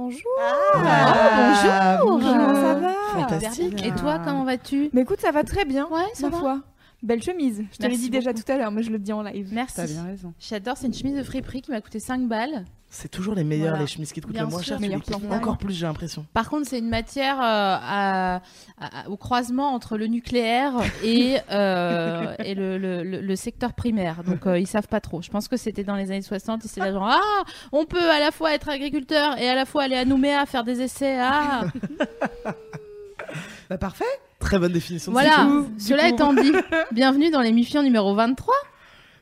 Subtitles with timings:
[0.00, 0.22] Bonjour.
[0.40, 2.30] Ah, bonjour.
[2.32, 3.84] Comment ça va Fantastique.
[3.84, 5.86] Et toi, comment vas-tu Mais écoute, ça va très bien.
[5.90, 6.38] Ouais, ça ma va.
[6.38, 6.60] foi.
[7.02, 7.62] Belle chemise.
[7.70, 9.50] Je te l'ai dit déjà tout à l'heure, mais je le dis en live.
[9.52, 9.76] Merci.
[9.76, 10.32] T'as bien raison.
[10.38, 12.64] J'adore, c'est une chemise de friperie qui m'a coûté 5 balles.
[12.92, 13.82] C'est toujours les meilleurs, Voilà.
[13.82, 14.78] les chemises qui te coûtent Bien le moins sûr, cher.
[14.78, 16.26] Tu les kiffes encore plus, j'ai l'impression.
[16.34, 18.36] Par contre, c'est une matière euh, à-
[18.80, 20.72] à- au croisement entre le nucléaire
[21.04, 24.24] et, euh, et le, le- le- le secteur primaire.
[24.24, 25.22] Donc, euh, ils savent pas trop.
[25.22, 26.64] Je pense que c'était dans les années 60.
[26.64, 29.66] Et c'est là genre, ah, on peut à la fois être agriculteur et à la
[29.66, 31.16] fois aller à Nouméa faire des essais.
[31.20, 31.66] Ah,
[33.70, 34.04] Bah parfait.
[34.40, 35.12] Très bonne définition.
[35.12, 35.46] de voilà.
[35.78, 36.50] Cela étant dit,
[36.92, 38.52] bienvenue dans l'émission numéro 23.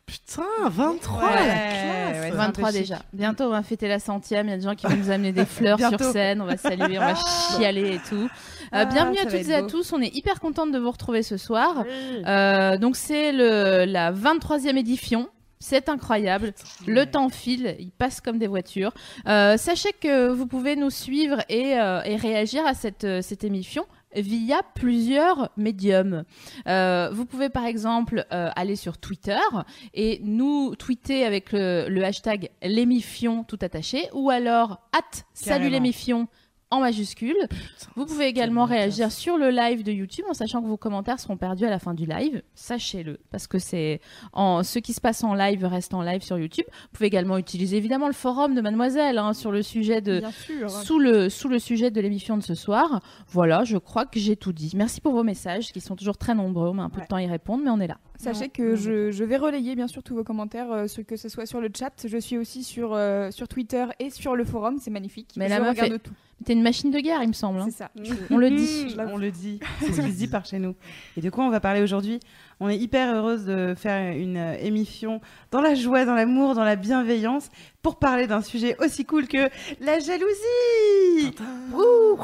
[0.09, 2.17] Putain, 23 Ouais, la ouais, classe.
[2.23, 2.81] c'est un peu 23 chic.
[2.81, 2.99] déjà.
[3.13, 4.47] Bientôt, on va fêter la centième.
[4.47, 6.41] Il y a des gens qui vont nous amener des fleurs sur scène.
[6.41, 8.25] On va saluer, on va chialer et tout.
[8.25, 8.29] Euh,
[8.73, 9.93] Ah, bienvenue à toutes et à tous.
[9.93, 11.85] On est hyper contente de vous retrouver ce soir.
[12.27, 15.29] Euh, donc, c'est la 23e édition.
[15.61, 16.53] C'est incroyable.
[16.87, 18.93] Le temps file, il passe comme des voitures.
[19.27, 23.43] Euh, sachez que vous pouvez nous suivre et, euh, et réagir à cette, euh, cette
[23.43, 26.25] émission via plusieurs médiums.
[26.67, 29.39] Euh, vous pouvez par exemple euh, aller sur Twitter
[29.95, 36.29] et nous tweeter avec le, le hashtag l'émifion tout attaché ou alors at salut l'émifion
[36.71, 37.37] en majuscule.
[37.97, 41.37] Vous pouvez également réagir sur le live de YouTube en sachant que vos commentaires seront
[41.37, 42.43] perdus à la fin du live.
[42.55, 44.01] Sachez-le, parce que c'est
[44.33, 46.67] en ce qui se passe en live reste en live sur YouTube.
[46.69, 50.23] Vous pouvez également utiliser évidemment le forum de Mademoiselle hein, sur le sujet de
[50.85, 53.01] sous le sous le sujet de l'émission de ce soir.
[53.29, 54.73] Voilà, je crois que j'ai tout dit.
[54.77, 56.69] Merci pour vos messages qui sont toujours très nombreux.
[56.69, 57.05] On met un peu Ouais.
[57.05, 57.99] de temps à y répondre, mais on est là.
[58.19, 61.29] Sachez que je, je vais relayer bien sûr tous vos commentaires, euh, ce- que ce
[61.29, 61.93] soit sur le chat.
[62.05, 64.79] Je suis aussi sur, euh, sur Twitter et sur le forum.
[64.81, 65.31] C'est magnifique.
[65.37, 66.13] Mais je regarde tout.
[66.45, 67.59] T'es une machine de guerre, il me semble.
[67.61, 67.67] hein.
[67.69, 67.91] C'est ça.
[68.31, 68.95] On le dit.
[69.13, 69.59] On le dit.
[69.81, 70.75] C'est ce qui se dit par chez nous.
[71.17, 72.21] Et de quoi on va parler aujourd'hui?
[72.61, 76.77] On est hyper heureuse de faire une émission dans la joie, dans l'amour, dans la
[76.77, 77.49] bienveillance
[77.83, 79.49] pour parler d'un sujet aussi cool que
[79.81, 81.35] la jalousie.
[81.75, 82.19] Ouh.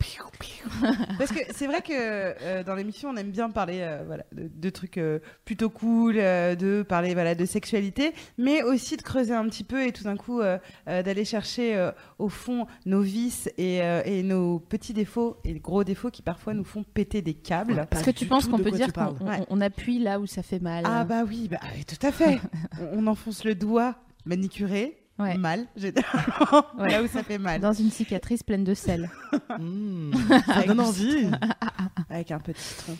[1.18, 4.48] Parce que c'est vrai que euh, dans l'émission on aime bien parler euh, voilà, de,
[4.52, 9.34] de trucs euh, plutôt cool, euh, de parler voilà, de sexualité, mais aussi de creuser
[9.34, 13.00] un petit peu et tout d'un coup euh, euh, d'aller chercher euh, au fond nos
[13.02, 17.20] vices et, euh, et nos petits défauts et gros défauts qui parfois nous font péter
[17.22, 17.74] des câbles.
[17.74, 17.86] Ouais.
[17.86, 19.64] Pas que tu penses qu'on peut dire qu'on Ouais.
[19.64, 22.40] appuie là où ça fait mal Ah bah oui, bah, tout à fait.
[22.80, 24.96] on, on enfonce le doigt manicuré.
[25.20, 25.36] Ouais.
[25.36, 26.90] Mal, généralement, Ouais.
[26.90, 29.10] là où ça fait mal, Dans une cicatrice pleine de sel.
[29.58, 30.12] Mmh,
[30.46, 31.28] ça donne envie.
[32.08, 32.96] avec un petit citron.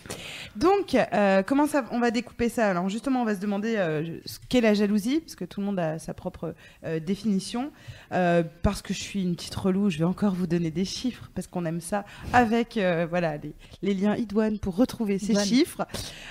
[0.55, 2.69] Donc, euh, comment ça, on va découper ça?
[2.69, 5.65] Alors, justement, on va se demander euh, ce qu'est la jalousie, parce que tout le
[5.65, 7.71] monde a sa propre euh, définition.
[8.09, 11.47] Parce que je suis une petite relou, je vais encore vous donner des chiffres, parce
[11.47, 12.03] qu'on aime ça,
[12.33, 12.77] avec
[13.09, 15.85] voilà les, les liens idoine pour retrouver ces chiffres.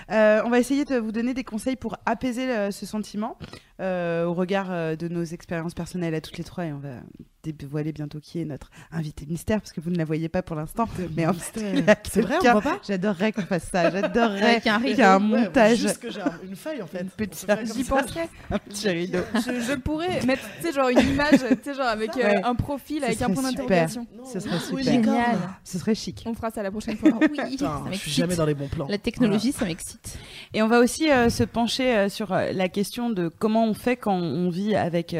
[0.08, 3.36] On va essayer de vous donner des conseils pour apaiser ce sentiment
[3.80, 7.00] au regard euh, de nos expériences personnelles à toutes les trois, et on va
[7.42, 10.56] dévoiler bientôt qui est notre invité mystère, parce que vous ne la voyez pas pour
[10.56, 10.88] l'instant.
[11.16, 13.90] Mais en fait, il y a C'est vrai, on voit pas J'adorerais qu'on fasse ça.
[13.90, 15.02] J'adorerais qu'il y ait un rideau.
[15.02, 17.00] Ouais, montage, Juste que j'ai un- une feuille en fait.
[17.02, 18.28] Une petite- J'y penserais.
[18.50, 19.20] un petit rideau.
[19.34, 22.42] Je, je pourrais mettre, tu sais, genre une image, tu sais, genre avec euh, Ouais.
[22.44, 23.66] un profil, Ce avec un point super.
[23.66, 24.06] d'interrogation.
[24.32, 25.02] Ce serait oui, super.
[25.02, 25.38] Génial.
[25.64, 26.22] Ce serait chic.
[26.26, 27.10] On fera ça la prochaine fois.
[27.20, 28.86] Oui, Putain, ça je suis jamais dans les bons plans.
[28.88, 30.18] La technologie, ça m'excite.
[30.52, 33.74] Et on va aussi euh, se pencher euh, sur euh, la question de comment on
[33.74, 35.16] fait quand on vit avec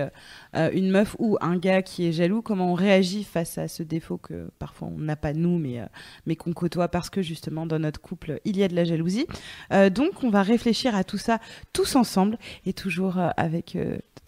[0.57, 3.83] euh, une meuf ou un gars qui est jaloux, comment on réagit face à ce
[3.83, 5.87] défaut que parfois on n'a pas nous, mais, euh,
[6.27, 9.27] mais qu'on côtoie parce que justement dans notre couple il y a de la jalousie.
[9.73, 11.39] Euh, donc on va réfléchir à tout ça
[11.73, 13.77] tous ensemble et toujours avec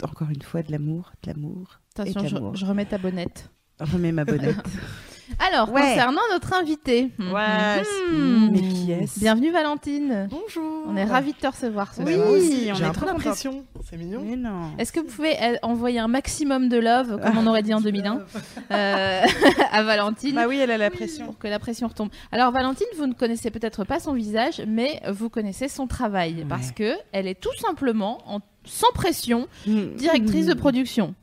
[0.01, 1.79] encore une fois de l'amour, de l'amour.
[1.97, 3.49] Attention, Et je, je remets ta bonnette.
[3.79, 4.55] Remets ma bonnette.
[5.39, 5.81] Alors, Ouais.
[5.81, 7.09] concernant notre invité.
[7.19, 7.81] Ouais,
[8.11, 8.49] Mhm.
[8.51, 10.27] mais qui est-ce Bienvenue Valentine.
[10.29, 10.83] Bonjour.
[10.87, 12.27] On est ravis de te recevoir ce Oui, soir.
[12.29, 13.63] on J'ai est trop l'impression.
[13.89, 14.21] C'est mignon.
[14.25, 14.71] Mais non.
[14.77, 17.81] Est-ce que vous pouvez euh, envoyer un maximum de love, comme on aurait dit en
[17.81, 18.21] 2001,
[18.71, 19.21] euh,
[19.71, 21.25] à Valentine Bah oui, elle a la pression.
[21.25, 22.09] pour que la pression retombe.
[22.31, 26.71] Alors Valentine, vous ne connaissez peut-être pas son visage, mais vous connaissez son travail parce
[26.71, 31.15] que elle est tout simplement en sans pression directrice de production.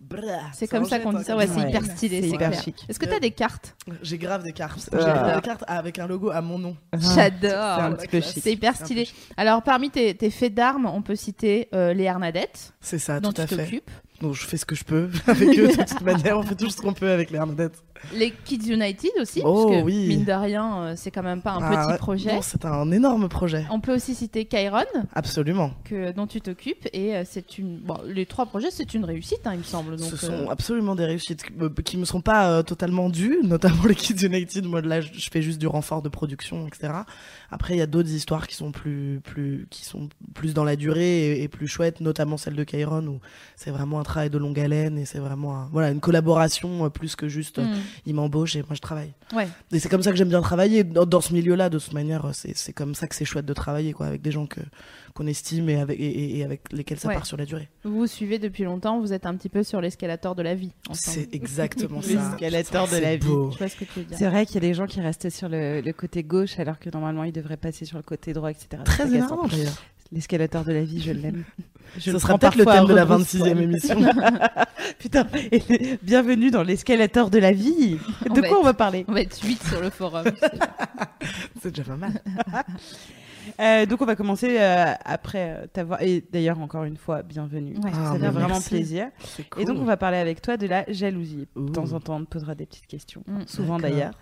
[0.52, 1.36] C'est comme ça qu'on dit ça.
[1.36, 2.84] Ouais, c'est hyper stylé, C'est hyper chic.
[2.88, 4.90] Est-ce que tu as des cartes J'ai grave des cartes.
[4.92, 6.76] J'ai des cartes avec un logo à mon nom.
[6.98, 7.84] C'est J'adore.
[7.84, 8.42] un petit peu chic.
[8.42, 9.08] C'est hyper stylé.
[9.36, 13.42] Alors parmi tes, faits d'armes, on peut citer euh, les Hernadettes, C'est ça, dont tout
[13.42, 13.90] à tu t'occupes.
[14.20, 16.38] Donc je fais ce que je peux avec eux de toute manière.
[16.38, 17.82] On fait tout ce qu'on peut avec les Hermadettes.
[18.14, 20.08] Les Kids United aussi, Oh, parce que oui.
[20.08, 22.34] mine de rien, euh, c'est quand même pas un Ah, petit projet.
[22.34, 23.66] Non, C'est un énorme projet.
[23.70, 24.84] On peut aussi citer Kyron,
[25.14, 25.72] Absolument.
[25.84, 27.76] que, dont tu t'occupes, et euh, c'est une.
[27.78, 29.96] Bon, les trois projets, c'est une réussite, hein, il me semble.
[29.96, 33.10] Donc, Ce sont euh, absolument des réussites qui me- qui me sont pas euh, totalement
[33.10, 34.64] dues, notamment les Kids United.
[34.64, 36.92] Moi, là, je fais juste du renfort de production, etc.
[37.50, 40.76] Après, il y a d'autres histoires qui sont plus, plus, qui sont plus dans la
[40.76, 43.20] durée et, et plus chouettes, notamment celle de Kyron où
[43.56, 46.88] c'est vraiment un travail de longue haleine et c'est vraiment un- voilà une collaboration euh,
[46.90, 49.12] plus que juste euh, hmm, il m'embauche et moi je travaille.
[49.34, 49.48] Ouais.
[49.72, 51.70] Et c'est comme ça que j'aime bien travailler dans, dans ce milieu-là.
[51.70, 54.22] De toute manière, euh, c'est c'est comme ça que c'est chouette de travailler, quoi, avec
[54.22, 54.60] des gens que
[55.14, 57.14] qu'on estime et avec et, et- et avec lesquels ça Ouais.
[57.14, 57.68] part sur la durée.
[57.84, 60.70] Vous vous suivez depuis longtemps, vous êtes un petit peu sur l'escalator de la vie.
[60.92, 62.08] C'est exactement ça.
[62.40, 63.26] L'escalator de la vie.
[63.26, 63.50] beau.
[63.52, 64.16] Je vois ce que tu veux dire.
[64.18, 66.78] C'est vrai qu'il y a des gens qui restent sur le, le côté gauche alors
[66.78, 68.68] que normalement ils devraient passer sur le côté droit, etc.
[68.70, 69.82] C'est Très énervant d'ailleurs.
[70.12, 71.44] L'escalator de la vie, je l'aime.
[71.98, 73.52] Je Ce sera peut-être le thème de la à rebrousse-poil.
[73.52, 73.96] 26e émission.
[75.00, 75.60] Putain, et
[76.02, 77.96] bienvenue dans l'escalator de la vie.
[78.32, 80.24] De quoi on être- va parler On va être 8 sur le forum.
[81.60, 82.12] c'est déjà pas mal.
[83.60, 86.02] Euh, Donc on va commencer euh, après euh, t'avoir.
[86.02, 87.74] Et d'ailleurs, encore une fois, bienvenue.
[87.76, 87.90] Ouais.
[87.94, 88.70] Ah, Ça fait vraiment merci.
[88.70, 89.08] plaisir.
[89.50, 89.62] Cool.
[89.62, 91.46] Et donc on va parler avec toi de la jalousie.
[91.56, 93.22] De temps en temps, on te posera des petites questions.
[93.26, 93.40] Mm.
[93.46, 94.12] Souvent d'ailleurs.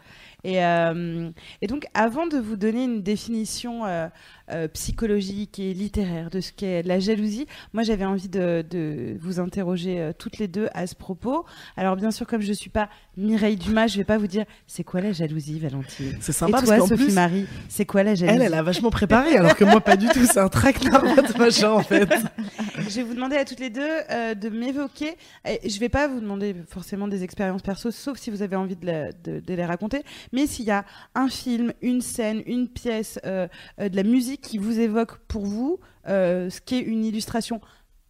[0.45, 1.31] Et, euh,
[1.63, 4.09] et donc, avant de vous donner une définition euh,
[4.53, 9.41] euh, psychologique et littéraire de ce qu'est la jalousie, moi j'avais envie de, de vous
[9.41, 11.45] interroger toutes les deux à ce propos.
[11.77, 14.29] Alors, bien sûr, comme je ne suis pas Mireille Dumas, je ne vais pas vous
[14.29, 16.17] dire c'est quoi la jalousie, Valentine?
[16.21, 18.37] C'est Et sympa toi, parce Sophie plus, Marie, c'est quoi la jalousie?
[18.37, 20.25] elle, elle a vachement préparé, alors que moi pas du tout.
[20.25, 22.09] C'est un traquenard de machin en fait.
[22.89, 25.17] Je vais vous demander à toutes les deux euh, de m'évoquer.
[25.45, 29.43] Je vais pas vous demander forcément des expériences perso, sauf si vous avez envie de,
[29.47, 30.03] les raconter.
[30.33, 33.47] Mais s'il y a un film, une scène, une pièce, euh,
[33.79, 37.61] euh, de la musique qui vous évoque pour vous, ce qui est une illustration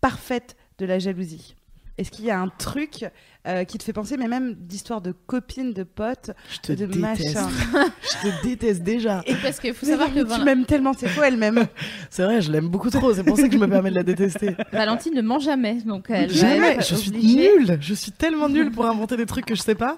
[0.00, 1.56] parfaite de la jalousie.
[1.98, 3.04] Est-ce qu'il y a un truc
[3.46, 6.86] euh, qui te fait penser, mais même d'histoire de copines, de potes, Je te de
[6.86, 7.34] déteste.
[7.34, 7.48] machin
[8.02, 9.22] Je te déteste déjà.
[9.26, 11.36] Et parce qu'il faut Mais savoir non, que tu Val- m'aimes tellement, c'est faux, elle
[11.36, 11.66] m'aime.
[12.10, 13.12] C'est vrai, je l'aime beaucoup trop.
[13.12, 14.54] C'est pour ça que je me permets de la détester.
[14.72, 16.78] Valentine ne ment jamais, donc elle Jamais.
[16.80, 17.78] Je suis nulle.
[17.80, 19.96] Je suis tellement nulle pour inventer des trucs que je sais pas.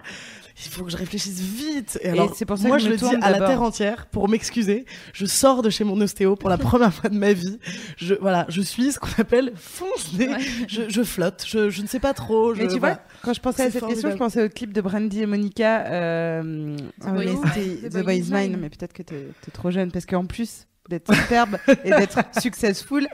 [0.64, 1.98] Il faut que je réfléchisse vite.
[2.02, 3.62] Et, alors, c'est pour ça moi, que je je me le dis à la terre
[3.62, 4.84] entière pour m'excuser.
[5.12, 7.58] Je sors de chez mon ostéo pour la première fois de ma vie.
[7.96, 10.28] Je, voilà, je suis ce qu'on appelle foncé.
[10.28, 10.38] Ouais.
[10.68, 11.44] Je, je flotte.
[11.46, 12.54] Je, je ne sais pas trop.
[12.54, 14.80] Mais je- tu vois, quand je pensais à cette question, je pensais au clip de
[14.80, 17.88] Brandy et Monica, euh, The ah Boy Mine.
[17.90, 21.14] The Boy Is Mine, mais peut-être que t'es es trop jeune, parce qu'en plus d'être
[21.14, 23.06] superbe et d'être successful,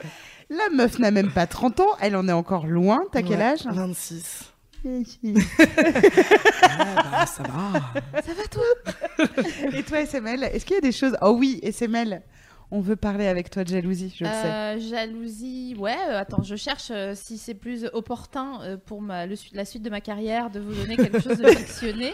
[0.49, 2.99] la meuf n'a même pas 30 ans, elle en est encore loin.
[3.11, 3.59] T'as quel âge?
[3.65, 4.53] 26.
[6.69, 7.93] Ah, bah, ça va.
[9.77, 11.15] Et toi, SML, est-ce qu'il y a des choses?
[11.21, 12.21] Oh oui, SML,
[12.71, 14.45] on veut parler avec toi de jalousie, je le sais.
[14.47, 15.95] Euh, jalousie, ouais.
[16.09, 19.65] euh, attends, je cherche euh, si c'est plus opportun euh, pour ma, le su- la
[19.65, 22.13] suite de ma carrière de vous donner quelque chose de fictionné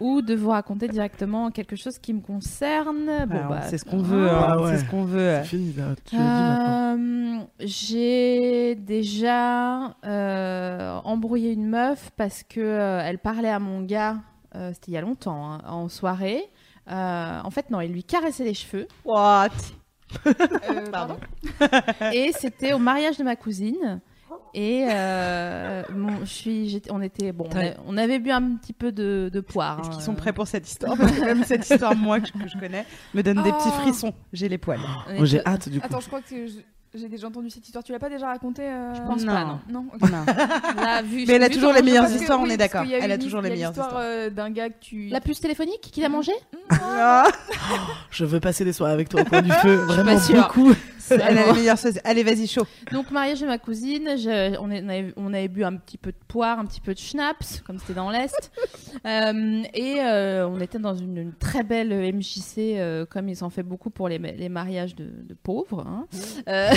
[0.00, 3.06] ou de vous raconter directement quelque chose qui me concerne.
[3.28, 4.72] Bon, bah, c'est ce qu'on veut, hein, ouais.
[4.76, 5.36] c'est ce qu'on veut.
[5.42, 5.94] C'est fini, là.
[6.04, 6.16] Tu.
[6.18, 14.16] Euh, J'ai déjà euh, embrouillé une meuf parce que euh, elle parlait à mon gars.
[14.54, 16.44] euh, C'était il y a longtemps, hein, en soirée.
[16.90, 18.86] Euh, en fait, non, il lui caressait les cheveux.
[19.04, 19.48] What?
[20.26, 21.16] Euh, Pardon.
[22.12, 24.00] et c'était au mariage de ma cousine.
[24.54, 25.82] Et euh,
[26.22, 29.40] je suis, on était bon, on, a- on avait bu un petit peu de, de
[29.40, 29.80] poire.
[29.80, 30.96] Est-ce hein, qu'ils sont euh, prêts pour cette histoire?
[30.96, 33.68] Parce que même cette histoire, moi, que je, que je connais, me donne des petits
[33.68, 33.80] Oh.
[33.82, 34.12] frissons.
[34.32, 34.80] J'ai les poils.
[35.10, 35.86] on Moi, j'ai hâte du coup.
[35.86, 36.26] Attends, je crois que
[36.94, 37.84] j'ai déjà entendu cette histoire.
[37.84, 39.32] Tu l'as pas déjà racontée euh, Je pense Non.
[39.34, 39.60] pas, non.
[39.68, 39.86] Non?
[40.00, 40.24] Non.
[40.82, 42.84] Là, vu- Mais elle a vu toujours les meilleures histoires, on est d'accord.
[42.90, 44.30] Elle a toujours les meilleures l'histoire, histoires.
[44.30, 45.08] d'un gars que tu.
[45.08, 46.32] La puce téléphonique qu'il a mangé
[46.70, 47.24] Ah,
[48.10, 49.74] Je veux passer des soirées avec toi au coin du feu.
[49.74, 50.72] Vraiment beaucoup.
[51.14, 51.98] elle a les meilleures choses.
[52.04, 52.66] Allez, vas-y, chaud.
[52.92, 55.98] Donc mariage de ma cousine, je- on, est- on avait, on avait bu un petit
[55.98, 58.50] peu de poire, un petit peu de schnapps, comme c'était dans l'Est.
[59.04, 63.50] Euh, et euh, on était dans une, une très belle MJC, euh, comme ils en
[63.50, 65.86] fait beaucoup pour les, les mariages de, de pauvres.
[65.86, 66.06] hein.
[66.48, 66.70] Euh,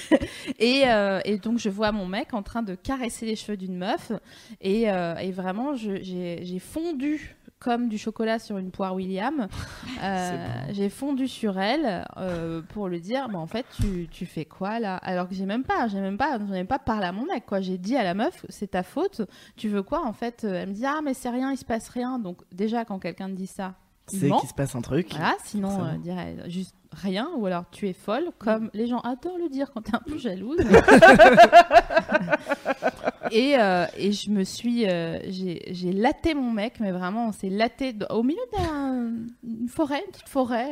[0.58, 0.84] et,
[1.24, 4.12] et donc je vois mon mec en train de caresser les cheveux d'une meuf.
[4.60, 9.48] Et, et vraiment, j'ai fondu comme du chocolat sur une poire William.
[10.02, 14.44] Euh, j'ai fondu sur elle euh, pour lui dire, bah, en fait, tu, tu fais
[14.44, 14.96] quoi là?
[14.96, 17.24] Alors que j'ai même pas, j'ai même pas, j'en ai même pas parlé à mon
[17.24, 17.46] mec.
[17.46, 17.62] quoi.
[17.62, 19.22] J'ai dit à la meuf, c'est ta faute.
[19.56, 20.44] Tu veux quoi en fait?
[20.44, 22.18] Elle me dit, ah mais c'est rien, il se passe rien.
[22.18, 23.74] Donc déjà quand quelqu'un te dit ça,
[24.08, 25.08] C'est qu'il se passe un truc.
[25.12, 29.38] Voilà, sinon, euh, dirait juste rien, ou alors tu es folle, comme les gens adorent
[29.38, 30.58] le dire quand t'es un peu jalouse.
[33.30, 34.86] et, euh, et je me suis.
[34.88, 38.40] euh, j'ai j'ai laté mon mec, mais vraiment, on s'est laté au milieu
[39.42, 40.70] d'une forêt, une petite forêt.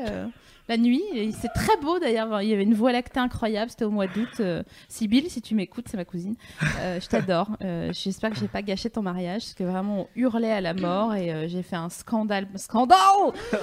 [0.69, 1.03] La nuit.
[1.41, 2.41] C'est très beau d'ailleurs.
[2.43, 3.71] Il y avait une voie lactée incroyable.
[3.71, 4.29] C'était au mois d'août.
[4.41, 6.35] Euh, Sybille, si tu m'écoutes, c'est ma cousine.
[6.81, 7.49] Euh, je t'adore.
[7.63, 10.75] Euh, J'espère que j'ai pas gâché ton mariage parce que vraiment on hurlait à la
[10.75, 12.47] mort et euh, j'ai fait un scandale.
[12.57, 13.33] Scandale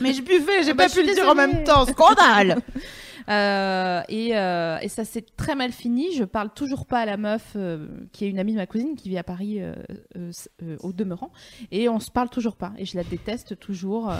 [0.00, 1.86] Mais je buvais, j'ai Ah bah, pas je pu le dire en même temps.
[1.86, 2.58] Scandale
[3.28, 6.12] Euh, et, euh, et ça s'est très mal fini.
[6.16, 8.94] Je parle toujours pas à la meuf euh, qui est une amie de ma cousine
[8.96, 9.74] qui vit à Paris euh,
[10.16, 11.30] euh, au demeurant.
[11.70, 12.72] Et on se parle toujours pas.
[12.78, 14.10] Et je la déteste toujours.
[14.10, 14.16] euh,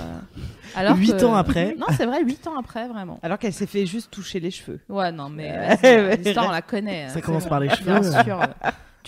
[0.77, 1.75] alors Huit que- ans après.
[1.79, 3.19] Non, c'est vrai, 8 ans après, vraiment.
[3.23, 4.81] Alors qu'elle s'est fait juste toucher les cheveux.
[4.89, 5.77] Ouais, non, mais
[6.17, 7.09] l'histoire, on la connaît.
[7.09, 8.23] Ça C'est commence par les Bien cheveux.
[8.25, 8.41] sûr.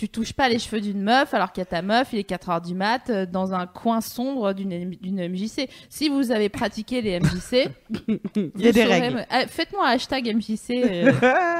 [0.01, 2.27] Tu touches pas les cheveux d'une meuf alors qu'il y a ta meuf, il est
[2.27, 5.69] 4h du mat, euh, dans un coin sombre d'une MJC.
[5.91, 7.69] Si vous avez pratiqué les MJC,
[8.35, 9.27] Il y a des règles.
[9.29, 10.71] Ah, Faites-moi un hashtag MJC.
[10.71, 11.11] euh,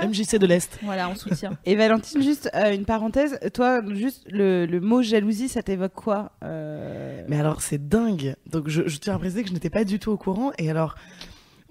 [0.07, 0.79] MJC de l'Est.
[0.81, 1.51] voilà, on soutient.
[1.65, 3.37] Et Valentine, juste euh, une parenthèse.
[3.53, 8.35] Toi, juste le, le mot jalousie, ça t'évoque quoi Euh, Mais alors, c'est dingue.
[8.47, 10.51] Donc, je, je tiens à préciser que je n'étais pas du tout au courant.
[10.57, 10.95] Et alors,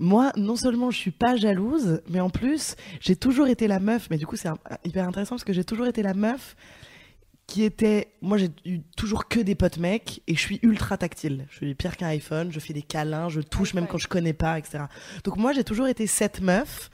[0.01, 4.09] moi, non seulement je suis pas jalouse, mais en plus, j'ai toujours été la meuf.
[4.11, 4.49] Mais du coup, c'est
[4.85, 6.57] hyper intéressant parce que j'ai toujours été la meuf
[7.47, 8.15] qui était.
[8.23, 11.47] Moi, j'ai eu toujours que des potes mecs et je suis ultra tactile.
[11.51, 14.33] Je suis pire qu'un iPhone, je fais des câlins, je touche même quand je connais
[14.33, 14.85] pas, etc.
[15.23, 16.91] Donc, moi, j'ai toujours été cette meuf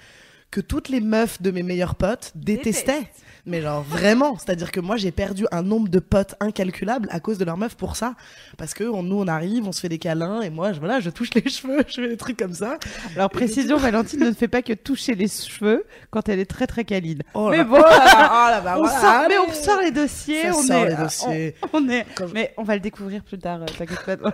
[0.56, 3.10] que toutes les meufs de mes meilleurs potes détestaient.
[3.48, 7.36] Mais genre vraiment, c'est-à-dire que moi j'ai perdu un nombre de potes incalculable à cause
[7.38, 8.14] de leur meuf pour ça,
[8.58, 10.98] parce que on- nous on arrive, on se fait des câlins et moi je, voilà,
[10.98, 12.78] je touche les cheveux, je fais des trucs comme ça.
[13.14, 16.84] Alors précision, Valentine ne fait pas que toucher les cheveux quand elle est très très
[16.84, 17.22] câline.
[17.34, 19.28] Oh mais bon, oh là, bah on voilà, sort, allez.
[19.28, 20.42] mais on sort les dossiers.
[20.50, 21.54] Ça on sort est, les dossiers.
[21.72, 23.60] On, on est, Quand je- mais on va le découvrir plus tard.
[23.62, 24.32] euh, T'inquiète pas dans.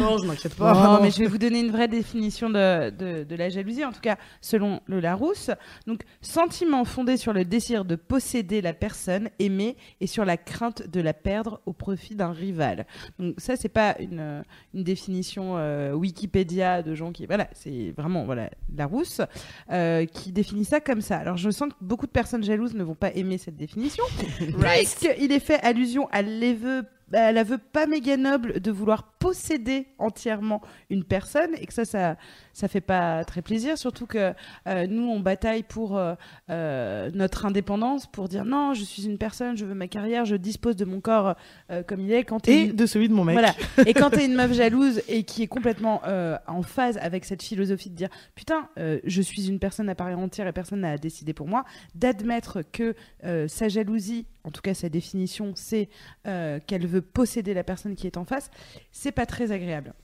[0.00, 0.72] Non, je m'inquiète pas.
[0.74, 3.92] non, mais je vais vous donner une vraie définition de, de, de la jalousie, en
[3.92, 5.50] tout cas selon le Larousse.
[5.86, 10.88] Donc, sentiment fondé sur le désir de posséder la personne aimée et sur la crainte
[10.88, 12.86] de la perdre au profit d'un rival.
[13.18, 14.42] Donc, ça, c'est pas une, euh,
[14.74, 17.26] une définition euh, Wikipédia de gens qui.
[17.26, 19.20] Voilà, c'est vraiment voilà, Larousse
[19.70, 21.18] euh, qui définit ça comme ça.
[21.18, 24.04] Alors, je sens que beaucoup de personnes jalouses ne vont pas aimer cette définition.
[24.38, 30.60] Puisqu'il est fait allusion à l'aveu à l'aveu pas méga noble de vouloir posséder entièrement
[30.90, 32.16] une personne et que ça, ça,
[32.58, 33.78] ça fait pas très plaisir.
[33.78, 34.32] Surtout que
[34.66, 36.14] euh, nous, on bataille pour euh,
[36.50, 40.34] euh, notre indépendance, pour dire non, je suis une personne, je veux ma carrière, je
[40.34, 41.36] dispose de mon corps
[41.86, 42.24] comme il est.
[42.24, 43.34] Quand Et une- de celui de mon mec.
[43.34, 43.54] voilà.
[43.86, 46.02] Et quand t'es une meuf jalouse et qui est complètement
[46.48, 50.48] en phase avec cette philosophie de dire putain, je suis une personne à part entière
[50.48, 52.96] et personne n'a décidé pour moi, d'admettre que
[53.46, 55.88] sa jalousie, en tout cas sa définition, c'est
[56.24, 58.50] qu'elle veut posséder la personne qui est en face,
[58.90, 59.94] c'est pas très agréable.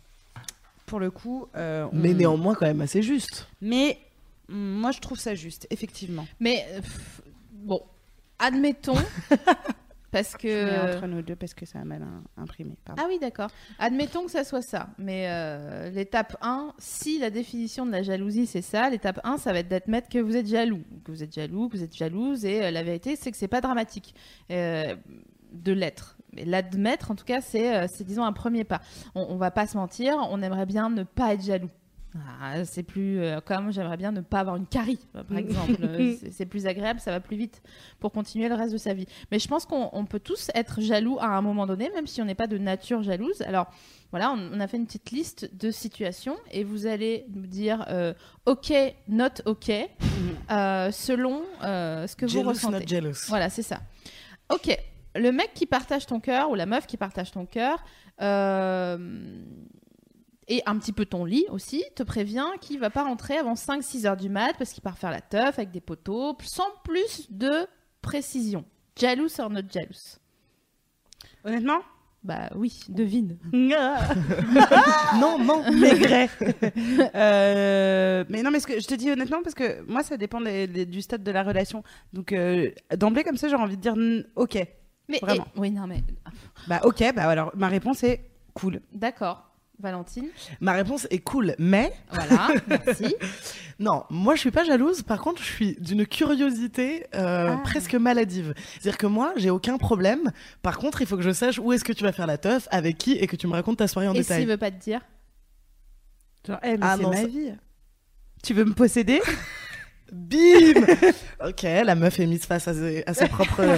[0.86, 3.48] Pour le coup, euh, on- Mais néanmoins quand même assez juste.
[3.60, 3.98] Mais
[4.48, 6.26] mm, moi je trouve ça juste, effectivement.
[6.40, 7.22] Mais pff,
[7.52, 7.80] bon,
[8.38, 8.94] admettons,
[10.10, 10.94] parce Je que.
[10.96, 12.74] entre nous deux parce que ça a mal im- imprimé.
[12.84, 13.02] pardon.
[13.04, 13.50] Ah oui, d'accord.
[13.78, 14.88] Admettons que ça soit ça.
[14.98, 19.52] Mais euh, l'étape 1, si la définition de la jalousie c'est ça, l'étape 1, ça
[19.52, 20.82] va être d'admettre que vous êtes jaloux.
[21.04, 22.44] Que vous êtes jaloux, que vous êtes jalouse.
[22.44, 24.14] Et euh, la vérité, c'est que c'est pas dramatique
[24.50, 24.94] euh,
[25.52, 26.13] de l'être.
[26.44, 28.80] L'admettre, en tout cas, c'est, euh, c'est disons un premier pas.
[29.14, 31.70] On, on va pas se mentir, on aimerait bien ne pas être jaloux.
[32.40, 35.72] Ah, c'est plus euh, comme j'aimerais bien ne pas avoir une carie, par exemple.
[35.82, 37.60] Euh, c'est- plus agréable, ça va plus vite
[37.98, 39.06] pour continuer le reste de sa vie.
[39.32, 42.22] Mais je pense qu'on on peut tous être jaloux à un moment donné, même si
[42.22, 43.42] on n'est pas de nature jalouse.
[43.42, 43.66] Alors
[44.12, 47.84] voilà, on, on a fait une petite liste de situations et vous allez nous dire
[47.88, 48.14] euh,
[48.46, 48.72] OK,
[49.08, 49.70] not OK,
[50.52, 52.78] euh, selon ce que vous ressentez.
[52.80, 53.26] not jealous.
[53.26, 53.80] Voilà, c'est ça.
[54.52, 54.78] Ok,
[55.14, 57.82] le mec qui partage ton cœur ou la meuf qui partage ton cœur
[58.20, 58.98] euh,
[60.48, 64.06] et un petit peu ton lit aussi te prévient qu'il va pas rentrer avant 5-6
[64.06, 67.66] heures du mat parce qu'il part faire la teuf avec des poteaux sans plus de
[68.02, 68.64] précision.
[68.98, 70.18] Jealous or not jealous
[71.44, 71.78] Honnêtement?
[72.22, 73.36] Bah oui, devine.
[75.20, 75.62] Non, non.
[75.72, 76.30] Maigret.
[77.14, 80.40] Euh, mais non, mais ce que je te dis honnêtement, parce que moi, ça dépend
[80.40, 81.82] des- des- du stade de la relation.
[82.12, 83.94] Donc, euh, d'emblée, comme ça, j'ai envie de dire
[84.36, 84.58] ok.
[85.08, 85.46] Mais Vraiment.
[85.56, 86.02] et- oui, non mais
[86.66, 88.80] Bah, ok, bah alors, ma réponse est cool.
[88.92, 89.50] d'accord.
[89.80, 90.28] Valentine,
[90.60, 93.12] Ma réponse est cool, mais voilà, merci.
[93.80, 95.02] non, moi je suis pas jalouse.
[95.02, 97.60] Par contre, je suis d'une curiosité euh, Ah.
[97.64, 98.54] presque maladive.
[98.74, 100.30] C'est-à-dire que moi, j'ai aucun problème.
[100.62, 102.68] Par contre, il faut que je sache où est-ce que tu vas faire la teuf,
[102.70, 104.38] avec qui, et que tu me racontes ta soirée en Et détail.
[104.42, 105.00] s'il veut pas te dire?
[106.46, 107.52] Genre, eh, mais Ah c'est ma vie.
[108.44, 109.20] Tu veux me posséder?
[110.16, 110.74] Bim
[111.44, 113.76] Ok, la meuf est mise face à ses, à ses propres euh,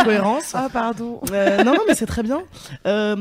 [0.00, 0.52] incohérences.
[0.54, 1.20] Ah, pardon.
[1.30, 2.42] Euh, non, non, mais c'est très bien.
[2.86, 3.14] Euh,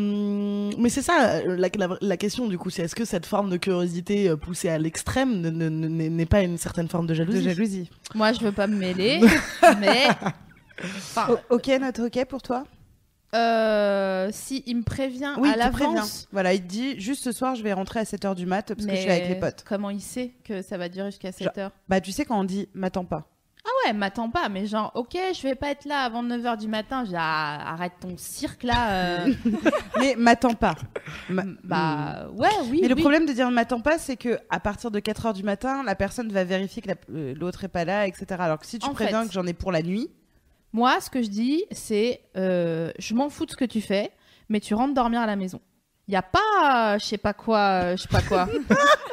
[0.78, 3.58] mais c'est ça, la, la- la question du coup, c'est est-ce que cette forme de
[3.58, 7.44] curiosité poussée à l'extrême ne- ne- ne- n'est pas une certaine forme de De jalousie
[7.44, 7.90] jalousie.
[8.16, 9.20] Moi, je veux pas me mêler,
[9.82, 10.08] mais
[10.86, 12.64] enfin, ok, notre ok pour toi?
[13.36, 16.28] Euh, si il me prévient Oui, à l'avance.
[16.32, 18.86] Voilà, il te dit juste ce soir, je vais rentrer à 7h du mat parce
[18.86, 19.64] que je suis avec les potes.
[19.68, 22.44] Comment il sait que ça va durer jusqu'à 7 heures Bah, tu sais, quand on
[22.44, 23.28] dit m'attends pas.
[23.66, 26.68] Ah ouais, m'attends pas, mais genre, ok, je vais pas être là avant 9h du
[26.68, 27.06] matin.
[27.06, 28.92] J'ai ah, arrête ton cirque là.
[29.26, 29.34] euh.
[30.00, 30.76] Mais m'attends pas.
[31.30, 32.80] Ma- bah ouais, oui.
[32.82, 35.44] Mais le problème de dire m'attends pas, c'est que à partir de 4 heures du
[35.44, 38.26] matin, la personne va vérifier que la- euh, l'autre est pas là, etc.
[38.40, 40.10] Alors que si tu En préviens fait- que j'en ai pour la nuit,
[40.74, 44.12] Moi, ce que je dis, c'est euh, je m'en fous de ce que tu fais,
[44.50, 45.62] mais tu rentres dormir à la maison.
[46.08, 48.50] Il y a pas, euh, je sais pas quoi, euh, je sais pas quoi.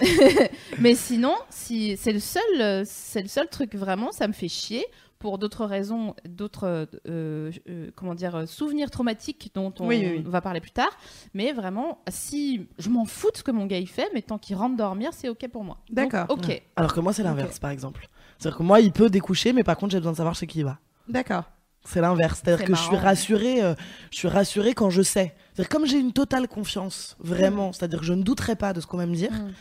[0.78, 4.48] mais sinon, si c'est le seul, euh, c'est le seul truc vraiment, ça me fait
[4.48, 4.84] chier
[5.18, 10.12] pour d'autres raisons, d'autres, euh, euh, comment dire, euh, souvenirs traumatiques dont on Oui, oui,
[10.18, 10.22] oui.
[10.24, 10.90] va parler plus tard.
[11.34, 14.38] Mais vraiment, si je m'en fous de ce que mon gars il fait, mais tant
[14.38, 15.78] qu'il rentre dormir, c'est ok pour moi.
[15.90, 16.26] D'accord.
[16.28, 16.62] Ok.
[16.76, 18.08] Alors que moi, c'est l'inverse, par exemple.
[18.38, 20.60] C'est-à-dire que moi, il peut découcher, mais par contre, j'ai besoin de savoir chez qui
[20.60, 20.78] il va.
[21.08, 21.44] D'accord.
[21.84, 22.42] C'est l'inverse.
[22.42, 23.74] C'est-à-dire C'est que je suis rassurée, euh,
[24.10, 25.34] je suis rassurée quand je sais.
[25.54, 27.72] C'est-à-dire comme j'ai une totale confiance, vraiment.
[27.72, 29.32] C'est-à-dire que je ne douterai pas de ce qu'on va me dire.
[29.32, 29.52] Mm.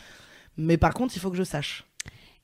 [0.57, 1.85] Mais par contre, il faut que je sache.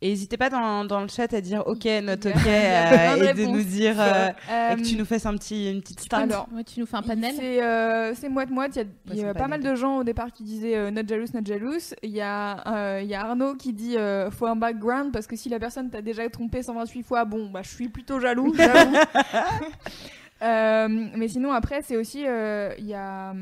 [0.06, 3.46] Et n'hésitez pas dans, dans le chat à dire ok, note ok, euh, et de
[3.46, 6.14] nous dire euh, et que tu Euh, nous fasses un petit, une petite.
[6.14, 7.34] Alors, Ouais, tu nous fais un panel.
[7.38, 8.76] C'est euh, moite-moite.
[8.76, 10.76] Il y a, il y a c'est pas mal de gens au départ qui disaient
[10.76, 11.94] euh, not jealous, not jealous.
[12.04, 12.68] Il y, a,
[12.98, 15.58] euh, il y a Arnaud qui dit euh, faut un background parce que si la
[15.60, 18.54] personne t'a déjà trompé 128 fois, bon, bah je suis plutôt jaloux.
[18.58, 18.96] j'avoue.
[20.42, 22.26] Euh, mais sinon, après, c'est aussi.
[22.28, 23.34] euh, Il y a.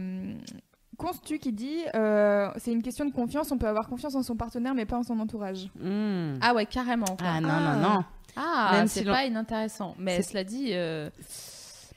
[1.01, 3.51] Constu qui dit euh, c'est une question de confiance.
[3.51, 5.69] On peut avoir confiance en son partenaire, mais pas en son entourage.
[5.79, 6.35] Hmm.
[6.41, 7.05] Ah ouais, carrément.
[7.05, 7.17] quoi.
[7.27, 8.03] Ah non, non, non.
[8.35, 9.95] Ah, Même c'est si pas inintéressant.
[9.99, 11.09] Mais C'est- cela dit, euh,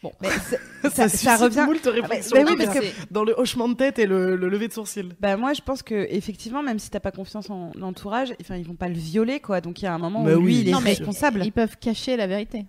[0.02, 0.10] bon.
[0.20, 0.28] Mais
[0.90, 1.64] Ça, ça, revient.
[1.66, 2.36] moult réflexions.
[2.36, 4.68] bah oui, dans parce le- que- Dans le hochement de tête et le, le lever
[4.68, 5.14] de sourcil.
[5.20, 8.66] Bah moi je pense que effectivement même si t'as pas confiance en l'entourage, enfin ils
[8.66, 9.60] vont pas le violer quoi.
[9.60, 11.42] Donc il y a un moment Mais où lui oui, il est non, mais responsable.
[11.44, 12.66] ils peuvent cacher la vérité.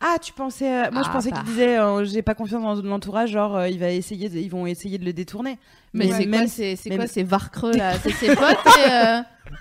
[0.00, 1.36] Ah tu pensais euh, moi je Ah, pensais bah.
[1.38, 4.50] qu'il disait euh, j'ai pas confiance en l'entourage genre euh, il va essayer de- ils
[4.50, 5.58] vont essayer de le détourner.
[5.94, 7.98] Mais Mais c'est même quoi, c'est c'est quoi ces varcreux là?
[7.98, 9.20] C'est ses potes et, euh,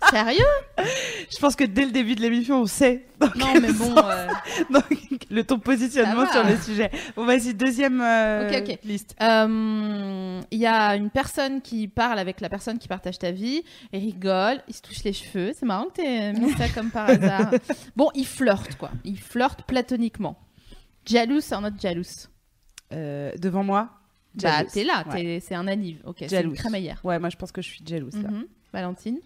[0.09, 0.45] Sérieux?
[1.29, 3.93] Je pense que dès le début de l'émission on sait Non, mais bon.
[3.97, 4.27] euh,
[5.29, 6.89] le ton positionnement sur le sujet.
[7.15, 8.49] Bon vas-y deuxième euh,
[8.83, 9.15] liste.
[9.19, 13.99] Il y a une personne qui parle avec la personne qui partage ta vie, et
[13.99, 15.51] rigole, il se touche les cheveux.
[15.57, 17.51] C'est marrant que t'aies mis ça comme par hasard.
[17.95, 18.91] Bon, il flirte quoi.
[19.03, 20.37] Il flirte platoniquement.
[21.13, 22.03] Un autre jaloux.
[22.93, 23.89] Euh, devant moi?
[24.35, 25.39] Bah, t'es là, Ouais.
[25.41, 26.01] c'est un anniv.
[26.05, 26.99] Ok, c'est une crémaillère.
[27.03, 28.29] Ouais moi je pense que je suis jalouse là.
[28.29, 28.45] Mhm.
[28.73, 29.19] Valentine?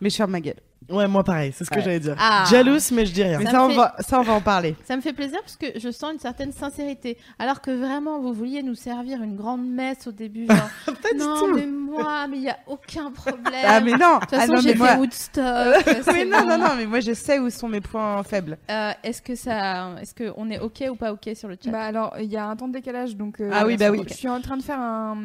[0.00, 0.60] Mais je ferme ma gueule.
[0.90, 1.82] Ouais, moi pareil, c'est ce que Ouais.
[1.82, 2.14] j'allais dire.
[2.18, 2.44] Ah.
[2.50, 3.38] Jalouse, mais je dis rien.
[3.38, 4.76] Mais Ça on fait- va ça on va en parler.
[4.84, 7.16] Ça me fait plaisir parce que je sens une certaine sincérité.
[7.38, 10.46] Alors que vraiment, vous vouliez nous servir une grande messe au début.
[10.46, 10.56] Genre,
[11.02, 11.54] Pas du non, tout.
[11.54, 13.52] mais moi, mais il n'y a aucun problème.
[13.64, 14.16] Ah mais non.
[14.16, 15.86] De toute ah, façon, non, j'ai mais fait moi- Woodstock.
[15.86, 16.46] mais c'est non, bon.
[16.48, 18.58] non, non, mais moi je sais où sont mes points faibles.
[18.70, 21.70] Euh, est-ce que ça, est-ce que on est ok ou pas ok sur le chat?
[21.70, 24.02] Bah alors, il y a un temps de décalage, donc euh, Ah oui, bah oui.
[24.08, 25.16] Je suis en train de faire un,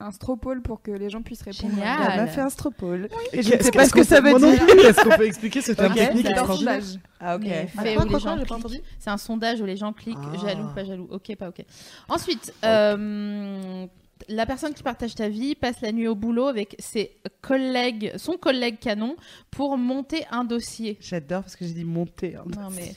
[0.00, 1.74] un stropole pour que les gens puissent répondre.
[1.74, 1.98] Génial.
[2.02, 3.08] Elle Ah, m'a fait un stropole.
[3.32, 4.66] Et je ne sais pas ce qu'on que ça veut dire.
[4.88, 5.98] Est-ce qu'on peut expliquer ce terme Ok.
[5.98, 7.00] technique C'est un extraordinaire sondage.
[7.20, 7.42] Ah ok.
[7.76, 8.52] Ah, fait quoi, où quoi, les quoi, gens j'ai pas cliquent.
[8.58, 10.36] entendu C'est un sondage où les gens cliquent Ah.
[10.46, 11.08] jaloux, pas jaloux.
[11.10, 11.64] Ok, pas ok.
[12.08, 13.86] Ensuite, euh,
[14.28, 18.34] la personne qui partage ta vie passe la nuit au boulot avec ses collègues, son
[18.34, 19.16] collègue canon,
[19.50, 20.98] pour monter un dossier.
[21.00, 22.36] J'adore parce que j'ai dit monter.
[22.36, 22.44] hein.
[22.56, 22.94] Non mais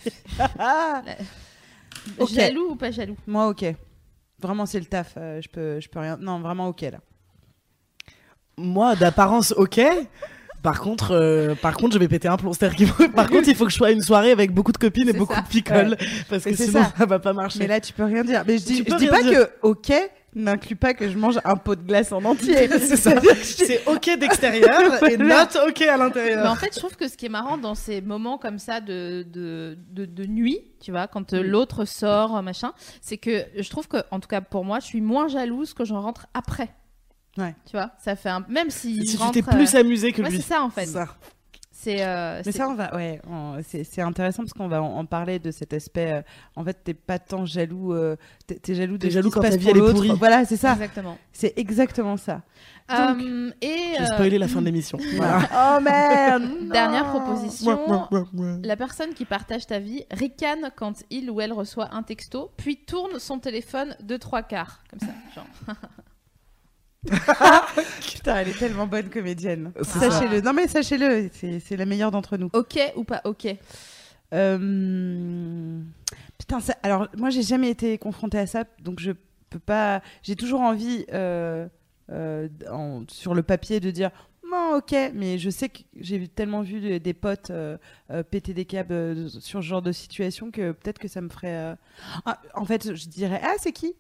[0.60, 1.02] Ah
[2.30, 3.16] jaloux ou pas jaloux?
[3.28, 3.66] Moi ok.
[4.40, 5.14] Vraiment c'est le taf.
[5.18, 6.18] euh, je peux, je peux rien.
[6.18, 7.00] Non vraiment ok là.
[8.58, 9.82] Moi, d'apparence, ok.
[10.64, 12.54] Par contre, euh, par contre, je vais péter un plomb.
[12.54, 14.72] C'est-à-dire qu'il faut- par contre, il faut que je sois à une soirée avec beaucoup
[14.72, 15.42] de copines et beaucoup ça.
[15.42, 15.98] de picoles,
[16.30, 16.94] parce que Mais sinon ça.
[16.98, 17.06] ça.
[17.06, 17.60] va pas marcher.
[17.60, 18.44] Mais là tu peux rien dire.
[18.48, 19.32] Mais je dis, je dis pas dire.
[19.32, 19.92] que ok
[20.36, 22.68] n'inclut pas que je mange un pot de glace en entier.
[22.80, 23.12] c'est ça.
[23.44, 25.28] C'est ok d'extérieur et not
[25.68, 26.52] ok à Mais l'intérieur.
[26.52, 29.24] en fait, je trouve que ce qui est marrant dans ces moments comme ça de,
[29.32, 31.48] de, de, de nuit, tu vois, quand euh, Mm.
[31.48, 32.72] l'autre sort, machin,
[33.02, 35.86] c'est que je trouve que, en tout cas pour moi, je suis moins jalouse que
[35.86, 36.70] j'en rentre après.
[37.38, 37.56] Ouais.
[37.66, 38.46] Tu vois, ça fait un.
[38.48, 38.96] Même si.
[39.08, 40.38] Si je tu rentre, t'es plus euh, amusé que Ouais, lui.
[40.38, 40.86] c'est ça en fait.
[40.86, 41.08] Ça.
[41.72, 42.06] C'est.
[42.06, 45.00] euh, Mais c'est- ça, on va, ouais, on- c'est c'est intéressant parce qu'on va en
[45.00, 46.14] en parler de cet aspect.
[46.14, 46.22] euh,
[46.56, 48.16] en fait, t'es pas tant jaloux, euh,
[48.48, 49.92] t'es t'es jaloux de T'es ce jaloux qui se quand ta passe vie, elle est
[49.92, 50.12] pourrie.
[50.18, 50.74] Voilà, c'est ça.
[50.74, 51.18] Exactement.
[51.34, 52.42] C'est exactement ça.
[52.92, 53.96] Euh, et.
[53.98, 54.98] J'ai euh, spoilé la fin de l'émission.
[55.18, 55.40] Voilà.
[55.78, 56.44] oh merde.
[56.72, 58.08] Dernière proposition.
[58.64, 62.78] La personne qui partage ta vie ricane quand il ou elle reçoit un texto, puis
[62.78, 64.84] tourne son téléphone de trois quarts.
[64.90, 65.14] Comme ça.
[65.36, 65.76] Genre.
[68.14, 69.72] Putain, elle est tellement bonne comédienne.
[69.82, 70.42] Sachez-le.
[70.42, 72.50] Non mais sachez-le, c'est la meilleure d'entre nous.
[72.54, 73.48] Ok ou pas ok
[74.34, 75.80] Euh,
[76.38, 79.12] Putain, ça- alors moi j'ai jamais été confrontée à ça, donc je
[79.50, 80.02] peux pas.
[80.24, 81.68] J'ai toujours envie euh,
[82.12, 84.12] euh, en- sur le papier de dire
[84.50, 87.78] non, ok, mais je sais que j'ai tellement vu des, des potes euh,
[88.12, 91.30] euh, péter des câbles euh, sur ce genre de situation que peut-être que ça me
[91.30, 91.56] ferait.
[91.56, 91.76] euh,
[92.26, 93.94] ah, en fait, je dirais ah c'est qui?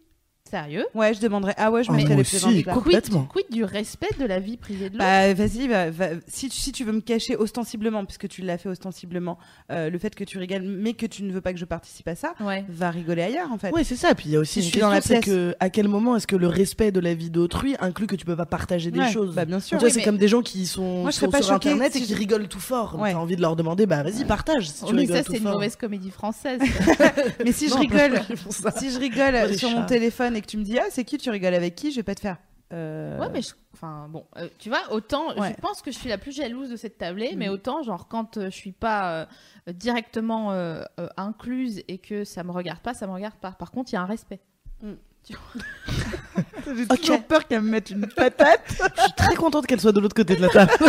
[0.54, 1.56] Sérieux Ouais, je demanderais.
[1.58, 2.63] Ah ouais, je Oh, mettrais les pieds dans les.
[2.63, 3.24] Complètement.
[3.24, 5.04] Quid, quid du respect de la vie privée de l'autre?
[5.06, 8.60] Bah vas-y, va- va- si, tu- si tu veux me cacher ostensiblement, puisque tu l'as
[8.60, 9.39] fait ostensiblement,
[9.72, 12.08] euh, le fait que tu rigoles, mais que tu ne veux pas que je participe
[12.08, 12.63] à ça, Ouais.
[12.70, 13.72] va rigoler ailleurs en fait.
[13.72, 14.13] Ouais, c'est ça.
[14.13, 16.16] Puis il y a aussi Si une je suis dans la que à quel moment
[16.18, 19.00] est-ce que le respect de la vie d'autrui inclut que tu peux pas partager des
[19.00, 19.34] Ouais, choses?
[19.34, 19.78] Bah bien sûr.
[19.78, 21.42] Tu vois, Oui, c'est mais- comme des gens qui sont, Moi, je serais sont pas
[21.42, 22.96] sur choquée internet si et qui je- rigolent tout fort.
[23.00, 23.12] Ouais.
[23.13, 25.76] T'as envie de leur demander, bah vas-y, partage si tu mais ça, c'est une mauvaise
[25.76, 26.60] comédie française.
[27.44, 28.22] Mais si je rigole,
[28.78, 31.29] si je rigole sur mon téléphone et que tu me dis ah c'est qui tu
[31.32, 32.38] rigoles avec qui, je vais pas te faire.
[32.71, 35.49] euh, Ouais, mais je- enfin bon, euh, tu vois, autant Ouais.
[35.56, 37.53] je pense que je suis la plus jalouse de cette tablée, mais Mhm.
[37.53, 39.21] autant genre quand euh, je suis pas
[39.67, 43.51] euh, directement euh, euh, incluse et que ça me regarde pas, ça me regarde pas.
[43.51, 44.39] Par contre, il y a un respect.
[45.29, 46.99] J'ai Ok.
[46.99, 48.62] toujours peur qu'elle me mette une patate.
[48.69, 50.71] Je suis très contente qu'elle soit de l'autre côté de la table.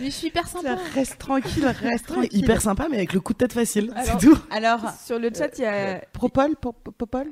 [0.00, 0.76] Mais je suis hyper sympa.
[0.94, 2.30] Reste tranquille, reste tranquille.
[2.36, 3.92] hyper sympa, mais avec le coup de tête facile.
[4.04, 4.36] C'est tout.
[4.50, 7.26] Alors, Sur le chat, il y a Propol, po- po- Popol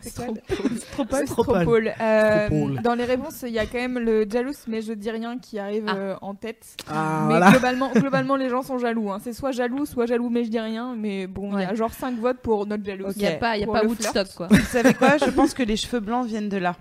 [0.00, 1.26] Stropole.
[1.26, 1.94] Stropole.
[2.00, 2.48] Euh.
[2.82, 5.58] Dans les réponses, il y a quand même le jaloux, mais je dis rien qui
[5.58, 5.94] arrive Ah.
[5.96, 6.64] euh, en tête.
[6.88, 7.50] Ah, mais voilà.
[7.50, 9.10] globalement, globalement, les gens sont jaloux.
[9.10, 9.18] hein.
[9.22, 10.94] C'est soit jaloux, soit jaloux, mais je dis rien.
[10.96, 13.06] Mais bon, il y a genre 5 votes pour notre jaloux.
[13.16, 14.46] Il y a pas, il y a Pour pas le Woodstock quoi.
[14.50, 15.18] Vous savez quoi?
[15.18, 16.76] Je pense que les cheveux blancs viennent de là.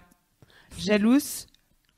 [0.78, 1.48] Jalouse,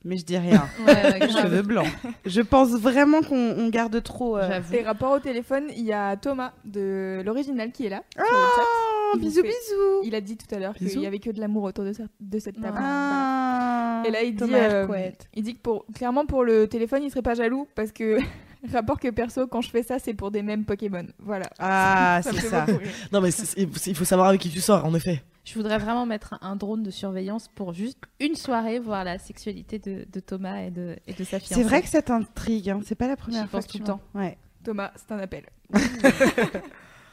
[0.04, 0.66] mais je dis rien.
[0.86, 1.86] Ouais, ouais, cheveux blancs.
[2.24, 4.36] Je pense vraiment qu'on on garde trop.
[4.36, 4.74] euh, J'avoue.
[4.74, 8.02] Et rapport au téléphone, il y a Thomas de l'original qui est là.
[8.18, 10.00] Oh, bisous, fait- bisous.
[10.04, 12.02] Il a dit tout à l'heure qu'il y avait que de l'amour autour de, ce-
[12.20, 12.72] de cette table.
[12.78, 12.86] Voilà.
[12.90, 17.02] Ah, Et là, il dit, Thomas euh, il dit que pour, clairement pour le téléphone,
[17.02, 18.18] il serait pas jaloux parce que
[18.72, 21.06] rapport que perso, quand je fais ça, c'est pour des mêmes Pokémon.
[21.18, 21.48] Voilà.
[21.58, 22.66] Ah, c'est ça.
[23.12, 25.22] Non, mais il faut savoir avec qui tu sors, en effet.
[25.44, 29.78] Je voudrais vraiment mettre un drone de surveillance pour juste une soirée voir la sexualité
[29.78, 31.54] de, de Thomas et de, et de sa fiancée.
[31.54, 32.80] C'est vrai que ça t'intrigue, hein.
[32.84, 34.00] c'est pas la première fois pense que tout le temps.
[34.14, 34.36] Ouais.
[34.64, 35.46] Thomas, c'est un appel.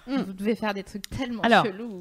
[0.07, 1.65] Vous devez faire des trucs tellement Alors.
[1.65, 1.99] chelous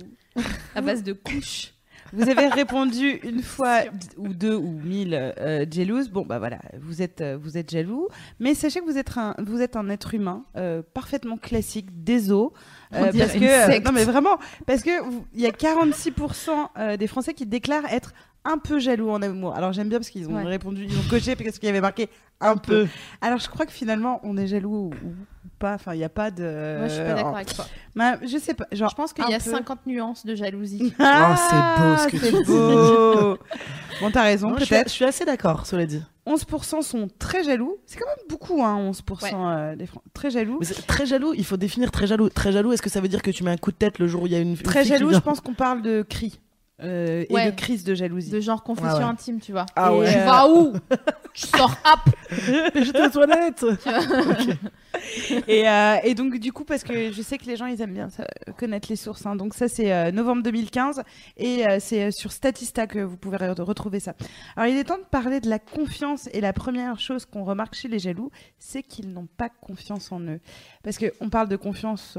[0.75, 1.73] à base de couches.
[2.13, 3.81] Vous avez répondu une fois
[4.17, 6.09] ou deux ou mille euh, jalouse.
[6.09, 8.09] Bon, bah voilà, vous êtes, euh, vous êtes jaloux.
[8.41, 12.31] Mais sachez que vous êtes un, vous êtes un être humain euh, parfaitement classique, des
[12.31, 12.51] os.
[12.93, 14.91] Dirait parce que, euh, non mais vraiment, parce que
[15.35, 18.13] il y a 46% euh, des Français qui déclarent être
[18.47, 19.55] un peu jaloux en amour.
[19.55, 20.43] Alors j'aime bien parce qu'ils ont Ouais.
[20.45, 22.09] répondu, ils ont coché parce qu'il y avait marqué
[22.41, 22.87] un peu.
[23.21, 24.91] Alors je crois que finalement on est jaloux ou,
[25.59, 25.75] pas.
[25.75, 26.77] Enfin, il n'y a pas de.
[26.79, 27.65] Moi, je suis pas d'accord avec toi.
[27.95, 28.67] Bah, je sais pas.
[28.73, 29.51] Genre, Je pense qu'il y a peu.
[29.51, 30.93] 50 nuances de jalousie.
[30.99, 34.01] Ah, c'est beau ce que c'est tu dis.
[34.01, 34.89] bon, t'as raison, Non, je, suis, peut-être.
[34.89, 36.03] je suis assez d'accord, cela dit.
[36.27, 37.77] 11% sont très jaloux.
[37.87, 39.31] C'est quand même beaucoup, hein, 11% Ouais.
[39.35, 40.59] euh, des Fran- Très jaloux.
[40.61, 42.29] Mais très jaloux, il faut définir très jaloux.
[42.29, 44.09] Très jaloux, est-ce que ça veut dire que tu mets un coup de tête le
[44.09, 46.41] jour où il y a une, Très jaloux, je pense qu'on parle de cris
[46.83, 47.49] euh, Ouais.
[47.49, 48.31] et de crise de jalousie.
[48.31, 49.05] De genre confession Ah ouais.
[49.05, 49.67] intime, tu vois.
[49.77, 50.13] Ah Et, ouais.
[50.13, 50.73] Tu vas où?
[51.35, 52.15] Tu sors hop
[52.75, 53.65] j'étais aux toilettes
[55.49, 57.93] et, euh, et donc, du coup, parce que je sais que les gens, ils aiment
[57.95, 58.27] bien ça,
[58.59, 59.27] connaître les sources.
[59.27, 59.37] hein.
[59.37, 61.03] Donc, ça, c'est euh, novembre 2015
[61.37, 64.15] et euh, c'est euh, sur Statista que vous pouvez re- retrouver ça.
[64.57, 66.29] Alors, il est temps de parler de la confiance.
[66.33, 70.21] Et la première chose qu'on remarque chez les jaloux, c'est qu'ils n'ont pas confiance en
[70.21, 70.41] eux.
[70.83, 72.19] Parce qu'on parle de confiance.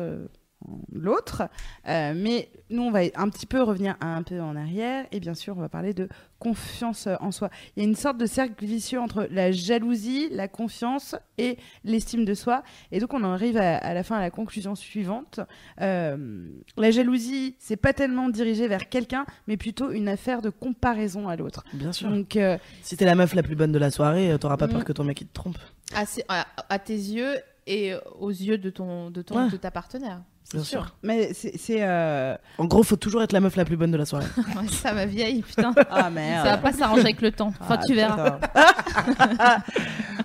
[0.91, 1.43] L'autre,
[1.87, 5.35] euh, mais nous on va un petit peu revenir un peu en arrière et bien
[5.35, 7.49] sûr on va parler de confiance en soi.
[7.75, 12.25] Il y a une sorte de cercle vicieux entre la jalousie, la confiance et l'estime
[12.25, 15.39] de soi et donc on en arrive à, à la fin à la conclusion suivante.
[15.81, 21.29] Euh, la jalousie, c'est pas tellement dirigé vers quelqu'un, mais plutôt une affaire de comparaison
[21.29, 21.63] à l'autre.
[21.73, 22.09] Bien sûr.
[22.09, 24.71] Donc euh, Si t'es la meuf la plus bonne de la soirée, t'auras pas Mm.
[24.71, 25.57] peur que ton mec il te trompe.
[25.95, 27.35] à, ses- à- à tes yeux
[27.67, 29.49] et aux yeux de ton de ton Ouais.
[29.51, 30.21] de ta partenaire.
[30.53, 30.83] Bien sûr.
[30.83, 30.95] sûr.
[31.03, 34.05] mais c'est euh, En gros, faut toujours être la meuf la plus bonne de la
[34.05, 34.25] soirée.
[34.37, 35.73] Ouais, ça ma vieille, putain.
[35.91, 36.45] ah merde.
[36.45, 37.51] Ça va pas s'arranger avec le temps.
[37.59, 38.39] Enfin, Ah, tu verras.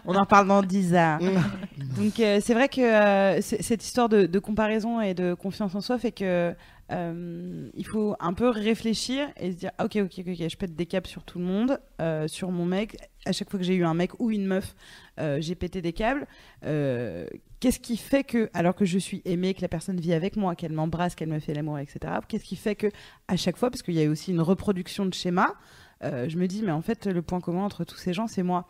[0.05, 1.19] On en reparle dans 10 ans.
[1.21, 2.03] Mm.
[2.03, 5.81] Donc euh, c'est vrai que euh, cette histoire de, de comparaison et de confiance en
[5.81, 6.55] soi fait que
[6.91, 10.75] euh, il faut un peu réfléchir et se dire ah, ok ok ok, je pète
[10.75, 12.97] des câbles sur tout le monde, euh, sur mon mec.
[13.25, 14.75] À chaque fois que j'ai eu un mec ou une meuf,
[15.21, 16.27] euh, j'ai pété des câbles.
[16.65, 17.27] Euh,
[17.61, 20.57] Qu'est-ce qui fait que, alors que je suis aimée, que la personne vit avec moi,
[20.57, 22.15] qu'elle m'embrasse, qu'elle me fait l'amour, etc.
[22.27, 22.89] Qu'est-ce qui fait que
[23.29, 25.55] à chaque fois, parce qu'il y a aussi une reproduction de schéma,
[26.03, 28.43] euh, je me dis mais en fait le point commun entre tous ces gens c'est
[28.43, 28.67] moi.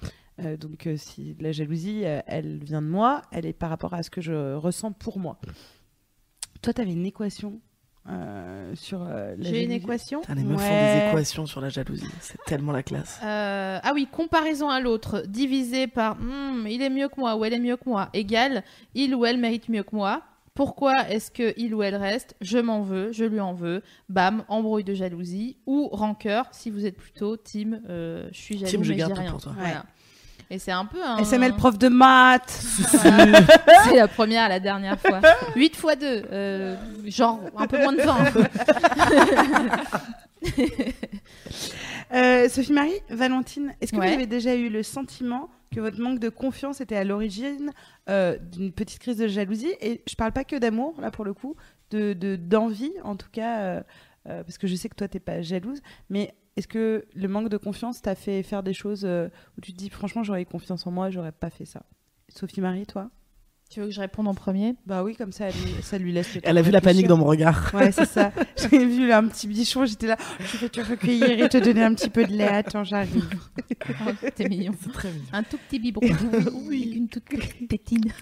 [0.59, 4.21] Donc si la jalousie, elle vient de moi, elle est par rapport à ce que
[4.21, 5.39] je ressens pour moi.
[6.63, 7.61] Toi, tu avais une équation
[8.09, 9.75] euh, sur euh, la J'ai une jalousie.
[9.77, 10.21] équation.
[10.23, 11.01] Putain, les meufs font Ouais.
[11.03, 12.09] des équations sur la jalousie.
[12.21, 13.21] C'est tellement la classe.
[13.23, 17.45] Euh, ah oui, comparaison à l'autre, divisé par Hmm, il est mieux que moi ou
[17.45, 20.23] elle est mieux que moi, égale il ou elle mérite mieux que moi.
[20.55, 22.35] Pourquoi est-ce que il ou elle reste?
[22.43, 23.83] Je m'en veux, je lui en veux.
[24.11, 28.71] Bam, embrouille de jalousie ou rancœur si vous êtes plutôt team euh, je suis jaloux
[28.71, 29.31] Team, je mais je garde dis tout rien.
[29.31, 29.53] pour toi.
[29.57, 29.85] Voilà.
[30.53, 32.51] Et c'est un peu un SML prof de maths.
[33.85, 35.21] C'est la première à la dernière fois.
[35.57, 38.17] 8 fois 2, genre un peu moins de 20.
[42.49, 44.09] Sophie Marie, Valentine, est-ce que Ouais.
[44.09, 47.71] vous avez déjà eu le sentiment que votre manque de confiance était à l'origine
[48.11, 49.73] euh, d'une petite crise de jalousie?
[49.81, 51.57] Et je parle pas que d'amour, là pour le coup,
[51.91, 53.81] de de- d'envie en tout cas, euh,
[54.29, 57.49] euh, parce que je sais que toi t'es pas jalouse, mais est-ce que le manque
[57.49, 60.47] de confiance t'a fait faire des choses euh, où tu te dis franchement j'aurais eu
[60.47, 61.83] confiance en moi, j'aurais pas fait ça?
[62.29, 63.11] Sophie Marie, toi?
[63.71, 64.75] Tu veux que je réponde en premier?
[64.85, 67.17] Bah oui, comme ça, elle ça lui laisse le Elle a vu la panique dans
[67.17, 67.71] mon regard.
[67.75, 68.31] Ouais, c'est ça.
[68.57, 70.19] J'ai vu là, un petit bichon, j'étais là.
[70.41, 72.49] Je vais te recueillir et te donner un petit peu de lait.
[72.49, 73.27] Attends, j'arrive.
[74.07, 74.73] Oh, T'es mignon.
[74.93, 75.25] Très mignon.
[75.33, 76.07] Un tout petit biberon.
[76.69, 76.93] oui.
[76.95, 78.13] Une toute petite tétine.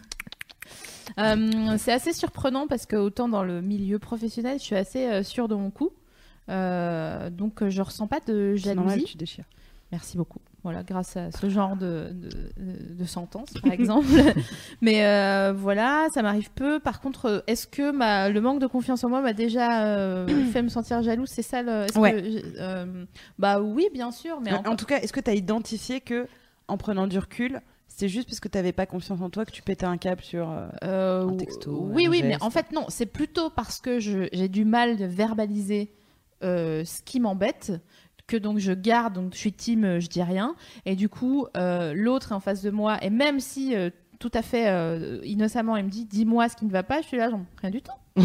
[1.19, 5.23] Euh, c'est assez surprenant parce que autant dans le milieu professionnel, je suis assez euh,
[5.25, 5.91] sûre de mon coup.
[6.49, 9.13] Euh, donc euh, je ressens pas de C'est normal, jalousie.
[9.13, 9.45] tu déchires.
[9.93, 10.39] Merci beaucoup.
[10.63, 14.07] Voilà, grâce à ce genre de, de, de sentence, par exemple.
[14.83, 16.79] Mais euh, voilà, ça m'arrive peu.
[16.79, 20.63] Par contre, est-ce que ma, le manque de confiance en moi m'a déjà euh, fait
[20.63, 21.29] me sentir jalouse?
[21.31, 21.87] C'est ça le.
[21.99, 22.13] Ouais.
[22.13, 23.05] que euh,
[23.39, 24.41] bah oui, bien sûr.
[24.41, 26.27] Mais En, tout cas, est-ce que tu as identifié que,
[26.69, 29.51] en prenant du recul, c'est juste parce que tu n'avais pas confiance en toi que
[29.51, 30.49] tu pétais un câble sur.
[30.83, 34.65] Un texto, oui, un oui, mais en fait, non, c'est plutôt parce que j'ai du
[34.65, 35.91] mal de verbaliser
[36.43, 37.73] ce qui m'embête
[38.31, 40.55] que donc je garde, donc je suis team, euh, je dis rien.
[40.87, 44.31] Et du coup, euh, l'autre est en face de moi, et même si euh, tout
[44.33, 47.17] à fait euh, innocemment, il me dit dis-moi ce qui ne va pas, je suis
[47.19, 47.93] là, genre rien du tout.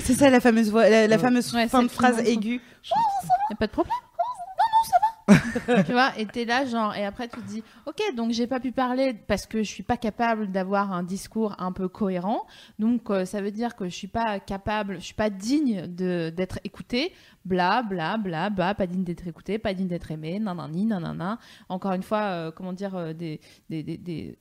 [0.00, 2.60] C'est ça la fameuse voix, la, fameuse Ouais, fin de phrase aiguë.
[2.84, 3.92] Y a pas de problème.
[3.92, 5.15] Non, non, ça va.
[5.86, 8.60] tu vois, et t'es là, genre, et après tu te dis, ok, donc j'ai pas
[8.60, 12.46] pu parler parce que je suis pas capable d'avoir un discours un peu cohérent.
[12.78, 16.60] Donc euh, ça veut dire que je suis pas capable, je suis pas digne d'être
[16.62, 17.12] écoutée.
[17.44, 21.38] Bla, bla, bla, bla, pas digne d'être écoutée, pas digne d'être aimée, nanani, nanana.
[21.68, 24.36] Encore une fois, euh, comment dire, euh, des, des, des,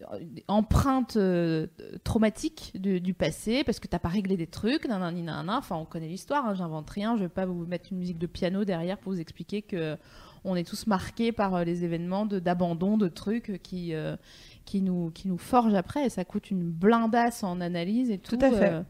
[0.48, 1.18] empreintes
[2.04, 5.58] traumatiques du, du passé parce que t'as pas réglé des trucs, nanani, nanana.
[5.58, 7.16] Enfin, on connaît l'histoire, hein, j'invente rien.
[7.16, 9.98] Je vais pas vous mettre une musique de piano derrière pour vous expliquer que
[10.46, 14.16] on est tous marqués par euh, les événements de- d'abandon de, trucs qui, euh,
[14.66, 18.38] qui, nous, qui nous forgent après et ça coûte une blindasse en analyse et tout.
[18.38, 18.74] Tout à fait.
[18.74, 18.82] euh,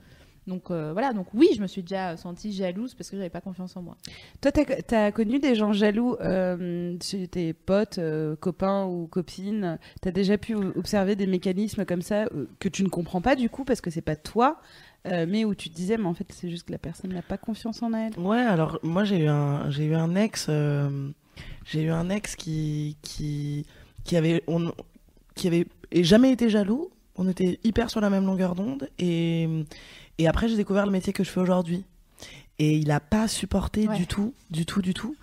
[0.47, 3.41] donc euh, voilà, donc oui, je me suis déjà sentie jalouse parce que j'avais pas
[3.41, 3.97] confiance en moi.
[4.41, 9.79] Toi, tu as, connu des gens jaloux euh, chez tes potes, euh, copains ou copines?
[10.03, 13.35] Tu as déjà pu observer des mécanismes comme ça euh, que tu ne comprends pas
[13.35, 14.61] du coup parce que c'est pas toi,
[15.07, 17.23] euh, mais où tu te disais, mais en fait, c'est juste que la personne n'a
[17.23, 18.13] pas confiance en elle?
[18.19, 21.09] Ouais, alors moi j'ai eu un j'ai eu un ex euh,
[21.65, 24.71] j'ai eu un ex qui qui avait on
[25.35, 26.89] qui avait jamais été jaloux.
[27.17, 29.65] On était hyper sur la même longueur d'onde et
[30.27, 31.85] après j'ai découvert le métier que je fais aujourd'hui.
[32.57, 33.97] Et il a pas supporté Ouais.
[33.97, 35.15] du tout, du tout, du tout.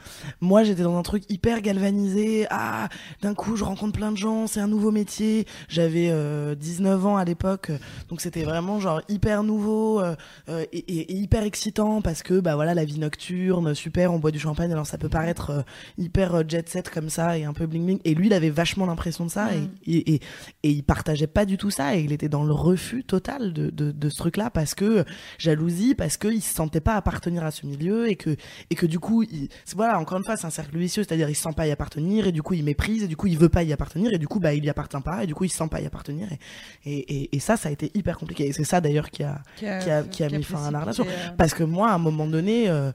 [0.42, 2.47] Moi, j'étais dans un truc hyper galvanisé.
[2.51, 2.90] Ah,
[3.23, 5.47] d'un coup, je rencontre plein de gens, c'est un nouveau métier.
[5.68, 7.73] J'avais euh, 19 ans à l'époque,
[8.11, 10.14] donc c'était vraiment genre hyper nouveau euh,
[10.51, 14.18] euh, et, et- et hyper excitant parce que bah voilà la vie nocturne, super, on
[14.18, 14.71] boit du champagne.
[14.71, 15.62] Alors ça peut paraître euh,
[15.97, 17.99] hyper euh, jet set comme ça et un peu bling bling.
[18.05, 19.68] Et lui, il avait vachement l'impression de ça Mm.
[19.87, 20.21] et, et,
[20.64, 23.90] il partageait pas du tout ça et il était dans le refus total de, de,
[23.90, 25.05] de ce truc-là parce que
[25.38, 28.37] jalousie, parce qu'il se sentait pas appartenir à ce milieu et que
[28.71, 31.35] et que du coup, il, voilà, encore une fois, c'est un cercle vicieux, c'est-à-dire il
[31.37, 33.49] se sent pas y appartenir et du coup il méprise et du coup il veut
[33.49, 35.51] pas y appartenir et du coup bah il y appartient pas et du coup il
[35.51, 36.39] se sent pas y appartenir et
[36.85, 38.47] et, et, et ça ça a été hyper compliqué.
[38.49, 39.41] Et c'est ça d'ailleurs qui a
[39.81, 41.05] qui a- qui a mis fin à la relation.
[41.37, 42.91] parce que moi, à un moment donné, euh,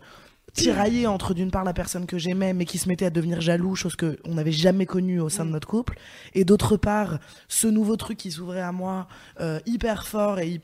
[0.53, 3.75] tiraillé entre d'une part la personne que j'aimais, mais qui se mettait à devenir jaloux,
[3.75, 5.97] chose que on n'avait jamais connue au sein de notre couple,
[6.33, 9.07] et d'autre part ce nouveau truc qui s'ouvrait à moi,
[9.39, 10.61] euh, hyper fort et, hy-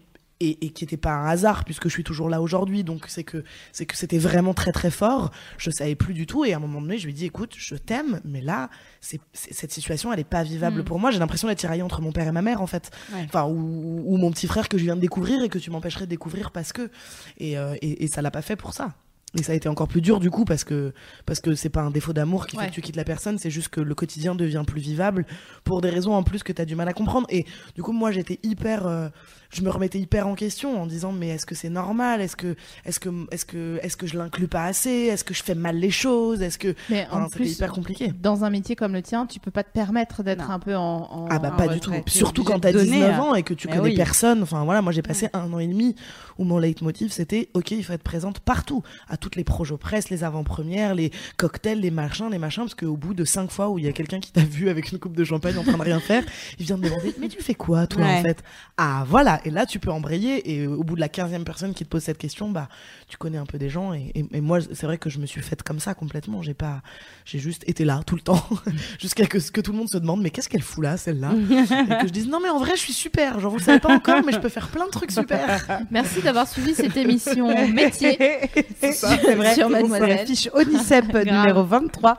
[0.50, 3.24] et, et qui n'était pas un hasard puisque je suis toujours là aujourd'hui, donc c'est
[3.24, 5.32] que c'est que c'était vraiment très très fort.
[5.58, 7.54] Je savais plus du tout et à un moment donné, je lui ai dit écoute,
[7.58, 8.70] je t'aime, mais là,
[9.02, 10.86] c'est c'est- cette situation, elle est pas vivable Mm.
[10.86, 11.12] pour moi.
[11.12, 13.24] J'ai l'impression d'être tiraillée entre mon père et ma mère en fait, Ouais.
[13.26, 16.06] enfin ou, ou mon petit frère que je viens de découvrir et que tu m'empêcherais
[16.06, 16.90] de découvrir parce que
[17.38, 18.94] et, euh, et, et ça l'a pas fait pour ça.
[19.36, 20.94] Et ça a été encore plus dur du coup parce que
[21.26, 23.50] parce que c'est pas un défaut d'amour qui fait que tu quittes la personne, c'est
[23.50, 25.26] juste que le quotidien devient plus vivable
[25.64, 27.26] pour des raisons en plus que tu as du mal à comprendre.
[27.32, 29.10] Et du coup moi j'étais hyper euh,
[29.54, 32.22] je me remettais hyper en question en disant mais est-ce que c'est normal?
[32.22, 34.90] Est-ce que est-ce que est-ce que est-ce que je l'inclus pas assez?
[34.90, 36.42] Est-ce que je fais mal les choses?
[36.42, 38.12] Est-ce que Mais en Enfin, plus, hyper compliqué.
[38.22, 41.08] dans un métier comme le tien, tu peux pas te permettre d'être un peu en.
[41.12, 41.92] en- Ah bah en pas du tout.
[42.08, 43.20] Surtout quand t'as donner, 19 hein.
[43.22, 43.96] ans et que tu Mais connais oui.
[43.96, 44.44] personne.
[44.44, 45.96] Enfin voilà, moi j'ai passé un an et demi
[46.40, 50.10] où mon leitmotiv c'était ok, il faut être présente partout, à toutes les projets presse,
[50.10, 53.80] les avant-premières, les cocktails, les machins, les machins, parce qu'au bout de cinq fois où
[53.80, 55.82] il y a quelqu'un qui t'a vu avec une coupe de champagne en train de
[55.84, 56.24] rien faire,
[56.60, 58.20] il vient te demander mais tu fais quoi toi Ouais.
[58.20, 58.44] en fait?
[58.78, 61.84] Ah voilà, et là tu peux embrayer et au bout de la quinzième personne qui
[61.84, 62.70] te pose cette question, bah
[63.14, 65.28] tu connais un peu des gens et, et- et moi c'est vrai que je me
[65.28, 66.42] suis faite comme ça complètement.
[66.42, 66.82] J'ai pas,
[67.26, 68.44] j'ai juste été là tout le temps
[69.00, 72.02] jusqu'à que, que tout le monde se demande mais qu'est-ce qu'elle fout là celle-là et
[72.02, 73.94] que je dise non mais en vrai je suis super genre vous le savez pas
[73.94, 78.18] encore mais je peux faire plein de trucs super Merci d'avoir suivi cette émission métier.
[78.82, 79.16] C'est ça.
[79.24, 79.54] C'est vrai.
[79.54, 80.26] Sur Mademoiselle.
[80.26, 82.18] fiche Onicep numéro 23.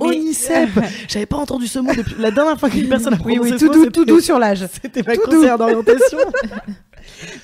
[0.00, 0.70] Mais- Onicep
[1.08, 3.58] J'avais pas entendu ce mot depuis la dernière fois qu'une personne a Oui, prononcé oui,
[3.58, 4.64] ce tout doux, tout doux sur l'âge.
[4.80, 6.18] C'était ma conseillère d'orientation.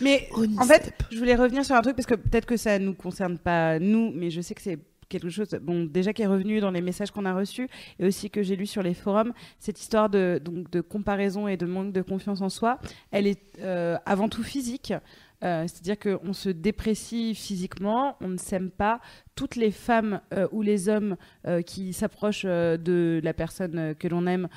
[0.01, 2.95] Mais en fait, je voulais revenir sur un truc parce que peut-être que ça nous
[2.95, 6.61] concerne pas nous, mais je sais que c'est quelque chose, bon, déjà qui est revenu
[6.61, 9.79] dans les messages qu'on a reçus et aussi que j'ai lu sur les forums, cette
[9.79, 12.79] histoire de, donc, de comparaison et de manque de confiance en soi,
[13.11, 14.95] elle est euh, avant tout physique.
[15.43, 19.01] Euh, C'est-à-dire qu'on se déprécie physiquement, on ne s'aime pas.
[19.35, 24.27] Toutes les femmes euh, ou les hommes euh, qui s'approchent de la personne que l'on
[24.27, 24.49] aime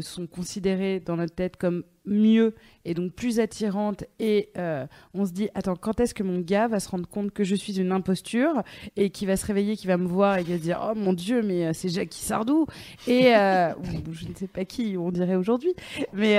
[0.00, 2.54] sont considérés dans notre tête comme mieux
[2.88, 4.04] et donc plus attirantes.
[4.18, 7.32] Et euh, on se dit, attends, quand est-ce que mon gars va se rendre compte
[7.32, 8.62] que je suis une imposture
[8.96, 11.12] et qui va se réveiller, qui va me voir et qui va dire, oh mon
[11.12, 12.66] Dieu, mais euh, c'est Jackie Sardou
[13.06, 13.74] et euh,
[14.12, 15.74] je ne sais pas qui on dirait aujourd'hui,
[16.14, 16.34] mais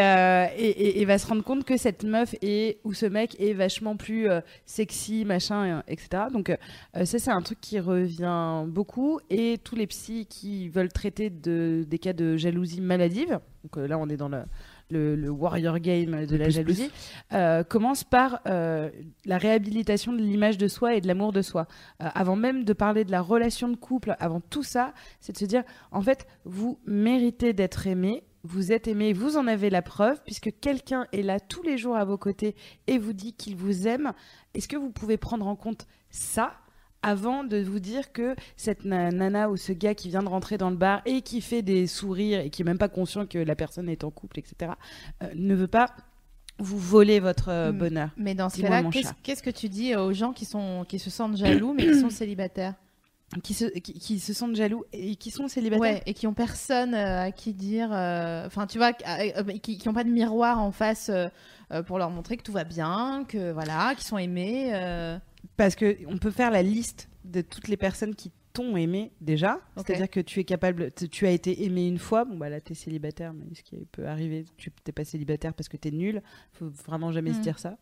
[0.58, 4.28] et, va se rendre compte que cette meuf est ou ce mec est vachement plus
[4.66, 6.26] sexy, machin, etc.
[6.32, 6.56] Donc
[6.94, 11.84] ça c'est un truc qui revient beaucoup et tous les psys qui veulent traiter de,
[11.88, 14.44] des cas de jalousie maladive, donc là on est dans le,
[14.90, 16.92] le, le warrior game de la plus, jalousie,
[17.34, 18.90] euh, commencent par euh,
[19.26, 21.68] la réhabilitation de l'image de soi et de l'amour de soi.
[22.02, 25.38] Euh, avant même de parler de la relation de couple, avant tout ça, c'est de
[25.38, 29.82] se dire, en fait, vous méritez d'être aimé, vous êtes aimé, vous en avez la
[29.82, 32.56] preuve, puisque quelqu'un est là tous les jours à vos côtés
[32.88, 34.14] et vous dit qu'il vous aime.
[34.54, 36.54] Est-ce que vous pouvez prendre en compte ça
[37.02, 40.58] avant de vous dire que cette na- nana ou ce gars qui vient de rentrer
[40.58, 43.38] dans le bar et qui fait des sourires et qui est même pas conscient que
[43.38, 44.74] la personne est en couple, etc.,
[45.24, 45.88] euh, ne veut pas
[46.58, 47.78] vous voler votre euh, Mm.
[47.78, 48.84] bonheur Mais dans ce cas-là,
[49.24, 52.10] qu'est-ce que tu dis aux gens qui, sont, qui se sentent jaloux mais qui sont
[52.10, 52.74] célibataires
[53.44, 56.34] qui se, qui, qui se sentent jaloux et qui sont célibataires Ouais, et qui ont
[56.34, 57.90] personne euh, à qui dire.
[57.94, 61.12] euh, Enfin, tu vois, euh, euh, qui, qui ont pas de miroir en face
[61.86, 64.72] pour leur montrer que tout va bien, que voilà, qu'ils sont aimés.
[65.60, 69.60] Parce que on peut faire la liste de toutes les personnes qui t'ont aimé déjà.
[69.76, 72.24] C'est-à-dire que tu es capable, tu- tu as été aimé une fois.
[72.26, 75.68] Bon bah là t'es célibataire, mais ce qui peut arriver, tu t'es pas célibataire parce
[75.70, 76.22] que t'es nul.
[76.54, 77.42] Faut vraiment jamais se Mm.
[77.42, 77.78] dire ça.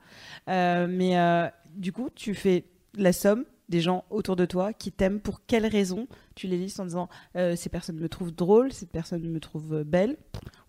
[0.50, 4.92] Euh, mais euh, du coup, tu fais la somme des gens autour de toi qui
[4.92, 8.72] t'aiment pour quelles raisons tu les listes en disant euh, ces personnes me trouvent drôle,
[8.72, 10.18] cette personne me trouve euh, belle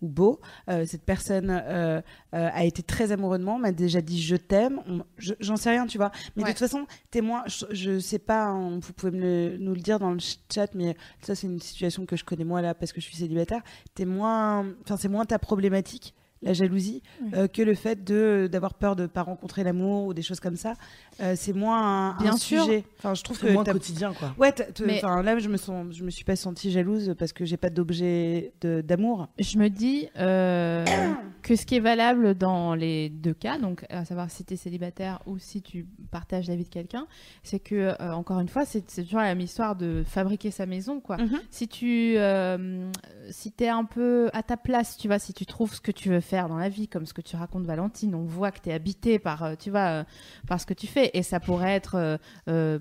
[0.01, 4.21] ou beau, euh, cette personne euh, a été très amoureux de moi, m'a déjà dit
[4.21, 4.81] je t'aime,
[5.17, 6.11] j'en sais rien, tu vois.
[6.35, 6.49] Mais Ouais.
[6.49, 9.79] de toute façon, témoin, je, je sais pas, hein, vous pouvez me le- nous le
[9.81, 10.19] dire dans le
[10.53, 13.15] chat, mais ça c'est une situation que je connais moi là parce que je suis
[13.15, 13.61] célibataire.
[13.95, 16.15] T'es moins, enfin c'est moins ta problématique.
[16.41, 20.21] La jalousie, euh, que le fait de d'avoir peur de pas rencontrer l'amour ou des
[20.21, 20.73] choses comme ça,
[21.21, 22.63] Euh, c'est moins un, Bien un sûr.
[22.63, 22.85] sujet.
[22.97, 24.33] Enfin, je trouve que C'est moins quotidien, quoi.
[24.39, 24.53] Ouais,
[24.85, 27.57] Mais- enfin, là, je me, sens, je me suis pas sentie jalouse parce que j'ai
[27.57, 29.27] pas d'objet d'amour.
[29.37, 30.85] Je me dis euh,
[31.41, 34.57] que ce qui est valable dans les deux cas, donc à savoir si tu es
[34.57, 37.05] célibataire ou si tu partages la vie de quelqu'un,
[37.43, 41.01] c'est que, euh, encore une fois, c'est toujours la même histoire de fabriquer sa maison,
[41.01, 41.17] quoi.
[41.17, 41.39] Mhm.
[41.49, 42.89] Si tu euh,
[43.29, 46.07] si es un peu à ta place, tu vois, si tu trouves ce que tu
[46.07, 48.69] veux faire dans la vie, comme ce que tu racontes Valentine, on voit que tu
[48.69, 50.03] es habité par, euh, tu vois, euh,
[50.47, 51.09] par ce que tu fais.
[51.13, 52.79] Et ça pourrait être, euh, euh,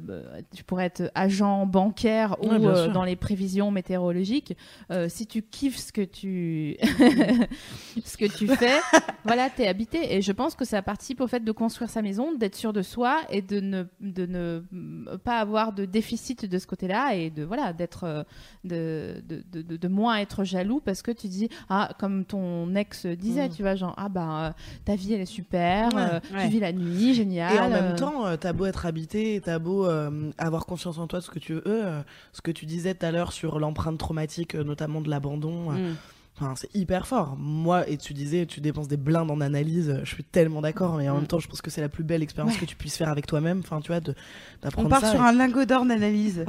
[0.55, 4.57] tu pourrais être agent bancaire ou Ouais, euh, dans les prévisions météorologiques.
[4.91, 6.77] Euh, si tu kiffes ce que tu,
[8.05, 8.79] ce que tu fais,
[9.25, 10.15] voilà, tu es habité.
[10.17, 12.83] Et je pense que ça participe au fait de construire sa maison, d'être sûr de
[12.83, 17.45] soi et de ne, de ne pas avoir de déficit de ce côté-là et de,
[17.45, 18.27] voilà, d'être,
[18.65, 22.75] de, de, de, de- de moins être jaloux parce que tu dis, ah, comme ton
[22.75, 23.51] ex disait, Mm.
[23.51, 26.43] tu vois, genre, ah, bah, ta vie, elle est super, Ouais, euh, ouais.
[26.45, 27.55] tu vis la nuit, génial.
[27.55, 31.07] Et en même euh, temps, t'as beau être habité, t'as beau euh, avoir confiance en
[31.07, 32.01] toi, ce que tu veux, euh,
[32.33, 35.95] ce que tu disais tout à l'heure sur l'empreinte traumatique, notamment de l'abandon, Mm.
[36.41, 37.37] Enfin, c'est hyper fort.
[37.39, 40.95] Moi, et tu disais, tu dépenses des blindes en analyse, euh, je suis tellement d'accord,
[40.97, 41.19] mais en Mm.
[41.19, 43.27] même temps, je pense que c'est la plus belle expérience que tu puisses faire avec
[43.27, 45.11] toi-même, enfin, tu vois, de- On d'apprendre part ça.
[45.11, 46.45] sur et- un lingot d'or d'analyse.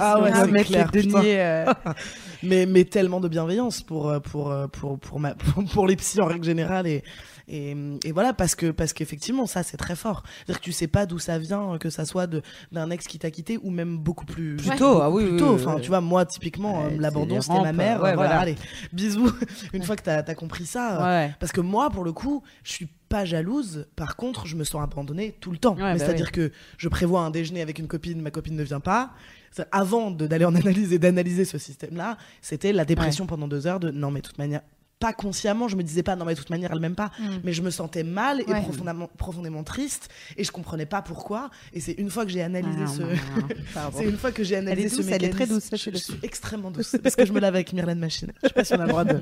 [0.00, 1.64] Ah ouais, c'est clair, deniers, euh,
[2.42, 6.20] mais, mais tellement de bienveillance pour, euh, pour, pour, pour, ma, pour, pour les psys
[6.20, 6.86] en règle générale.
[6.86, 7.02] Et,
[7.48, 10.22] et, et voilà, parce que parce qu'effectivement, ça, c'est très fort.
[10.38, 13.18] C'est-à-dire que tu sais pas d'où ça vient, que ça soit de- d'un ex qui
[13.18, 15.54] t'a quitté ou même beaucoup plus, Plus tôt, ah oui, plus oui, tôt.
[15.56, 18.02] oui, Enfin, tu vois, moi, typiquement, euh, l'abandon, c'était ma mère.
[18.02, 18.56] ouais, voilà, allez,
[18.92, 19.30] bisous.
[19.72, 21.24] Une fois que t'as as compris ça.
[21.24, 21.28] euh.
[21.38, 23.86] Parce que moi, pour le coup, je suis pas jalouse.
[23.94, 25.74] Par contre, je me sens abandonnée tout le temps.
[25.74, 28.80] Ouais, bah C'est-à-dire que je prévois un déjeuner avec une copine, ma copine ne vient
[28.80, 29.10] pas.
[29.70, 33.90] Avant d'aller en analyse et d'analyser ce système-là, c'était la dépression pendant deux heures de
[33.92, 34.62] non, mais de toute manière,
[35.00, 37.24] pas consciemment, je me disais pas non mais de toute manière elle m'aime pas, Mm.
[37.44, 38.62] mais je me sentais mal et Ouais.
[38.62, 41.50] profondément, profondément triste et je comprenais pas pourquoi.
[41.72, 43.02] Et c'est une fois que j'ai analysé Ah, ce,
[43.98, 45.96] c'est une fois que j'ai analysé Elle est ce elle est très mécanisme- douce, Je,
[45.98, 48.32] suis extrêmement douce parce que je me lave avec Myrlène Machine.
[48.42, 49.20] Je sais pas si on a le droit de,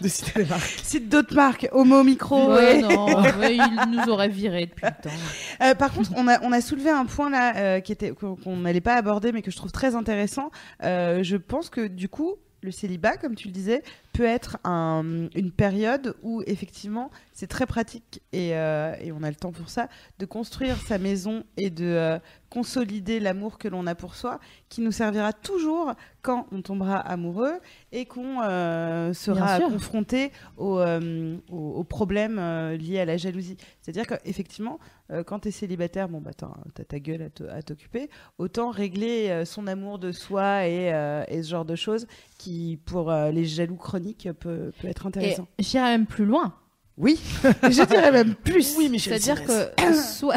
[0.00, 0.80] de citer les marques.
[0.84, 2.52] Cite d'autres marques, Homo Micro.
[2.54, 3.06] Ouais, et- non,
[3.38, 5.16] ouais, il nous aurait viré depuis le temps.
[5.62, 8.36] Euh, par contre, on a, on a soulevé un point là euh, qui était qu'on
[8.36, 10.50] qu'on n'allait pas aborder, mais que je trouve très intéressant.
[10.84, 12.34] Euh, je pense que du coup,
[12.66, 17.64] le célibat, comme tu le disais, peut être un- une période où effectivement c'est très
[17.66, 19.88] pratique et, euh, et on a le temps pour ça
[20.18, 22.18] de construire sa maison et de euh,
[22.56, 24.40] consolider l'amour que l'on a pour soi,
[24.70, 25.92] qui nous servira toujours
[26.22, 27.54] quand on tombera amoureux
[27.92, 33.58] et qu'on euh, sera confronté aux, euh, aux- aux problèmes euh, liés à la jalousie.
[33.82, 34.78] C'est-à-dire qu'effectivement,
[35.26, 39.98] quand tu es célibataire, bon, bah, t'as ta gueule à t'occuper, autant régler son amour
[40.00, 40.86] de soi et,
[41.28, 42.06] et ce genre de choses
[42.38, 45.46] qui, pour les jaloux chroniques, peut, peut être intéressant.
[45.60, 46.54] j'irais même plus loin.
[46.98, 47.20] Oui,
[47.62, 48.74] je dirais même plus.
[48.78, 49.20] Oui, Michel.
[49.20, 50.36] C'est-à-dire que soit,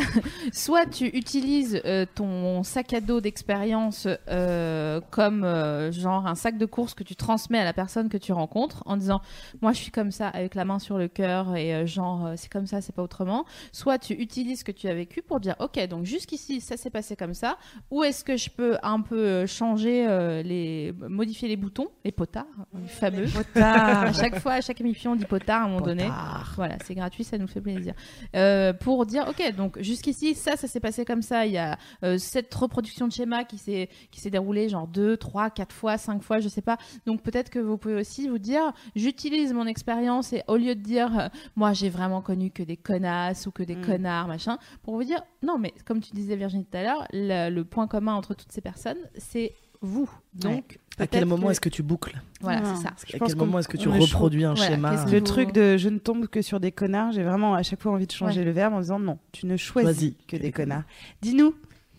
[0.51, 6.57] soit tu utilises euh, ton sac à dos d'expérience euh, comme euh, genre un sac
[6.57, 9.21] de course que tu transmets à la personne que tu rencontres en disant
[9.61, 12.51] moi je suis comme ça avec la main sur le cœur et euh, genre c'est
[12.51, 13.45] comme ça c'est pas autrement.
[13.71, 16.89] Soit tu utilises ce que tu as vécu pour dire ok donc jusqu'ici ça s'est
[16.89, 17.57] passé comme ça.
[17.89, 22.45] Où est-ce que je peux un peu changer euh, les modifier les boutons les potards
[22.73, 23.27] les fameux.
[23.55, 26.09] À chaque fois à chaque émission on dit potard à un moment donné.
[26.55, 27.93] Voilà, c'est gratuit, ça nous fait plaisir.
[28.35, 31.45] Euh, pour dire, ok, donc jusqu'ici, ça, ça s'est passé comme ça.
[31.45, 35.17] Il y a euh, cette reproduction de schéma qui s'est qui s'est déroulée genre deux,
[35.17, 36.77] trois, quatre fois, cinq fois, je sais pas.
[37.05, 40.81] Donc peut-être que vous pouvez aussi vous dire, j'utilise mon expérience et au lieu de
[40.81, 43.85] dire, euh, moi j'ai vraiment connu que des connasses ou que des Mm.
[43.85, 47.49] connards, machin, pour vous dire, non, mais comme tu disais Virginie tout à l'heure, le,
[47.49, 50.09] le point commun entre toutes ces personnes, c'est vous.
[50.33, 52.75] Donc À quel moment que- est-ce que tu boucles voilà, Non.
[52.75, 52.93] c'est ça.
[53.07, 55.77] Je À quel moment est-ce que tu on reproduis un Voilà, schéma Le truc de
[55.77, 58.39] je ne tombe que sur des connards, j'ai vraiment à chaque fois envie de changer
[58.39, 58.45] Ouais.
[58.45, 60.83] le verbe en disant non, tu ne choisis Choisis que des connards.
[61.21, 61.53] Dis-nous,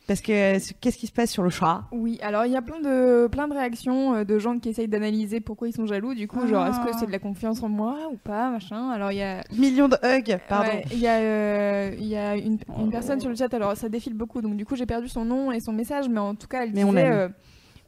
[0.07, 1.85] parce que euh, qu'est-ce qui se passe sur le chat?
[1.93, 4.89] Oui, alors il y a plein de, plein de réactions euh, de gens qui essayent
[4.89, 6.15] d'analyser pourquoi ils sont jaloux.
[6.15, 8.91] Du coup, genre, est-ce que c'est de la confiance en moi ou pas, machin.
[8.91, 10.69] Alors il y a, Millions de hugs, pardon.
[10.69, 13.77] Ouais, Il y a, euh, il y a une, une personne sur le chat, alors
[13.77, 16.35] ça défile beaucoup, donc du coup j'ai perdu son nom et son message, mais en
[16.35, 17.09] tout cas elle Mais on disait...
[17.09, 17.33] l'aime.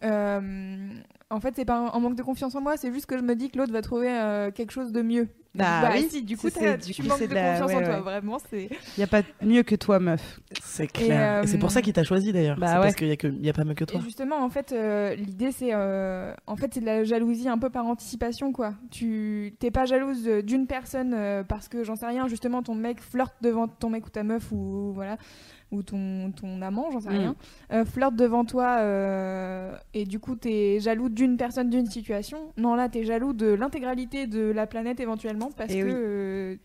[0.04, 0.88] Euh,
[1.30, 3.22] en fait, c'est pas un, un manque de confiance en moi, c'est juste que je
[3.22, 5.28] me dis que l'autre va trouver euh, quelque chose de mieux.
[5.54, 7.50] Bah oui, si, du coup, c'est- t'as- du tu coup, manques c'est de de la-
[7.60, 8.00] confiance ouais, en toi, ouais.
[8.00, 8.64] vraiment, c'est...
[8.70, 10.40] Il n'y a pas mieux que toi, meuf.
[10.62, 11.10] C'est clair.
[11.10, 12.56] Et, euh, c'est pour ça qu'il t'a choisi d'ailleurs.
[12.58, 12.80] Bah c'est ouais.
[12.80, 14.00] parce qu'il y a que il y a pas mieux que toi.
[14.00, 17.58] Et justement, en fait, euh, l'idée, c'est euh, en fait, c'est de la jalousie un
[17.58, 18.72] peu par anticipation, quoi.
[18.90, 22.28] Tu t'es pas jalouse d'une personne euh, parce que j'en sais rien.
[22.28, 25.18] Justement, ton mec flirte devant ton mec ou ta meuf ou voilà
[25.72, 27.18] ou ton, ton amant, j'en sais Mm.
[27.18, 27.36] rien,
[27.72, 32.38] euh, flirte devant toi euh, et du coup t'es jaloux d'une personne, d'une situation.
[32.56, 35.90] Non, là t'es jaloux de l'intégralité de la planète éventuellement parce Et que oui.
[35.94, 36.56] euh,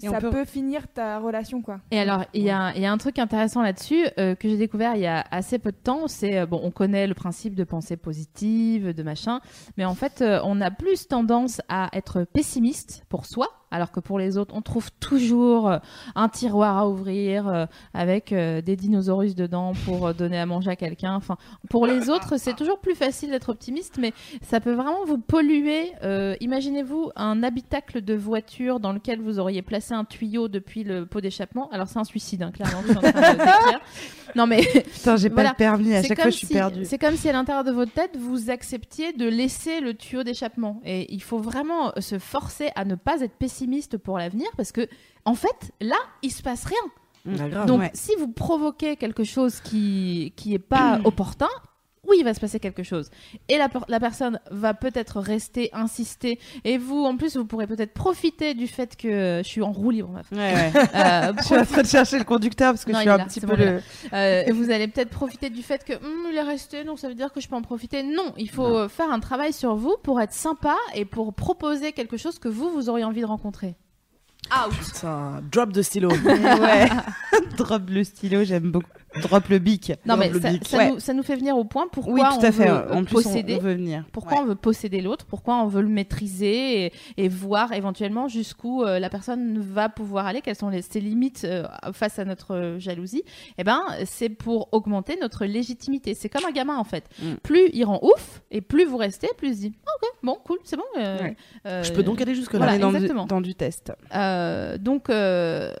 [0.00, 0.44] ça peut- peut...
[0.44, 1.80] finir ta relation, quoi.
[1.90, 4.94] Et alors, il y, a il y a un truc intéressant là-dessus que j'ai découvert
[4.94, 6.06] il y a assez peu de temps.
[6.06, 9.40] C'est, bon, on connaît le principe de pensée positive, de machin,
[9.78, 14.18] mais en fait, on a plus tendance à être pessimiste pour soi, alors que pour
[14.18, 15.78] les autres, on trouve toujours euh,
[16.14, 20.76] un tiroir à ouvrir euh, avec euh, des dinosaures dedans pour donner à manger à
[20.76, 21.14] quelqu'un.
[21.14, 21.36] Enfin,
[21.70, 24.12] pour les autres, c'est toujours plus facile d'être optimiste, mais
[24.42, 25.92] ça peut vraiment vous polluer.
[26.02, 31.06] Euh, Imaginez-vous un habitacle de voiture dans lequel vous auriez placé un tuyau depuis le
[31.06, 31.68] pot d'échappement.
[31.70, 32.82] Alors c'est un suicide, hein, clairement.
[32.82, 33.80] que je suis en train de décrire.
[34.34, 34.60] Non mais
[34.92, 35.50] Putain, j'ai Voilà.
[35.50, 36.84] pas de permis, à chaque fois je suis si- perdue.
[36.84, 40.80] C'est comme si à l'intérieur de votre tête vous acceptiez de laisser le tuyau d'échappement.
[40.84, 43.65] Et il faut vraiment se forcer à ne pas être pessimiste
[43.98, 44.88] pour l'avenir parce que
[45.24, 47.38] en fait là il se passe rien.
[47.40, 47.66] Ah, grave.
[47.66, 47.90] Donc, ouais.
[47.92, 51.48] si vous provoquez quelque chose qui qui est pas opportun,
[52.08, 53.10] oui, il va se passer quelque chose.
[53.48, 56.38] Et la, per- la personne va peut-être rester, insister.
[56.64, 59.90] Et vous, en plus, vous pourrez peut-être profiter du fait que je suis en roue
[59.90, 60.20] libre.
[60.32, 60.72] Ouais, ouais.
[60.94, 63.16] Euh, je suis en train de chercher le conducteur parce que Non, je suis un
[63.18, 63.80] là, petit peu bon, le.
[64.12, 67.08] euh, et vous allez peut-être profiter du fait que Hum, il est resté, donc ça
[67.08, 68.02] veut dire que je peux en profiter.
[68.02, 72.16] Non, il faut faire un travail sur vous pour être sympa et pour proposer quelque
[72.16, 73.76] chose que vous, vous auriez envie de rencontrer.
[74.70, 76.08] Putain, drop de stylo.
[76.24, 76.88] ouais.
[77.56, 78.86] Drop le stylo, j'aime beaucoup.
[79.22, 79.92] Drop le bic.
[80.04, 80.66] Non, mais le ça, bic.
[80.68, 80.90] ça Ouais.
[80.90, 82.66] nous, ça nous fait venir au point pourquoi Oui, tout on à fait.
[82.68, 83.56] veut En plus, on, posséder.
[83.56, 84.04] on veut venir.
[84.12, 84.42] Pourquoi Ouais.
[84.42, 88.98] on veut posséder l'autre Pourquoi on veut le maîtriser et, et voir éventuellement jusqu'où euh,
[88.98, 92.78] la personne va pouvoir aller Quelles sont les, ses limites euh, face à notre euh,
[92.78, 93.22] jalousie
[93.58, 96.14] Eh ben, c'est pour augmenter notre légitimité.
[96.14, 97.04] C'est comme un gamin en fait.
[97.22, 97.34] Mm.
[97.42, 100.38] Plus il rend ouf et plus vous restez, plus il se dit Ah, ok, bon,
[100.44, 100.82] cool, c'est bon.
[100.98, 101.36] euh, Ouais.
[101.66, 102.58] euh, Je peux donc aller jusque là.
[102.58, 103.92] Voilà, dans du, dans du test.
[104.14, 105.72] euh, donc, euh,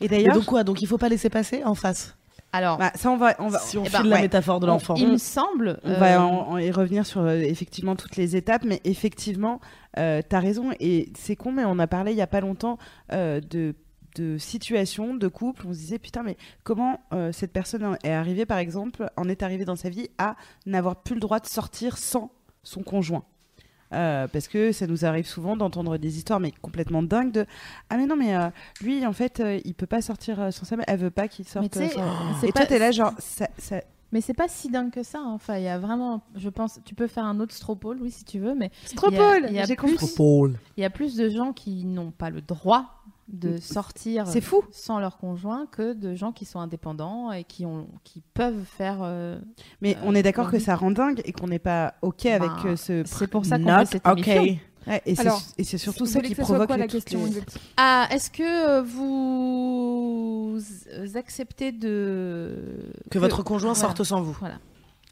[0.00, 0.62] Et Et d'ailleurs, donc quoi?
[0.64, 2.16] Donc il faut pas laisser passer en face?
[2.56, 4.22] Alors, Bah, ça, on va, on va, Si on eh file ben, la ouais.
[4.22, 4.94] métaphore de l'enfant.
[4.96, 5.78] il me semble.
[5.84, 9.60] On euh, va en- en y revenir sur euh, effectivement toutes les étapes, mais effectivement,
[9.98, 12.78] euh, t'as raison, et c'est con, mais on a parlé il y a pas longtemps
[13.12, 13.74] euh, de
[14.16, 18.46] de situations, de couples, on se disait putain mais comment euh, cette personne est arrivée
[18.46, 21.98] par exemple, en est arrivée dans sa vie à n'avoir plus le droit de sortir
[21.98, 22.30] sans
[22.62, 23.24] son conjoint?
[23.92, 27.46] Euh, parce que ça nous arrive souvent d'entendre des histoires mais complètement dingues de
[27.88, 28.48] ah mais non mais euh,
[28.80, 31.28] lui en fait euh, il peut pas sortir euh, sans sa mère elle veut pas
[31.28, 32.00] qu'il sorte Mais sans-
[32.40, 35.02] c'est et toi pas- t'es là genre ça, ça- Mais c'est pas si dingue que
[35.04, 35.18] ça.
[35.20, 35.32] hein.
[35.34, 38.24] Enfin, il y a vraiment, je pense, tu peux faire un autre stropole, oui, si
[38.24, 40.06] tu veux, mais Stropole il y a j'ai plus- compris
[40.76, 42.84] il y a plus de gens qui n'ont pas le droit
[43.28, 47.66] de sortir c'est fou sans leur conjoint que de gens qui sont indépendants et qui
[47.66, 48.98] ont, qui peuvent faire.
[49.02, 49.38] euh,
[49.80, 52.48] Mais Euh, on est d'accord que ça rend dingue et qu'on n'est pas OK avec
[52.48, 53.02] Bah, euh, ce.
[53.04, 54.36] C'est pour ça qu'on fait cette okay.
[54.36, 54.58] émission.
[54.86, 57.42] Ouais, et c'est Alors, et c'est surtout ça qui que provoque quoi la question les-
[57.76, 60.60] Ah, est-ce que vous
[61.16, 62.54] acceptez de
[63.10, 63.88] Que votre conjoint voilà.
[63.88, 64.36] sorte sans vous.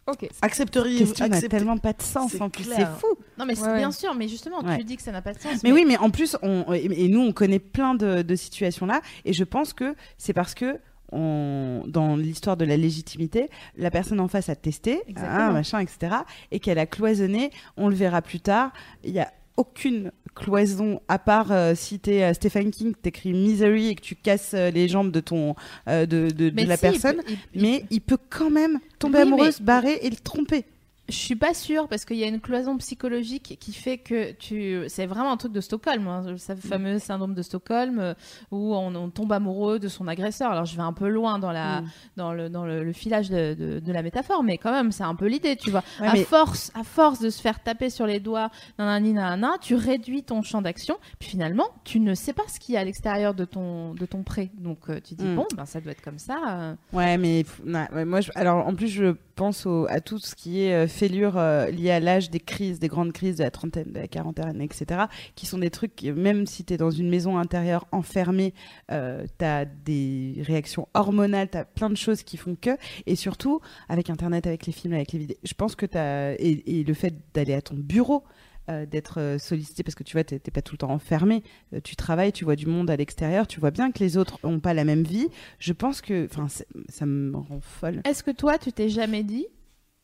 [0.06, 0.28] Ok.
[0.42, 2.98] Accepteriez-vous question n'a accepter- tellement pas de sens C'est en plus, c'est clair.
[2.98, 3.06] fou.
[3.38, 3.78] Non, mais c'est Ouais, ouais.
[3.78, 4.76] bien sûr, mais justement, Ouais.
[4.78, 5.62] tu dis que ça n'a pas de sens.
[5.62, 8.84] Mais oui, mais en plus, on, et, et nous, on connaît plein de, de situations
[8.86, 10.78] là, et je pense que c'est parce que
[11.12, 15.38] on, dans l'histoire de la légitimité, la personne en face a testé, Exactement.
[15.40, 16.16] ah, machin, etc.,
[16.50, 17.50] et qu'elle a cloisonné.
[17.76, 18.72] On le verra plus tard.
[19.04, 23.88] Il y a aucune cloison à part euh, si t'es euh, Stephen King, t'écris Misery
[23.88, 25.54] et que tu casses euh, les jambes de ton
[25.86, 27.16] de, de, de Mais la si, il personne.
[27.18, 30.16] peut- il- il- mais il peut quand même tomber Oui, amoureux, se barrer et le
[30.16, 30.64] tromper.
[31.08, 34.82] Je suis pas sûre parce qu'il y a une cloison psychologique qui fait que tu.
[34.88, 38.14] C'est vraiment un truc de Stockholm, hein, ce fameux syndrome de Stockholm euh,
[38.50, 40.50] où on, on tombe amoureux de son agresseur.
[40.50, 41.88] Alors je vais un peu loin dans la Mm.
[42.16, 45.02] dans le dans le, le filage de, de, de la métaphore, mais quand même c'est
[45.04, 45.82] un peu l'idée, tu vois.
[46.00, 49.52] Ouais, à mais- force à force de se faire taper sur les doigts, nanani nanana,
[49.60, 52.80] tu réduis ton champ d'action, puis finalement tu ne sais pas ce qu'il y a
[52.80, 54.50] à l'extérieur de ton de ton pré.
[54.56, 55.36] Donc euh, tu dis Mm.
[55.36, 56.38] bon ben ça doit être comme ça.
[56.48, 56.74] euh.
[56.94, 57.44] Ouais, mais
[57.92, 60.98] ouais, moi, je- alors en plus, je pense au- à tout ce qui est euh,
[60.98, 64.08] fêlure euh, liée à l'âge des crises, des grandes crises de la trentaine, de la
[64.08, 65.02] quarantaine, etc.,
[65.34, 68.54] qui sont des trucs, même si tu es dans une maison intérieure enfermée,
[68.90, 72.76] euh, tu as des réactions hormonales, tu as plein de choses qui font que,
[73.06, 76.34] et surtout, avec Internet, avec les films, avec les vidéos, je pense que tu as,
[76.34, 78.24] et, et le fait d'aller à ton bureau,
[78.70, 81.42] euh, d'être euh, sollicité parce que tu vois, t'es pas tout le temps enfermé,
[81.74, 84.38] euh, tu travailles, tu vois du monde à l'extérieur, tu vois bien que les autres
[84.42, 85.28] ont pas la même vie.
[85.58, 86.46] Je pense que, enfin,
[86.88, 88.00] ça me rend folle.
[88.06, 89.46] Est-ce que toi, tu t'es jamais dit,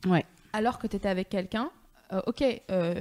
[0.07, 0.27] Ouais.
[0.53, 1.71] Alors que tu étais avec quelqu'un,
[2.13, 3.01] euh, ok, euh,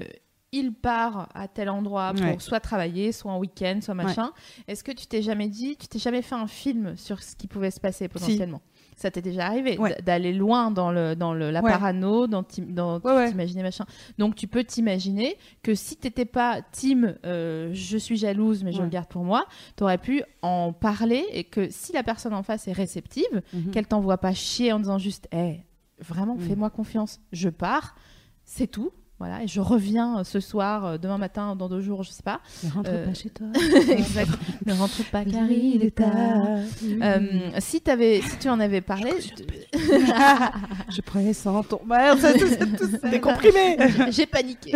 [0.51, 2.39] il part à tel endroit pour Ouais.
[2.39, 4.31] soit travailler, soit en week-end, soit machin.
[4.67, 7.47] Est-ce que tu t'es jamais dit, tu t'es jamais fait un film sur ce qui
[7.47, 8.61] pouvait se passer potentiellement?
[8.95, 9.95] Ça t'est déjà arrivé Ouais.
[10.01, 13.85] d'aller loin dans le dans le la parano, dans, dans t'imaginer machin.
[14.17, 18.81] Donc tu peux t'imaginer que si t'étais pas team, euh, je suis jalouse mais je
[18.81, 19.45] le garde pour moi,
[19.75, 23.69] t'aurais pu en parler et que si la personne en face est réceptive, Mhm.
[23.71, 25.63] qu'elle t'envoie pas chier en disant juste hey,
[26.01, 26.41] vraiment Mm.
[26.47, 27.95] fais-moi confiance je pars
[28.45, 32.03] c'est tout voilà et je reviens euh, ce soir euh, demain matin dans deux jours
[32.03, 33.47] je sais pas Ne rentre Euh, pas chez toi.
[33.91, 34.31] exact
[34.65, 36.59] ne rentre pas car il est tard
[37.01, 37.19] Euh,
[37.59, 39.11] si t'avais si tu en avais parlé
[39.73, 42.19] Je prenais ça en ton merde.
[43.11, 43.77] Des comprimés
[44.11, 44.71] j'ai paniqué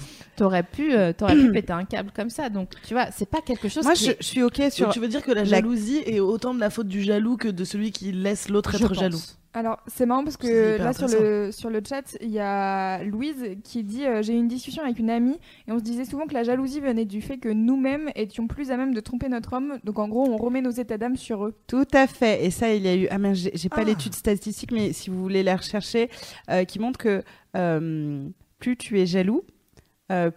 [0.36, 3.40] t'aurais pu euh, t'aurais pu péter un câble comme ça donc tu vois c'est pas
[3.40, 4.84] quelque chose Moi, qui je, est- je suis ok sur.
[4.86, 7.38] Donc tu veux dire que la la- jalousie est autant de la faute du jaloux
[7.38, 8.98] que de celui qui laisse l'autre je être pense.
[8.98, 9.18] jaloux
[9.56, 13.56] Alors, c'est marrant parce que là, sur le, sur le chat, il y a Louise
[13.64, 16.26] qui dit euh, J'ai eu une discussion avec une amie et on se disait souvent
[16.26, 19.54] que la jalousie venait du fait que nous-mêmes étions plus à même de tromper notre
[19.54, 19.78] homme.
[19.82, 21.54] Donc, en gros, on remet nos états d'âme sur eux.
[21.68, 22.44] Tout à fait.
[22.44, 23.08] Et ça, il y a eu.
[23.10, 23.84] Ah, merde, j'ai pas Ah.
[23.84, 26.10] l'étude statistique, mais si vous voulez la rechercher,
[26.50, 27.22] euh, qui montre que
[27.56, 28.28] euh,
[28.58, 29.42] plus tu es jaloux,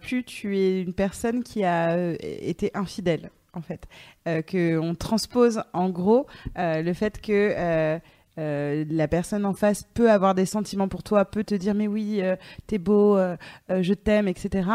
[0.00, 3.86] plus tu es une personne qui a été infidèle, en fait.
[4.26, 8.00] Euh, que on transpose, en gros, le fait que.
[8.38, 11.88] Euh, la personne en face peut avoir des sentiments pour toi, peut te dire mais
[11.88, 13.36] oui, euh, t'es beau, euh,
[13.68, 14.68] je t'aime, etc.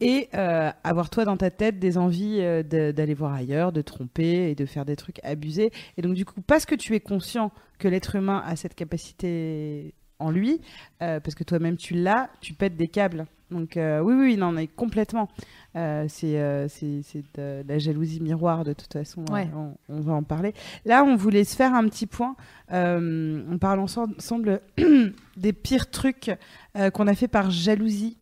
[0.00, 4.66] Et avoir toi dans ta tête des envies d'aller voir ailleurs, de tromper et de
[4.66, 5.70] faire des trucs abusés.
[5.96, 9.94] Et donc du coup, parce que tu es conscient que l'être humain a cette capacité
[10.22, 10.60] en lui,
[11.02, 13.26] euh, parce que toi-même tu l'as, tu pètes des câbles.
[13.50, 15.28] Donc euh, oui, oui, non, mais complètement.
[15.76, 19.24] Euh, c'est euh, c'est c'est de la jalousie miroir de toute façon.
[19.30, 19.46] Ouais.
[19.54, 19.56] euh,
[19.90, 20.54] on, on va en parler.
[20.86, 22.34] Là, on voulait se faire un petit point.
[22.72, 24.60] Euh, on parle ensemble,
[25.36, 26.30] des pires trucs
[26.78, 28.16] euh, qu'on a fait par jalousie.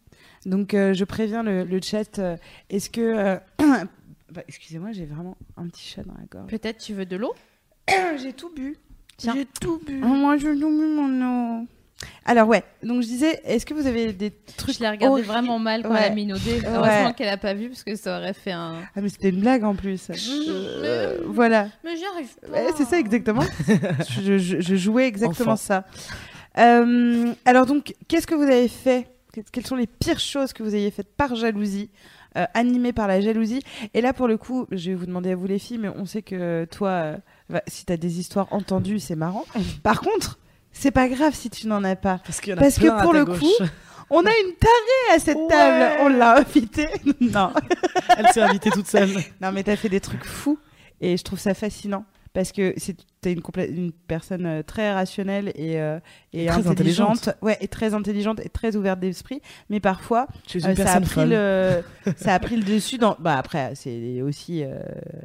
[0.47, 2.19] Donc euh, je préviens le, le chat.
[2.19, 2.37] euh,
[2.69, 3.37] Est-ce que euh,
[4.33, 6.51] bah, excusez-moi, j'ai vraiment un petit chat dans la gorge.
[6.51, 7.35] peut-être tu veux de l'eau?
[8.21, 8.77] J'ai tout bu.
[9.23, 10.01] J'ai tout bu.
[10.03, 11.67] Oh, moi, je tout bu mon eau.
[12.25, 15.59] Alors ouais, donc je disais, est-ce que vous avez des trucs Je l'ai regardé vraiment
[15.59, 16.01] mal quand Ouais.
[16.05, 16.61] elle a minaudé.
[16.61, 16.67] Ouais.
[16.67, 18.77] Heureusement qu'elle a pas vu parce que ça aurait fait un.
[18.95, 20.11] Ah mais c'était une blague en plus.
[20.11, 21.69] Euh, voilà.
[21.85, 22.49] Mais j'y arrive pas.
[22.49, 23.43] Ouais, c'est ça exactement.
[24.23, 25.57] je, je- je jouais exactement Enfant.
[25.57, 25.85] ça.
[26.59, 29.07] Euh, alors donc, qu'est-ce que vous avez fait?
[29.33, 31.91] Que- Quelles sont les pires choses que vous ayez faites par jalousie
[32.37, 33.63] euh, animées par la jalousie?
[33.95, 36.07] Et là, pour le coup, je vais vous demander à vous les filles, mais on
[36.07, 36.89] sait que toi,
[37.53, 39.45] euh, si tu as des histoires entendues, c'est marrant.
[39.85, 40.40] Par contre,
[40.73, 42.21] c'est pas grave si tu n'en as pas.
[42.25, 43.39] Parce, qu'il y en a Parce que à pour ta le gauche.
[43.39, 43.65] coup,
[44.11, 45.47] On a une tarée à cette Ouais.
[45.49, 45.99] table.
[46.03, 46.89] On l'a invitée.
[47.21, 47.53] non.
[48.17, 49.11] elle s'est invitée toute seule.
[49.41, 50.59] Non, mais t'as fait des trucs fous
[51.01, 55.53] et je trouve ça fascinant parce que c'est t'es une, une personne euh, très rationnelle
[55.55, 55.99] et, euh,
[56.33, 57.37] et Très intelligente, intelligente.
[57.43, 59.43] ouais, et très intelligente et très ouverte d'esprit.
[59.69, 60.27] Mais parfois,
[60.57, 61.83] euh, ça a pris le,
[62.17, 63.17] ça a pris le dessus dans.
[63.19, 64.79] Bah après, c'est aussi euh,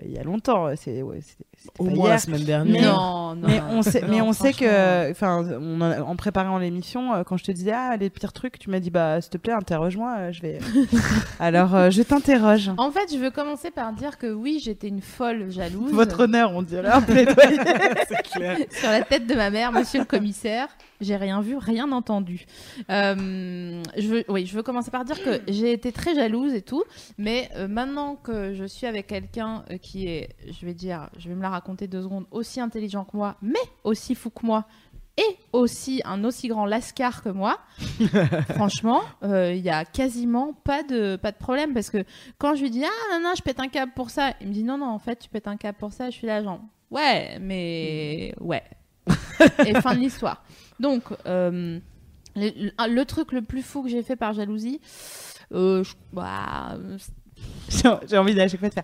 [0.03, 0.67] il y a longtemps.
[0.75, 2.13] C'est ouais, c'était- c'était Au pas moins hier.
[2.13, 2.93] la semaine dernière.
[2.97, 3.47] Non, non.
[3.47, 7.51] Mais on sait, mais on sait que, enfin, en, en préparant l'émission, quand je te
[7.53, 10.59] disais ah les pires trucs, tu m'as dit bah s'il te plaît interroge-moi, je vais.
[11.39, 12.71] Alors euh, je t'interroge.
[12.77, 15.91] En fait, je veux commencer par dire que oui, j'étais une folle jalouse.
[15.93, 17.57] Votre honneur, on dirait un plaidoyer.
[18.07, 18.57] C'est clair.
[18.71, 20.67] sur la tête de ma mère, monsieur le commissaire.
[21.01, 22.45] J'ai rien vu, rien entendu.
[22.89, 26.61] Euh, je veux, oui, je veux commencer par dire que j'ai été très jalouse et
[26.61, 26.83] tout,
[27.17, 31.27] mais euh, maintenant que je suis avec quelqu'un euh, qui est, je vais dire, je
[31.27, 34.65] vais me la raconter deux secondes, aussi intelligent que moi, mais aussi fou que moi,
[35.17, 37.59] et aussi un aussi grand lascar que moi,
[38.55, 42.03] franchement, euh, il y a quasiment pas de, pas de problème parce que
[42.37, 44.53] quand je lui dis ah non, non, je pète un câble pour ça, il me
[44.53, 46.59] dit non non en fait tu pètes un câble pour ça, je suis là genre
[46.91, 48.63] ouais mais ouais
[49.65, 50.43] et fin de l'histoire.
[50.79, 51.79] Donc euh,
[52.35, 54.81] le, truc le plus fou que j'ai fait par jalousie,
[55.53, 56.77] euh, je, bah,
[58.07, 58.83] J'ai envie d'à chaque fois de faire.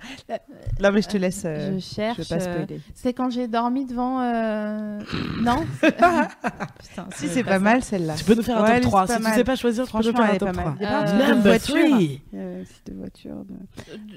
[0.82, 1.44] Non mais je te laisse.
[1.46, 2.18] euh, je je cherche.
[2.18, 2.82] veux pas euh, spoiler.
[2.96, 4.22] c'est quand j'ai dormi devant.
[4.22, 5.00] euh,
[5.42, 5.64] Non?
[5.82, 8.16] Putain, Si c'est pas mal celle-là.
[8.18, 9.02] Tu peux nous faire un Ouais, top elle est 3.
[9.02, 9.34] pas Si tu mal.
[9.36, 10.72] sais pas choisir, tu peux nous Franchement, faire elle un est top pas 3.
[10.72, 10.78] mal.
[10.80, 11.76] Il y a pas Euh, de Number voiture.
[11.76, 12.22] three.
[12.34, 13.36] Euh, si de voiture.
[13.36, 13.54] De...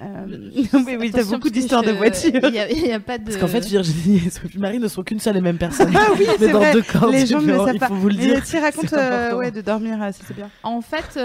[0.02, 2.40] Euh, Euh, non, mais oui, t'as beaucoup d'histoires de je- voitures.
[2.48, 3.24] Il y, a- il y a pas de.
[3.24, 5.92] Parce qu'en fait, Virginie et Sophie Marie ne sont qu'une seule et même personne.
[5.94, 6.72] Ah oui, c'est dans vrai.
[6.72, 7.88] deux corps Les gens ne le savent il pas.
[7.88, 8.42] faut vous le dire.
[8.44, 10.48] tu racontes c'est euh, ouais, de dormir, euh, c'est bien.
[10.62, 11.18] En fait,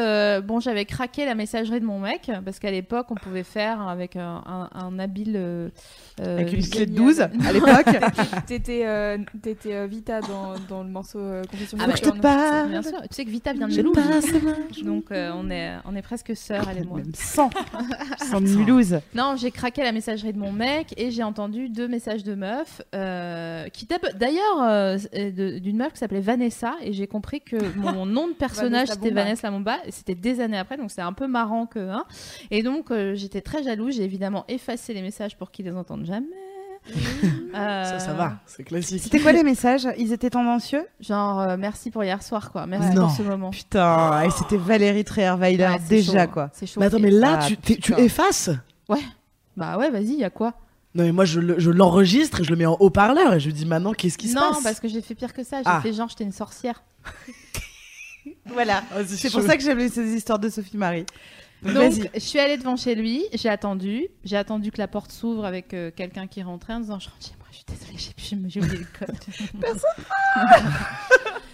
[0.45, 4.15] bon, j'avais craqué la messagerie de mon mec parce qu'à l'époque, on pouvait faire avec
[4.15, 5.33] un, un- un habile.
[5.35, 5.69] euh,
[6.21, 7.05] euh, Avec une clé de génial.
[7.05, 7.97] 12 à l'époque.
[8.47, 12.09] T'étais euh, t'étais, euh, Vita dans, dans le morceau euh, Confession Ah de bah, je
[12.09, 12.69] te parle.
[12.69, 14.83] Bien sûr, tu sais que Vita vient de Je Mulhouse.
[14.83, 16.97] Donc euh, on est on est presque sœurs elle et moi.
[16.99, 17.49] Même 100.
[18.29, 18.99] 100 Mulhouse.
[19.15, 22.81] Non, j'ai craqué la messagerie de mon mec et j'ai entendu deux messages de meufs
[22.95, 28.05] euh, qui d'ailleurs euh, euh, d'une meuf qui s'appelait Vanessa et j'ai compris que mon
[28.05, 29.09] nom de personnage Vanessa c'était.
[29.11, 32.03] Vanessa Lamomba et c'était des années après donc c'est un peu marrant que hein.
[32.51, 36.05] et donc euh, j'étais très jalouse j'ai évidemment effacé les messages pour qu'ils les entendent
[36.05, 36.27] jamais.
[37.55, 39.01] Euh, Ça, ça va, c'est classique.
[39.03, 39.87] C'était quoi les messages?
[39.97, 40.85] Ils étaient tendancieux?
[41.01, 43.07] Genre euh, merci pour hier soir quoi, merci Non.
[43.07, 43.49] pour ce moment.
[43.51, 46.49] Putain, et c'était Valérie Trierweiler Ouais, déjà chaud, quoi.
[46.53, 46.79] C'est chaud.
[46.79, 48.49] Mais attends, mais là, Ah, tu, tu effaces?
[49.57, 50.53] Bah ouais, vas-y, y a quoi?
[50.95, 53.47] Non, mais moi, je, le- je l'enregistre et je le mets en haut-parleur et je
[53.47, 54.63] lui dis maintenant, qu'est-ce qui se Non, passe?
[54.63, 55.57] parce que j'ai fait pire que ça.
[55.57, 55.81] J'ai Ah.
[55.81, 56.81] fait genre j'étais une sorcière.
[58.45, 58.83] Voilà.
[58.91, 61.05] Ah, C'est pour ça que j'aime ces histoires de Sophie Marie.
[61.63, 65.43] Donc, je suis allée devant chez lui, j'ai attendu, j'ai attendu que la porte s'ouvre
[65.45, 68.49] avec euh, quelqu'un qui rentrait en disant Je rentre chez moi, je suis désolée, j'ai-
[68.49, 69.15] j'ai oublié le code.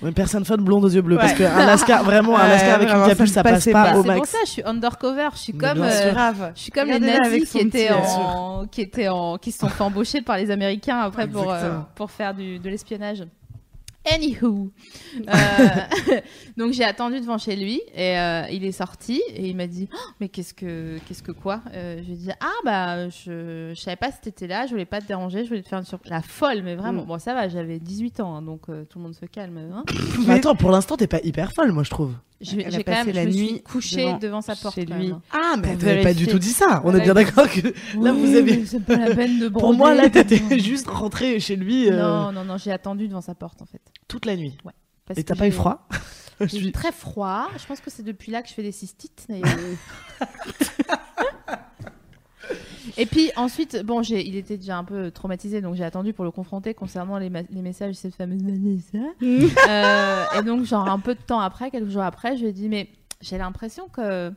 [0.04, 1.18] Une personne fun blonde aux yeux bleus.
[1.18, 1.38] Parce Ouais.
[1.40, 3.84] qu'un lascar, vraiment, un Ouais, avec vraiment, une ça capuche, ne ça passe passait pas
[3.92, 3.98] pas.
[3.98, 4.30] au C'est pour max.
[4.30, 5.78] ça, je suis undercover, je suis Mais comme.
[5.82, 6.52] bien euh, grave.
[6.56, 9.60] je suis comme les Regardez-la avec nazis qui étaient, en, qui étaient en, qui se
[9.60, 11.86] sont fait embaucher par les Américains après pour, euh, Exactement.
[11.96, 13.24] pour faire du, de l'espionnage.
[14.14, 14.72] Anywho,
[15.28, 16.20] Euh,
[16.58, 19.88] donc j'ai attendu devant chez lui et euh, il est sorti et il m'a dit
[19.94, 21.62] Oh, mais qu'est-ce que qu'est-ce que quoi?
[21.74, 24.72] Euh, Je lui ai dit ah bah je, je savais pas si t'étais là, je
[24.72, 26.12] voulais pas te déranger, je voulais te faire une surprise.
[26.12, 27.04] La folle mais vraiment.
[27.04, 27.08] Mm.
[27.08, 29.58] Bon ça va, j'avais 18 ans hein, donc euh, tout le monde se calme.
[29.58, 29.84] hein.
[30.28, 32.14] Mais attends, pour l'instant, t'es pas hyper folle, moi, je trouve.
[32.46, 34.76] J'ai quand passé même la je me nuit suis couchée devant- devant, sa porte.
[34.76, 35.14] chez lui.
[35.32, 36.82] Ah, mais t'avais pas du tout dit ça.
[36.86, 37.02] On est Ouais.
[37.04, 37.62] bien d'accord que
[38.00, 38.58] là, vous avez.
[38.58, 41.98] mais C'est pas la peine de Pour moi, là, t'étais juste rentré chez lui euh,
[42.02, 43.82] Non non non, j'ai attendu devant sa porte en fait.
[44.08, 44.56] toute la nuit.
[45.06, 45.88] Parce Et t'as pas eu froid
[46.42, 47.48] J'ai eu suis- très froid.
[47.58, 49.26] Je pense que c'est depuis là que je fais des cystites.
[49.30, 49.48] d'ailleurs.
[52.98, 56.24] Et puis ensuite, bon, j'ai, il était déjà un peu traumatisé, donc j'ai attendu pour
[56.24, 58.98] le confronter concernant les, ma- les messages de cette fameuse Vanessa.
[59.70, 62.54] Euh, et donc, genre un peu de temps après, quelques jours après, je lui ai
[62.54, 62.90] dit, mais
[63.22, 64.32] j'ai l'impression que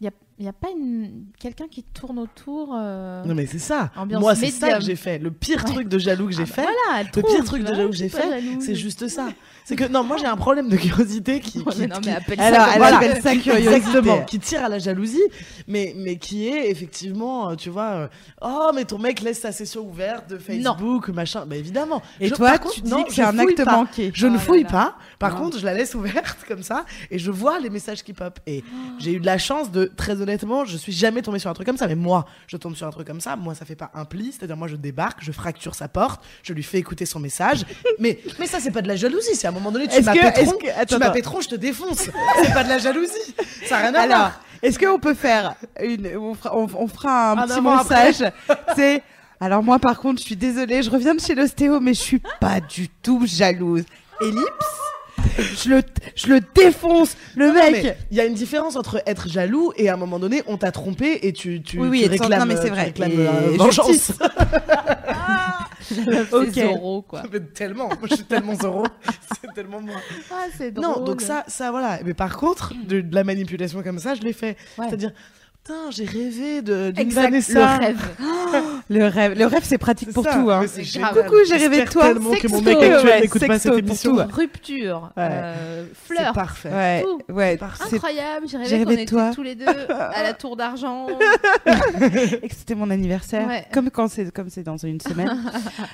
[0.00, 0.10] il y a,
[0.40, 1.26] n'y a pas une...
[1.38, 2.74] quelqu'un qui tourne autour.
[2.76, 3.90] euh, Non mais c'est ça.
[3.96, 4.80] Ambiance Moi c'est ça médium.
[4.80, 5.18] que j'ai fait.
[5.18, 5.72] Le pire Ouais.
[5.72, 7.68] truc de jaloux que j'ai Ah bah fait, voilà, elle le trouve, pire truc de
[7.74, 8.64] jaloux que j'ai je suis pas fait, jalouse.
[8.64, 9.28] c'est juste ça.
[9.64, 12.14] C'est que non, moi j'ai un problème de curiosité qui, qui- mais non, qui- mais
[12.16, 12.96] appelle ça Alors, comme elle ça.
[12.96, 13.74] appelle ça curiosité.
[13.74, 15.22] Exactement, qui tire à la jalousie,
[15.66, 18.08] mais, mais qui est effectivement, euh, tu vois, euh,
[18.42, 21.46] oh, mais ton mec laisse sa session ouverte de Facebook, machin.
[21.46, 22.02] Bah évidemment.
[22.20, 23.76] Et Je- toi, par tu contre, dis non, que c'est un acte pas.
[23.76, 24.10] manqué.
[24.14, 24.68] Je Oh ne là fouille là.
[24.70, 24.96] pas.
[25.18, 25.44] Par Non.
[25.44, 28.38] contre, je la laisse ouverte comme ça et je vois les messages qui pop.
[28.46, 28.62] Et
[28.98, 31.66] j'ai eu de la chance de, très honnêtement, je suis jamais tombée sur un truc
[31.66, 31.86] comme ça.
[31.86, 33.34] Mais moi, je tombe sur un truc comme ça.
[33.36, 34.32] Moi, ça fait pas un pli.
[34.32, 37.64] C'est-à-dire, moi, je débarque, je fracture sa porte, je lui fais écouter son message.
[37.98, 39.34] mais, mais ça, c'est pas de la jalousie.
[39.34, 40.34] C'est moment donné, tu m'appelles
[40.86, 42.08] tu m'appelles je te défonce.
[42.42, 43.34] c'est pas de la jalousie.
[43.66, 44.40] Ça a rien à Alors, voir.
[44.62, 46.16] est-ce qu'on peut faire une.
[46.16, 48.32] On fera, on, on fera un Un petit message.
[48.76, 49.02] C'est.
[49.40, 52.22] Alors, moi, par contre, je suis désolée, je reviens de chez l'ostéo, mais je suis
[52.40, 53.84] pas du tout jalouse.
[54.20, 54.44] Ellipse?
[55.64, 55.82] je le,
[56.14, 57.82] je le défonce, le Non, non, mec.
[57.84, 60.56] mais Il y a une différence entre être jaloux et à un moment donné, on
[60.56, 62.70] t'a trompé et tu, tu, Oui, oui, tu et de réclames, non, mais c'est tu
[62.70, 62.84] vrai.
[62.84, 63.86] réclames, Et euh, vengeance.
[63.88, 64.12] justice.
[65.80, 66.54] C'est Ok.
[66.54, 67.22] Zorro, quoi.
[67.32, 68.84] Mais tellement, moi je suis tellement zéro,
[69.42, 69.96] c'est tellement moi.
[70.30, 70.84] Ah, c'est drôle.
[70.84, 71.98] Non, donc ça, ça voilà.
[72.04, 74.56] Mais par contre, de, de la manipulation comme ça, je l'ai fait.
[74.78, 74.86] Ouais.
[74.88, 75.12] C'est-à-dire,
[75.64, 77.78] putain, j'ai rêvé de- d'une Exact, Vanessa.
[77.78, 78.00] Le rêve.
[78.90, 80.34] Le rêve, le rêve, c'est pratique C'est pour ça.
[80.34, 80.50] tout.
[80.50, 80.66] Hein.
[81.14, 82.02] Coucou, j'ai rêvé de toi.
[82.12, 84.14] tellement que mon mec actuel ouais, n'écoute pas cette pour émission.
[84.16, 84.22] tout.
[84.34, 85.10] Rupture.
[85.16, 85.22] Ouais.
[85.30, 86.34] euh, C'est flirt.
[86.34, 86.70] parfait.
[86.70, 87.32] Ouais, Tout.
[87.32, 87.58] ouais.
[87.92, 89.30] Incroyable, j'ai j'ai rêvé qu'on rêvé de était toi.
[89.34, 91.06] tous les deux à la tour d'argent.
[92.42, 93.64] et que c'était mon anniversaire, Ouais.
[93.72, 95.42] comme quand c'est comme c'est dans une semaine.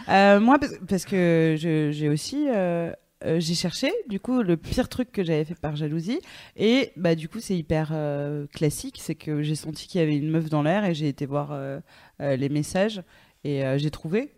[0.08, 2.90] Euh, moi, parce, parce que je- j'ai aussi euh,
[3.24, 6.20] euh, j'ai cherché du coup le pire truc que j'avais fait par jalousie
[6.56, 10.16] et bah du coup c'est hyper euh, classique, c'est que j'ai senti qu'il y avait
[10.16, 11.80] une meuf dans l'air et j'ai été voir euh,
[12.20, 13.02] euh, les messages
[13.44, 14.32] et euh, j'ai trouvé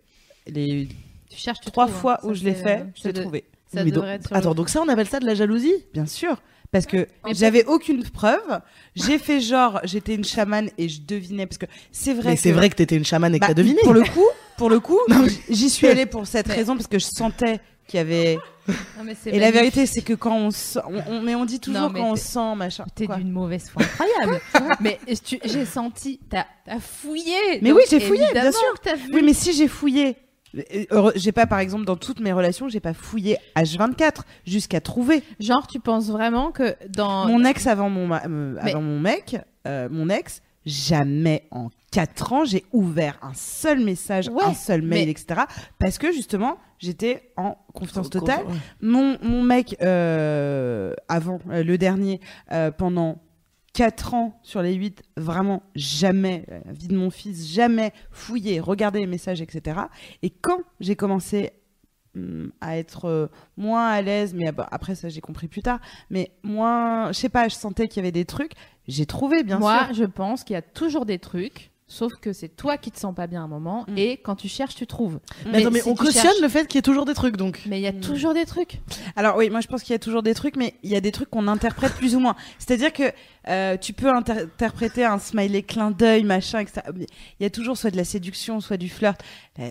[0.46, 0.88] les
[1.30, 2.00] Tu cherches tu trois trouves, hein.
[2.00, 3.44] fois Ça, où je l'ai fait, euh, j'ai ça de- trouvé.
[3.72, 5.72] Ça donc- devrait être sur Attends, le- donc ça, on appelle ça de la jalousie
[5.94, 6.42] Bien sûr.
[6.72, 8.60] Parce que j'avais aucune preuve.
[8.96, 11.46] J'ai fait genre, j'étais une chamane et je devinais.
[11.46, 12.40] Parce que c'est vrai Mais que.
[12.42, 13.78] c'est vrai que t'étais une chamane et que Bah, t'as deviné.
[13.82, 14.26] Pour le coup,
[14.56, 14.98] pour le coup,
[15.50, 18.38] j'y suis allée pour cette Mais- raison parce que je sentais qu'il y avait.
[18.68, 21.44] Non, mais c'est Et la vérité, c'est que quand on sent, on, on- mais on
[21.44, 22.84] dit toujours Non, quand on sent machin.
[22.94, 24.40] T'es d'une mauvaise foi incroyable.
[24.80, 24.98] mais
[25.44, 27.60] j'ai senti, t'as as fouillé.
[27.60, 28.60] Mais donc oui, j'ai fouillé, bien sûr.
[28.84, 29.10] que vu.
[29.14, 30.16] Oui, mais si j'ai fouillé,
[30.92, 35.22] euh, j'ai pas par exemple dans toutes mes relations, j'ai pas fouillé H24 jusqu'à trouver
[35.40, 37.26] Genre, tu penses vraiment que dans.
[37.26, 40.40] mon ex avant mon ma- euh, Mais- avant mon mec, euh, mon ex.
[40.64, 45.42] Jamais en 4 ans j'ai ouvert un seul message, Ouais, un seul mail, mais- etc.
[45.78, 48.44] Parce que justement j'étais en confiance totale.
[48.80, 52.20] Mon, mon mec, euh, avant, euh, le dernier,
[52.50, 53.22] euh, pendant
[53.74, 58.98] 4 ans sur les 8, vraiment jamais, la vie de mon fils, jamais fouillé, regardé
[58.98, 59.80] les messages, etc.
[60.22, 61.52] Et quand j'ai commencé
[62.16, 65.80] hum, à être moins à l'aise, mais ab- après ça j'ai compris plus tard,
[66.10, 68.52] mais moins, je sais pas, je sentais qu'il y avait des trucs,
[68.88, 69.94] j'ai trouvé bien Moi, sûr.
[69.94, 71.70] je pense qu'il y a toujours des trucs.
[71.92, 73.98] Sauf que c'est toi qui te sens pas bien à un moment Mm.
[73.98, 75.20] et quand tu cherches, tu trouves.
[75.46, 77.36] Mais, attends, mais si on cautionne cherches- le fait qu'il y ait toujours des trucs,
[77.36, 77.60] donc.
[77.66, 78.80] Mais il y a toujours des trucs.
[79.14, 81.00] Alors oui, moi je pense qu'il y a toujours des trucs, mais il y a
[81.02, 82.34] des trucs qu'on interprète plus ou moins.
[82.58, 83.12] C'est-à-dire que
[83.48, 86.80] euh, tu peux inter- interpréter un smiley clin d'œil, machin, etc.
[86.94, 87.06] Mais
[87.40, 89.20] Il y a toujours soit de la séduction, soit du flirt.
[89.58, 89.62] Euh,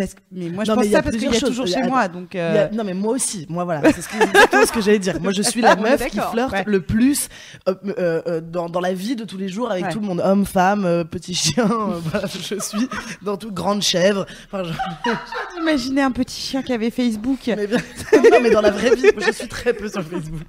[0.00, 1.78] parce que, mais moi je Non, pense ça parce qu'il y a toujours chez Il
[1.78, 2.34] y a- moi, donc.
[2.34, 4.98] Euh, a- Non mais moi aussi, moi voilà, c'est ce que- exactement ce que j'allais
[4.98, 5.20] dire.
[5.20, 6.64] Moi je suis la On est meuf qui flirte ouais.
[6.66, 7.28] le plus
[7.68, 9.92] euh, euh, dans, dans la vie de tous les jours avec Ouais.
[9.92, 11.66] tout le monde, homme, femme, petit chien.
[11.68, 12.88] voilà, je suis
[13.22, 14.26] dans toute grande chèvre.
[14.52, 14.62] Enfin,
[15.58, 17.38] Imaginez un petit chien qui avait Facebook.
[17.46, 17.78] mais bien-
[18.30, 20.46] non mais dans la vraie vie, moi, je suis très peu sur Facebook.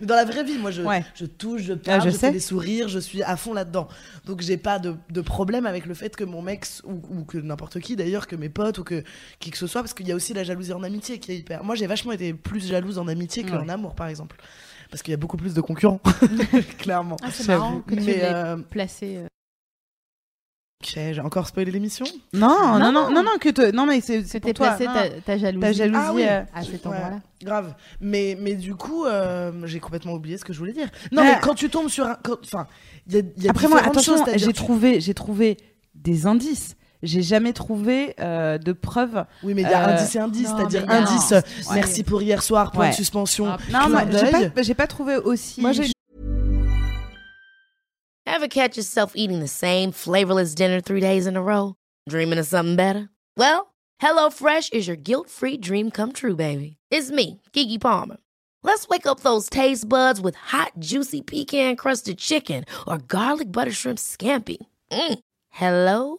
[0.00, 1.04] Mais dans la vraie vie, moi je, Ouais.
[1.14, 3.88] je touche, je parle, Ah, je je, fais des sourires, je suis à fond là-dedans.
[4.26, 7.38] Donc j'ai pas de, de problème avec le fait que mon mec ou, ou que
[7.38, 8.89] n'importe qui d'ailleurs, que mes potes ou que
[9.38, 11.36] qui que ce soit, parce qu'il y a aussi la jalousie en amitié qui est
[11.38, 11.64] hyper.
[11.64, 13.70] Moi j'ai vachement été plus jalouse en amitié qu'en Ouais.
[13.70, 14.36] amour par exemple,
[14.90, 16.00] parce qu'il y a beaucoup plus de concurrents,
[16.78, 17.16] clairement.
[17.22, 19.16] Ah, c'est marrant que tu Mais euh, placé.
[19.18, 19.26] euh,
[20.82, 22.06] ok, j'ai encore spoilé l'émission?
[22.32, 24.66] Non, non, Non, non, non, non, que te- non, mais c'est Que pour toi.
[24.76, 24.86] placé
[25.24, 25.60] ta, jalousie.
[25.60, 26.00] Ta jalousie.
[26.02, 26.22] Ah oui.
[26.24, 26.92] euh, à cet Ouais.
[26.92, 27.20] endroit-là.
[27.42, 27.74] Grave.
[28.00, 30.88] Mais, mais du coup, euh, j'ai complètement oublié ce que je voulais dire.
[31.12, 32.16] Non, mais quand tu tombes sur un.
[32.22, 32.66] quand- Enfin,
[33.06, 35.56] il y a, y a Après moi, attention, j'ai trouvé, j'ai trouvé
[35.94, 36.76] des indices.
[37.02, 39.24] J'ai jamais trouvé euh, de preuves.
[39.42, 41.30] Oui, mais il y a Euh, indice et indice, c'est-à-dire indice.
[41.30, 41.42] Ouais.
[41.74, 42.90] Merci pour hier soir, point Ouais.
[42.90, 43.46] de suspension.
[43.46, 45.60] Ah, Non, moi, j'ai pas, j'ai pas trouvé aussi.
[45.60, 45.90] Moi, j'ai
[48.26, 51.74] Ever catch yourself eating the same flavorless dinner three days in a row?
[52.08, 53.08] Dreaming of something better?
[53.36, 56.76] Well, HelloFresh is your guilt-free dream come true, baby.
[56.90, 58.16] It's me, Kiki Palmer.
[58.62, 63.98] Let's wake up those taste buds with hot, juicy pecan-crusted chicken or garlic butter shrimp
[63.98, 64.58] scampi.
[64.92, 65.18] Mm.
[65.50, 66.18] Hello?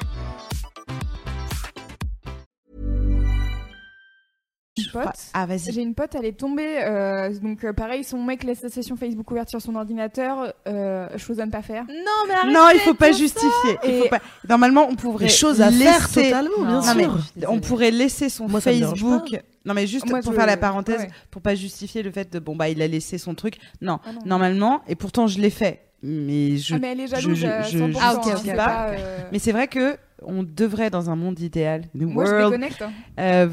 [4.91, 5.05] Pote.
[5.33, 5.71] Ah, vas-y.
[5.71, 6.79] J'ai une pote, elle est tombée.
[6.83, 10.53] euh, donc, euh, pareil, son mec laisse sa session Facebook ouverte sur son ordinateur.
[10.67, 11.83] euh, chose à ne pas faire.
[11.87, 11.93] Non,
[12.27, 13.77] mais arrêtez Non, il faut pas justifier.
[13.85, 14.19] Il faut Et- pas...
[14.47, 17.49] Normalement, on pourrait Des choses à faire laisser- totalement, bien Non, Non, mais sûr.
[17.49, 19.29] on pourrait laisser son Moi, Facebook.
[19.65, 21.09] Non, mais juste Moi, pour je- faire la parenthèse, ouais.
[21.29, 23.57] pour pas justifier le fait de bon bah il a laissé son truc.
[23.81, 24.19] Non, Ah non.
[24.25, 25.81] normalement, et pourtant je l'ai fait.
[26.03, 26.73] Mais je.
[26.73, 27.93] Ah, mais elle est jalouse je- je- 100%.
[27.93, 28.65] je justifie c'est pas.
[28.65, 32.31] pas, euh, Mais c'est vrai que on devrait dans un monde idéal, the Moi, je
[32.31, 32.81] world, déconnecte.
[32.81, 32.91] hein.
[33.19, 33.47] euh,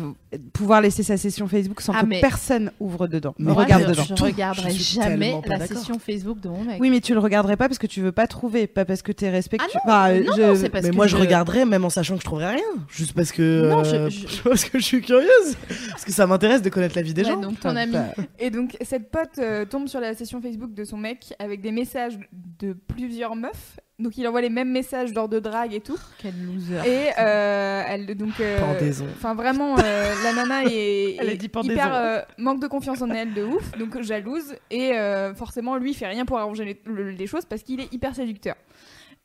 [0.53, 3.35] pouvoir laisser sa session Facebook sans Ah, que mais- personne ouvre dedans.
[3.39, 4.05] Mais Me Moi, regarde je, dedans.
[4.17, 6.79] je regarderai jamais la session Facebook de mon mec.
[6.81, 9.13] Oui, mais tu le regarderais pas parce que tu veux pas trouver, pas parce que
[9.13, 9.69] t'es respectueux.
[9.85, 11.91] Ah non, Enfin, non, je- non, c'est parce mais que moi, je regarderais même en
[11.91, 12.65] sachant que je trouverais rien.
[12.89, 13.69] Juste parce que.
[13.71, 15.57] Non, je- euh, je- parce que je suis curieuse.
[15.91, 17.41] Parce que ça m'intéresse de connaître la vie des Ouais, gens.
[17.41, 17.93] donc ton Enfin, ami.
[17.93, 18.07] bah,
[18.39, 21.73] Et donc, cette pote euh, tombe sur la session Facebook de son mec avec des
[21.73, 22.19] messages
[22.59, 23.79] de plusieurs meufs.
[24.01, 25.99] Donc, il envoie les mêmes messages, genre de drague et tout.
[26.19, 26.77] Quel loser.
[26.89, 28.39] Et euh, elle, donc.
[28.39, 29.07] euh, Pendaison.
[29.17, 33.35] Enfin, vraiment, euh, la nana est, Elle est hyper euh, manque de confiance en elle
[33.35, 34.55] de ouf, donc jalouse.
[34.71, 37.81] Et euh, forcément, lui, il fait rien pour arranger les, le- les choses parce qu'il
[37.81, 38.55] est hyper séducteur.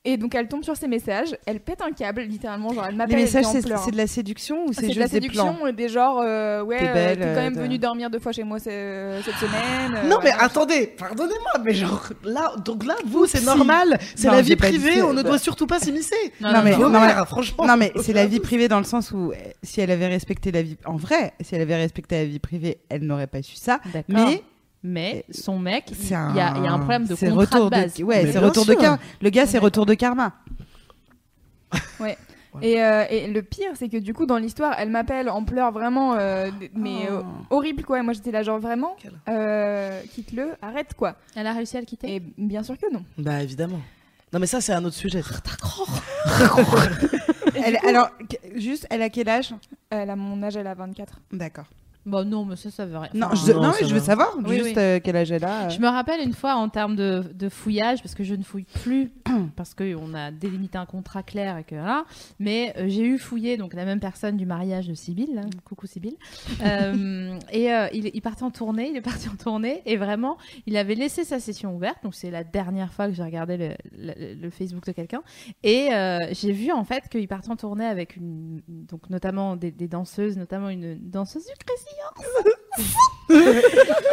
[0.06, 2.74] Et donc, elle tombe sur ses messages, elle pète un câble, littéralement.
[2.74, 3.16] Genre, elle Les m'appelle.
[3.20, 5.68] elle messages, c'est de la séduction ou c'est C'est de juste la des plans séduction,
[5.68, 8.34] et des genres, euh, ouais, T'es euh, quand même euh, de- venu dormir deux fois
[8.34, 9.96] chez moi ce- cette semaine.
[10.04, 14.34] euh, Non mais attendez, pardonnez-moi, mais genre là, donc là, vous c'est normal, c'est Non,
[14.34, 15.30] la vie privée, on ne Bah.
[15.30, 16.16] doit surtout pas s'immiscer.
[16.42, 16.90] Non, Non, non, mais- non.
[16.90, 17.66] Mères, franchement.
[17.66, 20.52] Non, mais c'est la vie privée dans le sens où euh, si elle avait respecté
[20.52, 20.76] la vie.
[20.84, 23.80] En vrai, si elle avait respecté la vie privée, elle n'aurait pas su ça.
[23.94, 24.04] D'accord.
[24.28, 24.44] Mais
[24.84, 26.36] Mais son mec, il c'est y, un.
[26.36, 28.02] a il y a un problème de c'est contrat retour de base.
[28.04, 29.00] Ouais, c'est retour de karma.
[29.22, 30.34] Le gars, c'est retour de karma.
[32.62, 35.72] Et, euh, et le pire, c'est que du coup, dans l'histoire, elle m'appelle en pleurs
[35.72, 37.14] vraiment, euh, mais Oh.
[37.14, 37.98] euh, horrible quoi.
[37.98, 38.96] Et moi, j'étais là, genre vraiment,
[39.28, 41.16] euh, quitte-le, arrête quoi.
[41.36, 42.14] Elle a réussi à le quitter?
[42.16, 43.04] Et bien sûr que non.
[43.18, 43.80] Bah évidemment.
[44.32, 45.22] Non mais ça c'est un autre sujet.
[47.56, 48.10] Elle- alors,
[48.56, 49.54] juste, elle a quel âge?
[49.92, 51.20] Elle a mon âge, elle a 24.
[51.32, 51.66] D'accord.
[52.06, 53.10] Bon, non, mais ça, ça veut rien.
[53.14, 54.74] Non, Enfin, je, non, non, ça mais je veux savoir Oui, juste oui.
[54.78, 55.66] euh, quel âge elle a.
[55.68, 55.70] euh.
[55.70, 58.66] Je me rappelle une fois en termes de, de fouillage, parce que je ne fouille
[58.84, 59.10] plus,
[59.56, 62.06] parce qu'on a délimité un contrat clair et que voilà.
[62.40, 65.88] Mais euh, j'ai eu fouillé donc la même personne du mariage de Sibylle, hein, coucou
[65.88, 66.18] Sibylle.
[66.64, 70.38] Euh, et euh, il, il partait en tournée, il est parti en tournée et vraiment,
[70.66, 71.98] il avait laissé sa session ouverte.
[72.04, 75.22] Donc c'est la dernière fois que j'ai regardé le, le- le Facebook de quelqu'un.
[75.64, 79.72] Et euh, j'ai vu en fait qu'il partait en tournée avec une, donc notamment des,
[79.72, 81.93] des danseuses, notamment une danseuse du Crazy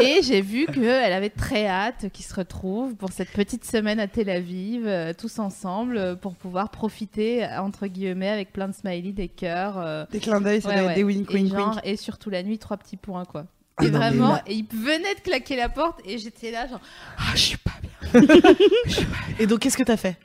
[0.00, 4.06] et j'ai vu qu'elle avait très hâte qu'ils se retrouvent pour cette petite semaine à
[4.06, 9.12] Tel Aviv, euh, tous ensemble, euh, pour pouvoir profiter, entre guillemets, avec plein de smileys,
[9.12, 9.78] des cœurs.
[9.78, 10.90] euh, Des clins d'œil, ça ouais, doit ouais.
[10.90, 11.80] être des wink et, wink genre, wink.
[11.84, 13.46] et surtout la nuit, trois petits points, quoi.
[13.76, 16.50] Ah et non, mais vraiment, là- et il venait de claquer la porte et j'étais
[16.50, 16.80] là, genre.
[17.18, 18.22] Ah, je suis pas bien.
[19.38, 20.16] Et donc qu'est-ce que t'as fait?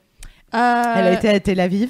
[0.56, 1.90] Euh, Elle a été à Tel Aviv.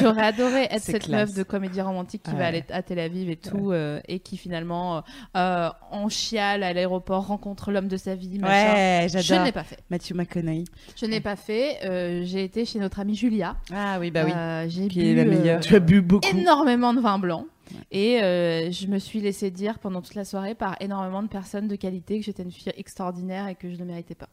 [0.00, 1.28] J'aurais adoré être cette classe.
[1.28, 2.38] meuf de comédie romantique qui Ouais.
[2.38, 5.02] va aller à Tel Aviv et tout, euh, et qui finalement,
[5.36, 8.38] euh, en chiale à l'aéroport, rencontre l'homme de sa vie.
[8.38, 8.74] Machin.
[8.74, 9.44] Ouais, Je ne j'adore.
[9.46, 9.78] l'ai pas fait.
[9.90, 10.64] Matthew McConaughey.
[11.00, 11.78] Je n'ai pas fait.
[12.24, 13.56] J'ai été chez notre amie Julia.
[13.72, 14.32] Ah oui, bah oui.
[14.70, 15.60] J'ai Qui bu est la meilleure.
[15.60, 16.28] Tu as bu beaucoup.
[16.28, 17.46] énormément de vin blanc.
[17.90, 21.66] Et euh, je me suis laissé dire pendant toute la soirée par énormément de personnes
[21.66, 24.28] de qualité que j'étais une fille extraordinaire et que je ne méritais pas.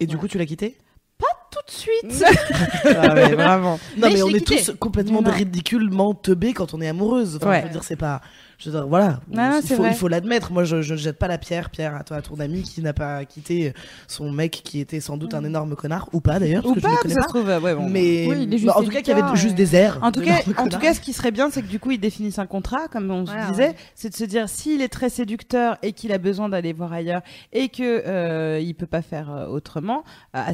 [0.00, 0.76] Et du coup tu l'as quitté
[1.20, 2.24] Tout de suite
[2.84, 3.78] Ah ouais, vraiment.
[3.96, 4.56] Non Mais on est quitté.
[4.56, 5.30] tous complètement non.
[5.30, 7.36] ridiculement teubés quand on est amoureuse.
[7.36, 7.60] Enfin, Ouais.
[7.60, 8.20] je veux dire c'est pas.
[8.58, 9.20] Je veux dire, voilà.
[9.30, 9.90] Non, il faut vrai.
[9.90, 10.52] il faut l'admettre.
[10.52, 12.80] Moi je, je ne jette pas la pierre, Pierre, à toi, à ton ami qui
[12.82, 13.72] n'a pas quitté
[14.08, 16.80] son mec qui était sans doute un énorme connard ou pas d'ailleurs parce Ou que
[16.80, 17.26] je pas, ne le connais ça pas.
[17.26, 17.46] se trouve.
[17.46, 17.88] Ouais, bon.
[17.88, 19.98] Mais Oui, il est juste bah, en tout cas, qu'il y avait juste des airs.
[20.02, 21.98] En tout cas, en tout cas, ce qui serait bien, c'est que du coup, ils
[22.00, 23.74] définissent un contrat, comme on se disait, ouais.
[23.94, 27.22] c'est de se dire s'il est très séducteur et qu'il a besoin d'aller voir ailleurs
[27.52, 30.52] et que euh, il peut pas faire euh, autrement, à,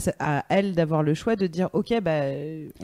[0.49, 2.21] elle d'avoir le choix de dire ok, bah,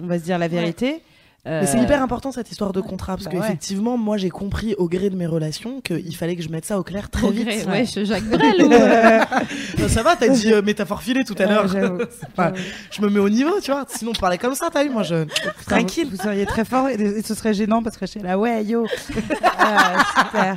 [0.03, 1.03] on va se dire la vérité.
[1.47, 3.45] Euh, Mais c'est hyper important cette histoire de contrat parce Bah que ouais.
[3.45, 6.77] effectivement moi j'ai compris au gré de mes relations qu'il fallait que je mette ça
[6.79, 7.47] au clair très Au vite.
[7.47, 7.85] gré, ouais.
[7.87, 8.69] je Jacques Brel ou...
[8.69, 11.67] Non, ça va, t'as dit euh, métaphore filée tout à l'heure.
[12.37, 12.53] Enfin,
[12.91, 13.85] je me mets au niveau, tu vois.
[13.89, 15.25] Sinon, on parlait comme ça, t'as vu, moi je.
[15.67, 16.09] Tranquille.
[16.11, 18.39] Vous, vous seriez très fort et, et ce serait gênant parce que je serais là,
[18.39, 18.87] ouais, yo.
[19.59, 20.57] Ah, super.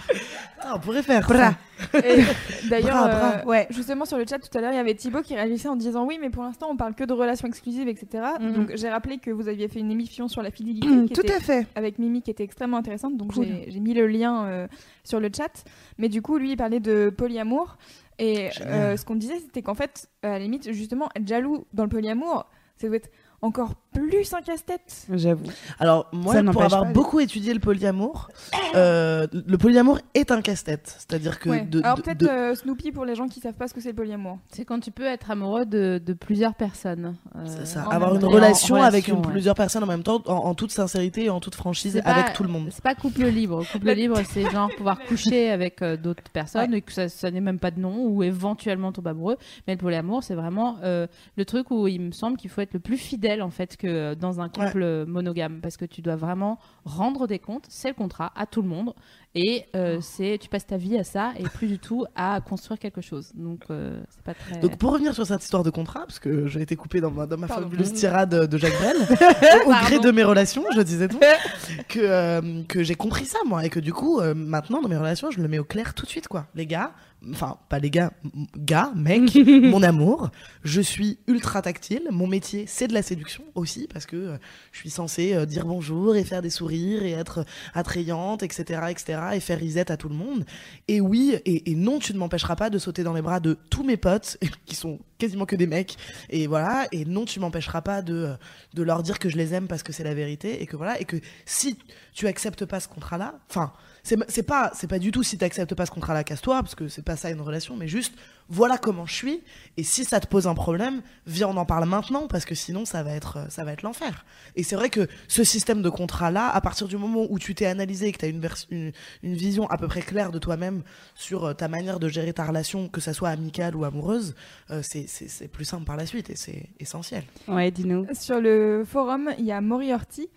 [0.62, 1.26] Ah, on pourrait faire.
[1.28, 1.50] Bra.
[1.50, 1.54] Et
[2.70, 3.44] D'ailleurs, euh.
[3.46, 3.68] Ouais.
[3.70, 6.06] justement sur le chat tout à l'heure, il y avait Thibaut qui réagissait en disant
[6.06, 8.24] oui, mais pour l'instant on parle que de relations exclusives, etc.
[8.40, 8.54] Mhm.
[8.54, 11.34] Donc j'ai rappelé que vous aviez fait une émission sur la fidélité qui Tout était-
[11.34, 11.68] à fait.
[11.76, 13.18] avec Mimi qui était extrêmement intéressante.
[13.18, 13.48] Donc Cool.
[13.68, 14.68] j'ai mis le lien euh,
[15.04, 15.64] sur le chat.
[15.98, 17.78] Mais du coup, lui, il parlait de polyamour.
[18.18, 21.84] Et euh, ce qu'on disait, c'était qu'en fait, à la limite, justement, être jaloux dans
[21.84, 23.10] le polyamour, ça doit être
[23.42, 25.08] encore plus un casse-tête.
[25.12, 25.46] J'avoue.
[25.80, 28.30] Alors, moi, Ça pour avoir pas, beaucoup étudié le polyamour,
[28.76, 30.96] euh, le polyamour est un casse-tête.
[31.00, 31.50] C'est-à-dire que.
[31.50, 31.62] Ouais.
[31.62, 33.90] de- Alors peut-être de- euh, Snoopy pour les gens qui savent pas ce que c'est
[33.90, 34.38] le polyamour.
[34.52, 37.16] C'est quand tu peux être amoureux de, de plusieurs personnes.
[37.36, 39.32] euh, C'est ça, avoir une relation avec relation, une- ouais.
[39.34, 42.32] plusieurs personnes en même temps, en, en toute sincérité et en toute franchise, avec pas-
[42.32, 42.68] tout le monde.
[42.72, 43.64] C'est pas couple libre.
[43.72, 47.42] Couple libre, c'est genre pouvoir coucher avec euh, d'autres personnes et que ça, ça n'est
[47.42, 49.38] même pas de nom ou éventuellement tomber amoureux.
[49.68, 52.74] Mais le polyamour, c'est vraiment euh, le truc où il me semble qu'il faut être
[52.74, 56.16] le plus fidèle en fait que dans un couple euh, monogame parce que tu dois
[56.16, 58.94] vraiment rendre des comptes, c'est le contrat à tout le monde
[59.36, 60.02] et euh, Oh.
[60.02, 63.32] c'est tu passes ta vie à ça et plus du tout à construire quelque chose.
[63.34, 64.60] Donc euh, c'est pas très.
[64.60, 67.26] Donc pour revenir sur cette histoire de contrat, parce que j'ai été coupé dans ma,
[67.26, 67.64] dans ma Pardon.
[67.64, 68.98] fabuleuse tirade de Jacques Brel,
[69.66, 71.24] au, au gré de mes relations, je disais donc,
[71.88, 74.98] que, euh, que j'ai compris ça moi, et que du coup, euh, maintenant dans mes
[74.98, 76.46] relations, je le mets au clair tout de suite quoi.
[76.56, 76.92] Les gars,
[77.34, 78.14] enfin pas les gars,
[78.58, 80.30] gars, mec, mon amour,
[80.64, 84.38] je suis ultra tactile, mon métier c'est de la séduction aussi, parce que euh,
[84.72, 89.20] je suis censée euh, dire bonjour et faire des sourires et être attrayante, etc., etc.,
[89.34, 90.46] et faire risette à tout le monde.
[90.88, 93.58] Et oui, et, et non, tu ne m'empêcheras pas de sauter dans les bras de
[93.70, 95.98] tous mes potes, qui sont quasiment que des mecs,
[96.30, 98.34] et voilà, et non, tu m'empêcheras pas de, euh,
[98.74, 101.00] de leur dire que je les aime parce que c'est la vérité, et que voilà,
[101.00, 101.78] et que si
[102.14, 103.74] tu acceptes pas ce contrat-là, enfin,
[104.04, 106.88] c'est pas, c'est pas du tout si tu acceptes pas ce contrat-là, casse-toi, parce que
[106.88, 108.14] c'est pas ça une relation, mais juste,
[108.48, 109.42] voilà comment je suis,
[109.78, 112.86] et si ça te pose un problème, viens, on en parle maintenant, parce que sinon,
[112.86, 114.26] ça va être, ça va être l'enfer.
[114.56, 117.66] Et c'est vrai que ce système de contrat-là, à partir du moment où tu t'es
[117.68, 118.42] analysé et que tu as une,
[118.72, 118.92] une,
[119.24, 120.82] une vision à peu près claire de toi-même
[121.14, 124.34] sur euh, ta manière de gérer ta relation, que ça soit amicale ou amoureuse,
[124.72, 127.24] euh, c'est- c'est c'est plus simple par la suite et c'est essentiel.
[127.48, 128.08] Ouais, dis-nous.
[128.20, 130.28] Sur le forum, il y a Moriarty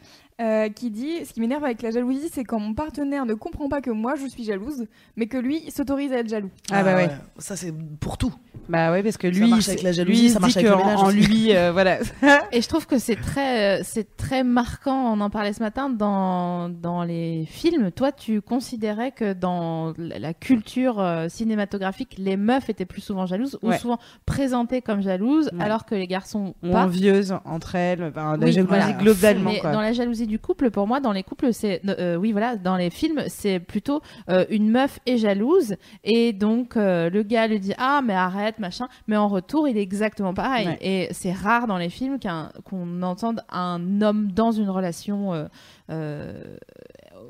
[0.43, 3.69] euh, qui dit Ce qui m'énerve avec la jalousie, c'est quand mon partenaire ne comprend
[3.69, 4.87] pas que moi je suis jalouse,
[5.17, 6.51] mais que lui s'autorise à être jaloux.
[6.71, 7.09] Ah, bah ouais.
[7.39, 8.35] Ça, c'est pour tout.
[8.69, 10.77] Bah ouais, parce que Ça lui, marche avec la jalousie, lui, ça marche avec le
[10.77, 11.17] ménage en aussi.
[11.19, 11.99] lui, euh, voilà.
[12.53, 15.13] Et je trouve que c'est très, euh, c'est très marquant.
[15.13, 17.91] On en parlait ce matin dans, dans les films.
[17.91, 23.59] Toi, tu considérais que dans la culture euh, cinématographique, les meufs étaient plus souvent jalouses
[23.63, 25.63] ou souvent présentées comme jalouses, Ouais.
[25.65, 26.85] alors que les garçons pas.
[26.85, 28.93] envieuses entre elles, enfin, la Oui, jalousie voilà.
[28.93, 29.51] globalement.
[29.51, 29.73] Mais quoi.
[29.73, 32.77] dans la jalousie du couple, pour moi, dans les couples, c'est, euh, oui, voilà, dans
[32.77, 37.61] les films, c'est plutôt euh, une meuf est jalouse et donc euh, le gars lui
[37.61, 40.69] dit ah mais arrête machin, mais en retour il est exactement pareil.
[40.69, 40.79] Ouais.
[40.81, 45.49] Et c'est rare dans les films qu'un- qu'on entende un homme dans une relation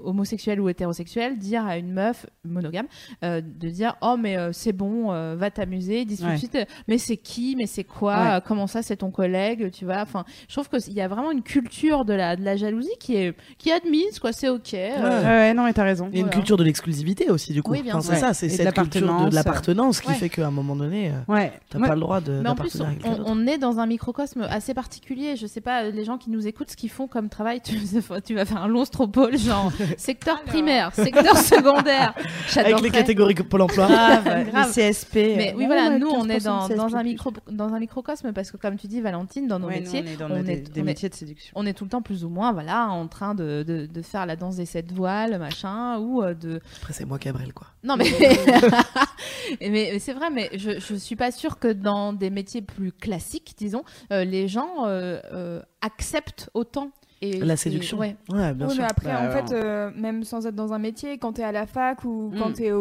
[0.05, 2.87] homosexuelle ou hétérosexuelle dire à une meuf monogame
[3.25, 6.59] euh, de dire oh mais euh, c'est bon euh, va t'amuser disent tout de suite
[6.89, 8.41] mais c'est qui mais c'est quoi Ouais.
[8.47, 11.43] Comment ça c'est ton collègue tu vois enfin je trouve qu'il y a vraiment une
[11.43, 14.75] culture de la, de la jalousie qui est, qui est admise, quoi, c'est ok.
[14.75, 16.09] euh, Ouais, non, mais t'as raison.
[16.11, 16.37] Il y a une Voilà.
[16.37, 17.73] culture de l'exclusivité aussi, du coup.
[17.73, 20.01] Oui, bien Enfin, c'est ça, c'est Et de cette culture de l'appartenance.
[20.01, 20.15] qui Ouais.
[20.15, 21.53] fait qu'à un moment donné, Ouais.
[21.71, 22.81] t'as pas le droit de Mais en plus,
[23.25, 25.37] on est dans un microcosme assez particulier.
[25.37, 27.77] Je sais pas, les gens qui nous écoutent, ce qu'ils font comme travail, tu,
[28.25, 30.47] tu vas faire un long stropole, genre secteur Alors.
[30.47, 32.15] primaire, secteur secondaire.
[32.57, 33.87] Avec les catégories que Pôle emploi.
[33.87, 34.73] Grave, Grave.
[34.77, 35.15] les CSP.
[35.15, 37.79] Mais euh, oui, ouais, voilà, ouais, nous, on est 15% dans, un micro, dans un
[37.81, 40.27] microcosme parce que, comme tu dis, Valentine, dans nos Ouais, nous, métiers, on est dans
[40.31, 41.53] on nos- des, est- des on est- métiers de séduction.
[41.57, 44.27] on est tout le temps plus ou moins voilà, en train de, de, de faire
[44.27, 47.67] la danse des sept voiles, machin, ou euh, de, Après, c'est moi Cabrel, quoi.
[47.85, 48.05] Non mais
[49.61, 52.93] mais, mais c'est vrai, mais je je suis pas sûre que dans des métiers plus
[52.93, 53.83] classiques, disons,
[54.13, 56.91] euh, les gens euh, euh, acceptent autant.
[57.25, 57.99] Et, La séduction.
[57.99, 58.17] ouais.
[58.31, 58.83] Ouais, bien Oui, sûr.
[58.83, 59.49] mais après, Bah, en alors.
[59.49, 62.49] fait, euh, même sans être dans un métier, quand t'es à la fac ou quand
[62.51, 62.53] Mm.
[62.55, 62.79] t'es au,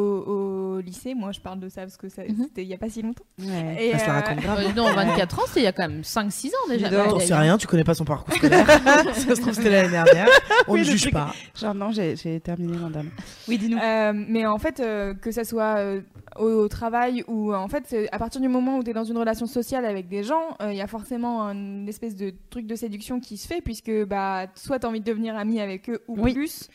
[0.77, 2.45] au lycée, moi je parle de ça parce que ça, Mhm.
[2.45, 3.23] c'était il y a pas si longtemps.
[3.39, 3.75] Ouais.
[3.79, 4.59] Et, Elle se la euh, raconte grave.
[4.65, 6.89] Euh, non, 24 ans, c'est il y a quand même 5-6 ans déjà.
[6.89, 7.09] Donc.
[7.09, 8.65] T'en sais rien, tu connais pas son parcours scolaire.
[9.13, 10.27] ça se trouve, c'était l'année dernière.
[10.67, 11.31] On Oui, ne juge truc- pas.
[11.59, 13.09] Genre, non, j'ai j'ai terminé mon dame.
[13.47, 13.77] Oui, dis-nous.
[13.77, 16.01] Euh, mais en fait, euh, que ça soit euh,
[16.39, 19.03] au, au travail ou en fait, c'est- à partir du moment où tu es dans
[19.03, 22.65] une relation sociale avec des gens, euh, il y a forcément une espèce de truc
[22.67, 25.89] de séduction qui se fait puisque bah soit tu as envie de devenir ami avec
[25.89, 26.33] eux ou Oui.
[26.33, 26.67] plus.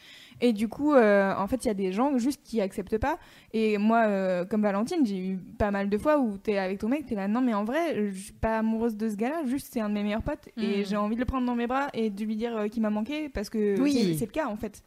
[0.43, 3.19] Et du coup, euh, en fait, il y a des gens juste qui acceptent pas.
[3.55, 6.79] Et moi, euh, comme Valentine, j'ai eu pas mal de fois où tu es avec
[6.81, 9.17] ton mec, tu es là, non, mais en vrai, je suis pas amoureuse de ce
[9.17, 10.51] gars-là, juste c'est un de mes meilleurs potes.
[10.59, 10.85] Et Mm.
[10.85, 12.91] j'ai envie de le prendre dans mes bras et de lui dire euh, qu'il m'a
[12.91, 14.15] manqué parce que Oui.
[14.19, 14.83] c'est- le cas en fait.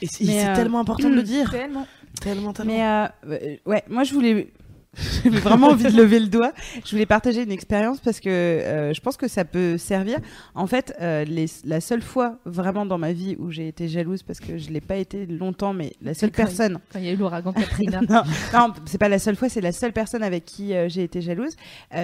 [0.00, 1.50] Et c'est euh, tellement important de le dire.
[1.50, 1.86] Tellement.
[2.20, 2.72] Tellement, tellement.
[2.72, 4.48] Mais euh, euh, ouais, moi je voulais.
[5.22, 6.52] J'avais vraiment envie de lever le doigt.
[6.84, 10.18] Je voulais partager une expérience parce que euh, je pense que ça peut servir.
[10.54, 14.22] En fait, euh, les- la seule fois vraiment dans ma vie où j'ai été jalouse,
[14.22, 16.78] parce que je l'ai pas été longtemps, mais la seule Quand il- personne.
[16.90, 18.00] Quand il y a eu l'ouragan Katrina.
[18.08, 18.22] non,
[18.54, 21.20] non, c'est pas la seule fois, c'est la seule personne avec qui euh, j'ai été
[21.20, 21.54] jalouse.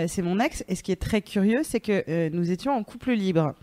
[0.06, 0.62] C'est mon ex.
[0.68, 3.54] Et ce qui est très curieux, c'est que nous étions en couple libre.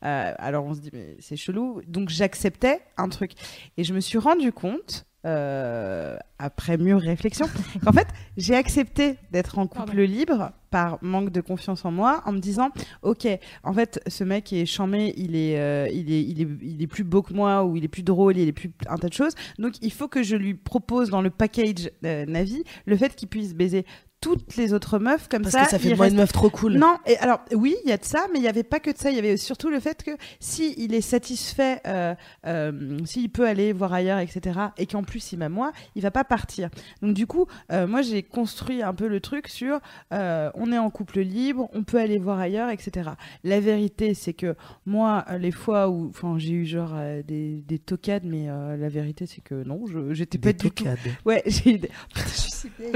[0.00, 1.82] Alors on se dit, mais c'est chelou.
[1.88, 3.32] Donc j'acceptais un truc.
[3.76, 7.46] Et je me suis rendu compte euh, après mûre réflexion,
[7.84, 12.32] qu'en fait, j'ai accepté d'être en couple libre par manque de confiance en moi, en
[12.32, 12.70] me disant,
[13.02, 13.26] ok,
[13.62, 16.86] en fait, ce mec est chamé, il est, euh, il est, il est, il est
[16.86, 19.14] plus beau que moi, ou il est plus drôle, il est plus un tas de
[19.14, 19.34] choses.
[19.58, 23.28] Donc, il faut que je lui propose dans le package euh, Navi le fait qu'il
[23.28, 23.84] puisse baiser
[24.20, 25.64] toutes les autres meufs comme Parce ça.
[25.64, 26.74] que ça fait il de moi une reste- meuf trop cool.
[26.74, 28.90] non, et alors oui, il y a de ça, mais il n'y avait pas que
[28.90, 29.10] de ça.
[29.10, 30.10] Il y avait surtout le fait que
[30.40, 32.14] si il est satisfait, euh,
[32.46, 36.10] euh, s'il peut aller voir ailleurs, etc., et qu'en plus il m'a moi, il va
[36.10, 36.68] pas partir.
[37.00, 39.78] Donc du coup, euh, moi j'ai construit un peu le truc sur
[40.10, 43.10] on est en couple libre, on peut aller voir ailleurs, etc.
[43.44, 46.94] La vérité, c'est que moi, les fois où, enfin, j'ai eu genre
[47.24, 50.84] des, des tocades, mais la vérité, c'est que non, je j'étais pas Des du tout.
[51.24, 51.88] Ouais, j'ai eu des...
[52.12, 52.92] Putain, je suis si vieille.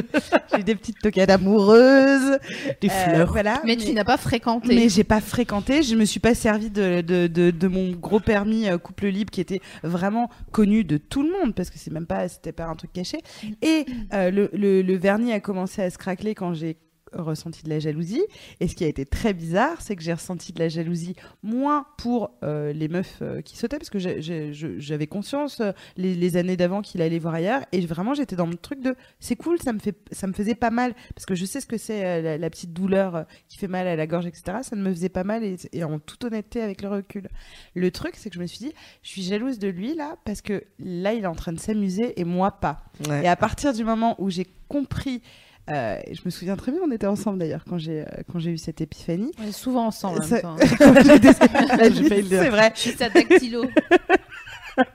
[0.53, 2.39] J'ai eu des petites tocades amoureuses.
[2.81, 3.33] Des Euh, fleurs.
[3.33, 3.61] voilà.
[3.65, 4.75] Mais tu n'as pas fréquenté.
[4.75, 8.21] Mais j'ai pas fréquenté, je me suis pas servi de, de, de, de mon gros
[8.21, 11.93] permis euh, couple libre qui était vraiment connu de tout le monde parce que c'est
[11.93, 13.19] même pas c'était pas un truc caché.
[13.63, 16.77] Et euh, le, le, le vernis a commencé à se craqueler quand j'ai
[17.15, 18.23] ressenti de la jalousie.
[18.61, 21.87] Et ce qui a été très bizarre c'est que j'ai ressenti de la jalousie moins
[21.99, 26.57] pour euh, les meufs euh, qui sautaient parce que j'avais conscience euh, les, les années
[26.57, 27.63] d'avant qu'il allait voir ailleurs.
[27.73, 30.55] Et vraiment j'étais dans le truc de c'est cool ça me fait ça me faisait
[30.55, 30.95] pas mal.
[31.15, 33.97] Parce que je sais ce que c'est la, la petite douleur qui fait mal à
[33.97, 36.83] la gorge etc ça ne me faisait pas mal et, et en toute honnêteté avec
[36.83, 37.29] le recul.
[37.75, 40.41] Le truc c'est que je me suis dit je suis jalouse de lui là parce
[40.41, 42.85] que là il est en train de s'amuser et moi pas.
[43.09, 43.25] Ouais.
[43.25, 45.23] et à partir du moment où j'ai compris
[45.71, 48.51] euh, je me souviens très bien, on était ensemble d'ailleurs quand j'ai euh, quand j'ai
[48.51, 49.31] eu cette épiphanie.
[49.43, 50.57] On est souvent ensemble en Ça- même temps.
[50.69, 52.73] C'est vrai.
[52.75, 53.65] Je suis sa dactylo.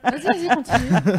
[0.02, 1.16] Vas-y, vas-y, continue.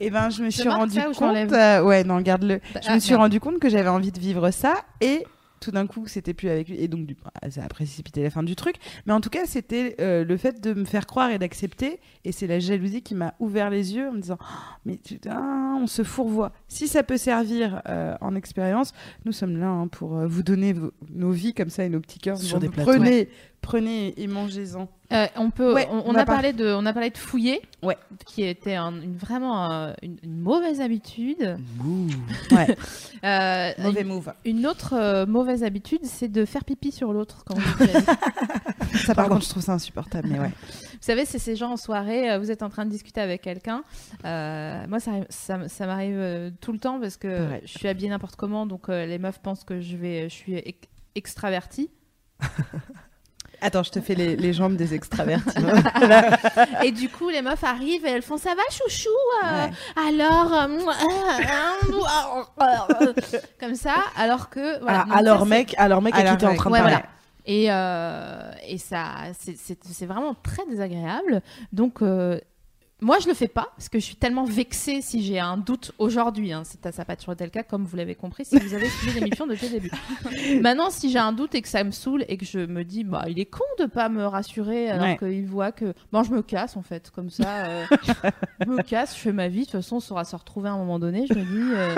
[0.00, 1.52] Et ben je me Je suis rendu je compte.
[1.52, 2.58] euh, ouais, non, garde-le.
[2.82, 5.22] Je Ah, me suis rendu compte que j'avais envie de vivre ça et
[5.64, 6.76] tout d'un coup c'était plus avec lui.
[6.80, 8.76] Et donc du- ah, ça a précipité la fin du truc.
[9.06, 12.00] Mais en tout cas c'était euh, le fait de me faire croire et d'accepter.
[12.24, 14.44] Et c'est la jalousie qui m'a ouvert les yeux en me disant Oh,
[14.84, 16.52] mais putain on se fourvoie.
[16.68, 18.92] Si ça peut servir euh, en expérience
[19.24, 22.00] nous sommes là hein, pour euh, vous donner vos- nos vies comme ça et nos
[22.00, 22.38] petits cœurs.
[22.38, 22.90] Sur des plateaux.
[22.92, 23.28] prenez
[23.64, 26.66] prenez et mangez-en Euh, on peut, Ouais, on, on on va a par- parlé de,
[26.72, 27.96] on a parlé de fouiller, Ouais.
[28.26, 31.56] qui était un- une, vraiment euh, une, une mauvaise habitude.
[32.50, 32.76] Ouais
[33.24, 37.42] Euh, mauvais une, move une autre euh, mauvaise habitude, c'est de faire pipi sur l'autre
[37.46, 37.86] quand vous
[39.06, 40.50] ça par contre je trouve ça insupportable mais ouais
[41.04, 43.42] Vous savez, c'est ces gens en soirée, euh, vous êtes en train de discuter avec
[43.42, 43.82] quelqu'un.
[44.24, 48.08] Euh, moi, ça, ça, ça m'arrive euh, tout le temps parce que je suis habillée
[48.08, 51.90] n'importe comment, donc euh, les meufs pensent que je vais, je suis ex- extravertie.
[53.64, 55.58] Attends je te fais les, les jambes des extravertis
[56.84, 59.08] et du coup, les meufs arrivent et elles font ça va, chouchou.
[59.44, 59.72] euh, Ouais.
[60.08, 60.68] Alors, euh,
[63.60, 65.04] comme ça, alors que voilà.
[65.08, 66.58] Ah, ça, alors mec, alors mec, à Alors qui t'es en mec.
[66.58, 67.06] train de parler voilà.
[67.46, 69.06] Et, euh, et ça,
[69.38, 71.42] c'est vraiment très désagréable.
[71.72, 72.40] Donc, euh,
[73.04, 75.92] moi, je le fais pas parce que je suis tellement vexée si j'ai un doute
[75.98, 76.52] aujourd'hui.
[76.52, 78.88] Hein, ça n'a pas toujours été le cas, comme vous l'avez compris, si vous avez
[78.88, 79.90] suivi l'émission depuis le début.
[80.60, 83.04] Maintenant, si j'ai un doute et que ça me saoule et que je me dis,
[83.04, 85.16] bah, il est con de pas me rassurer alors Ouais.
[85.18, 85.92] qu'il voit que.
[86.12, 87.66] Bon, je me casse en fait, comme ça.
[87.66, 87.84] euh,
[88.64, 89.60] je me casse, je fais ma vie.
[89.60, 91.26] De toute façon, on saura se retrouver à un moment donné.
[91.28, 91.72] Je me dis.
[91.74, 91.94] euh,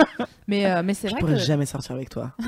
[0.47, 1.39] Mais, euh, mais c'est Je vrai pourrais que.
[1.39, 2.31] jamais sortir avec toi.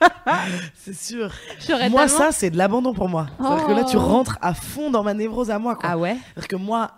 [0.74, 1.30] C'est sûr.
[1.66, 3.26] j'aurais Moi, tellement- ça, c'est de l'abandon pour moi.
[3.40, 4.00] C'est-à-dire que là, tu Oh.
[4.00, 5.88] rentres à fond dans ma névrose à moi, quoi.
[5.90, 6.90] Ah ouais C'est-à-dire que moi,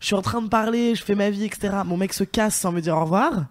[0.00, 1.74] je suis en train de parler, je fais ma vie, etc.
[1.84, 3.44] Mon mec se casse sans me dire au revoir.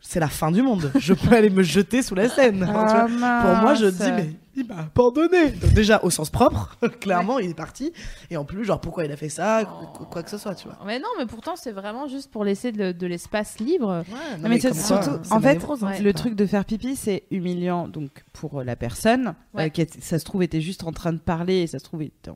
[0.00, 0.92] C'est la fin du monde.
[0.98, 2.64] Je peux aller me jeter sous la scène.
[2.64, 3.06] Vois.
[3.06, 5.50] Pour moi, je dis, mais il m'a abandonné.
[5.50, 7.92] Donc, déjà, au sens propre, clairement, il est parti.
[8.30, 10.66] Et en plus, genre, pourquoi il a fait ça, quoi, quoi que ce soit, tu
[10.68, 10.78] vois.
[10.86, 14.04] Mais non, mais pourtant, c'est vraiment juste pour laisser de, de l'espace libre.
[14.08, 16.00] Ouais, Non, mais surtout, en fait, névrose, hein, ouais.
[16.00, 19.66] le pas- truc de faire pipi, c'est humiliant donc pour la personne Ouais.
[19.66, 21.84] euh, qui, est- ça se trouve, était juste en train de parler et ça se
[21.84, 22.30] trouve, il était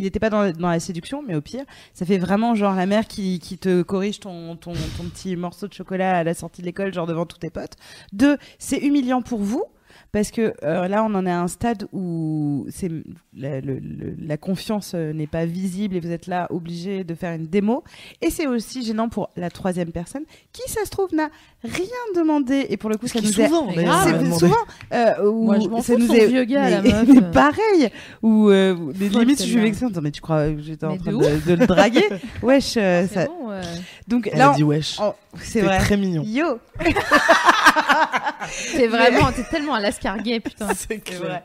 [0.00, 1.64] n'était pas dans, la- dans la séduction, mais au pire,
[1.94, 5.66] ça fait vraiment genre la mère qui, qui te corrige ton, ton, ton petit morceau
[5.68, 7.74] de chocolat à la sortie de l'école, genre devant tous tes potes.
[8.12, 9.64] Deux, c'est humiliant pour vous.
[10.10, 12.90] Parce que euh, là, on en est à un stade où c'est
[13.36, 17.14] la, le- le- la confiance euh, n'est pas visible et vous êtes là obligé de
[17.14, 17.84] faire une démo.
[18.22, 21.28] Et c'est aussi gênant pour la troisième personne qui, ça se trouve, n'a
[21.62, 21.84] rien
[22.16, 22.66] demandé.
[22.70, 23.86] Et pour le coup, Ce ça qui nous est souvent, Mais
[24.94, 27.08] euh, où Moi, je m'en ça nous est vieux gars, la mais, meuf.
[27.08, 27.90] mais pareil
[28.22, 30.92] où euh, Folle, limites je suis vexée en disant mais tu crois que j'étais en
[30.92, 32.04] Mais train de de, de le draguer?
[32.42, 33.60] Wesh euh, C'est ça- bon, ouais.
[34.06, 34.98] donc Elle là a dit wesh.
[35.02, 36.22] oh, C'est vrai très mignon.
[36.24, 36.58] yo
[38.76, 40.68] T'es vraiment, t'es tellement à l'escarguet, putain.
[40.74, 41.42] C'est vrai.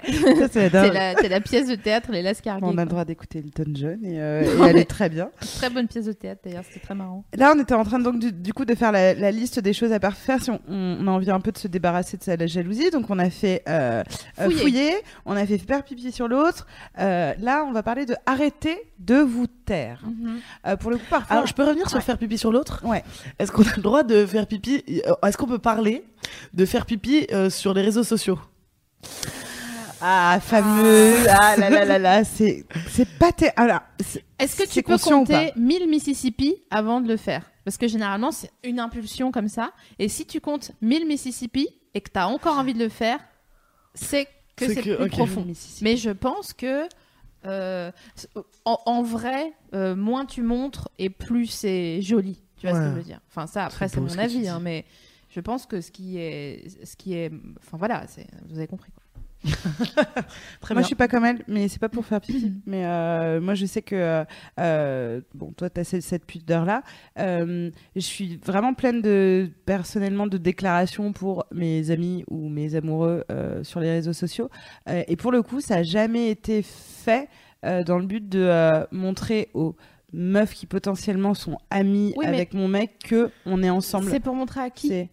[0.49, 2.65] T'es la, pièce de théâtre, les l'escarguet.
[2.65, 5.29] On a le droit d'écouter Elton John et, euh, et elle est très bien.
[5.57, 7.23] Très bonne pièce de théâtre d'ailleurs, c'était très marrant.
[7.35, 9.73] Là, on était en train donc du, du coup de faire la, la liste des
[9.73, 12.47] choses à parfaire si on, a envie un peu de se débarrasser de sa la
[12.47, 12.89] jalousie.
[12.91, 14.03] Donc on a fait euh,
[14.39, 14.59] euh, Fouiller.
[14.61, 14.93] fouiller,
[15.25, 16.67] on a fait faire pipi sur l'autre.
[16.99, 20.01] Euh, là, on va parler de arrêter de vous taire.
[20.67, 21.35] Euh, pour le coup, parfois.
[21.35, 22.03] Alors, je peux revenir sur Ouais.
[22.03, 22.81] faire pipi sur l'autre?
[22.85, 23.03] Ouais.
[23.39, 26.03] Est-ce qu'on a le droit de faire pipi euh, Est-ce qu'on peut parler
[26.53, 28.39] de faire pipi euh, sur les réseaux sociaux?
[30.05, 31.15] Ah, fameux.
[31.29, 33.79] Ah là là là là, c'est c'est pas ter- Alors,
[34.37, 37.49] Est-ce que tu peux compter 1000 Mississippi avant de le faire?
[37.63, 39.71] Parce que généralement, c'est une impulsion comme ça.
[39.99, 43.17] Et si tu comptes 1000 Mississippi et que tu as encore envie de le faire,
[43.93, 44.27] c'est
[44.57, 45.09] que C'est plus ok.
[45.11, 45.47] profond.
[45.81, 46.83] Mais je pense que,
[47.45, 47.91] euh,
[48.65, 52.41] en, en vrai, euh, moins tu montres et plus c'est joli.
[52.57, 53.19] Tu vois ce que je veux dire?
[53.27, 54.47] Enfin, ça, après, C'est mon avis.
[54.47, 54.85] hein, mais
[55.29, 56.85] je pense que ce qui est.
[56.85, 58.05] Ce qui est enfin, voilà,
[58.49, 58.91] vous avez compris.
[58.91, 59.02] Quoi.
[59.45, 60.81] Moi, bien.
[60.81, 62.53] je suis pas comme elle, mais c'est pas pour faire pipi.
[62.65, 64.23] mais euh, moi, je sais que euh,
[64.59, 66.83] euh, bon, toi, t'as cette, cette pudeur là.
[67.19, 73.23] Euh, je suis vraiment pleine de personnellement de déclarations pour mes amis ou mes amoureux
[73.63, 74.49] sur les réseaux sociaux.
[75.07, 77.29] Et pour le coup, ça a jamais été fait
[77.63, 78.49] dans le but de
[78.91, 79.75] montrer aux
[80.11, 84.09] meufs qui potentiellement sont amies Oui, avec mon mec que on est ensemble.
[84.09, 85.09] C'est pour montrer à qui?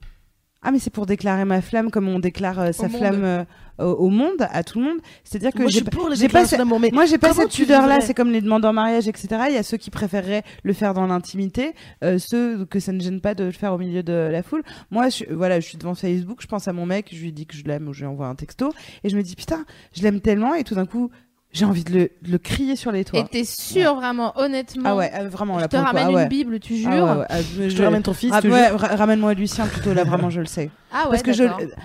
[0.63, 2.97] Ah mais c'est pour déclarer ma flamme comme on déclare euh, sa monde.
[2.99, 3.45] flamme euh,
[3.79, 4.99] au, monde, à tout le monde.
[5.25, 6.57] C'est-à-dire que j'ai pas- ce-
[6.91, 9.29] mais moi j'ai pas cette pudeur là, c'est comme les demandes en mariage, etc.
[9.49, 11.73] Il y a ceux qui préféreraient le faire dans l'intimité,
[12.05, 14.63] euh, ceux que ça ne gêne pas de le faire au milieu de la foule.
[14.91, 17.47] Moi, je, voilà, je suis devant Facebook, je pense à mon mec, je lui dis
[17.47, 18.71] que je l'aime ou je lui envoie un texto,
[19.03, 19.65] et je me dis putain,
[19.97, 21.11] je l'aime tellement, et tout d'un coup,
[21.53, 23.29] j'ai envie de le, de le crier sur les Et toits.
[23.31, 26.23] t'es sûr, vraiment, honnêtement Ah ouais, euh, vraiment Je là te ramène ah ouais.
[26.25, 28.41] une Bible, tu Ah jures ouais, ouais, ah, Je je- te ramène ton fils, Ah,
[28.41, 30.71] tu ouais, jures ra- ramène-moi Lucien plutôt là vraiment je le sais.
[30.93, 31.45] Ah ouais, parce que je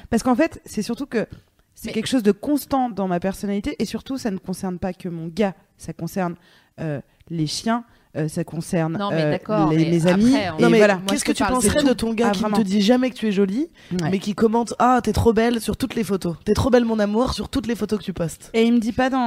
[0.10, 1.26] parce qu'en fait c'est surtout que
[1.74, 4.94] c'est Mais- quelque chose de constant dans ma personnalité et surtout ça ne concerne pas
[4.94, 6.36] que mon gars ça concerne
[6.80, 7.84] euh, les chiens
[8.16, 11.32] euh, ça concerne Non, mais euh, les- mais mes amis Non mais voilà qu'est-ce que
[11.32, 12.58] tu penserais de ton gars Ah, qui vraiment.
[12.58, 14.10] ne te dit jamais que tu es jolie, Ouais.
[14.12, 17.00] mais qui commente ah t'es trop belle sur toutes les photos, t'es trop belle mon
[17.00, 18.50] amour sur toutes les photos que tu postes.
[18.54, 19.26] et il me dit pas dans,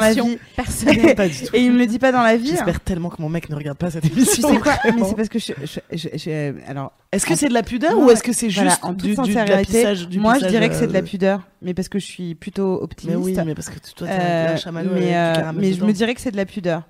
[0.00, 1.14] la vie Personnelle.
[1.16, 1.54] pas du tout.
[1.54, 3.54] et il me le dit pas dans la vie J'espère tellement que mon mec ne
[3.56, 4.48] regarde pas cette tu émission.
[4.48, 4.74] sais quoi?
[4.84, 7.98] Mais c'est parce que je, je- je- je- alors Est-ce que c'est de la pudeur
[7.98, 9.84] ou est-ce que c'est juste en du, toute sincérité
[10.18, 12.78] moi je dirais que c'est de la euh, pudeur mais parce que je suis plutôt
[12.78, 15.84] Mais optimiste oui, mais parce que toi t'es Euh, un chamallow mais, euh, mais je
[15.84, 16.82] me dirais que c'est de la pudeur.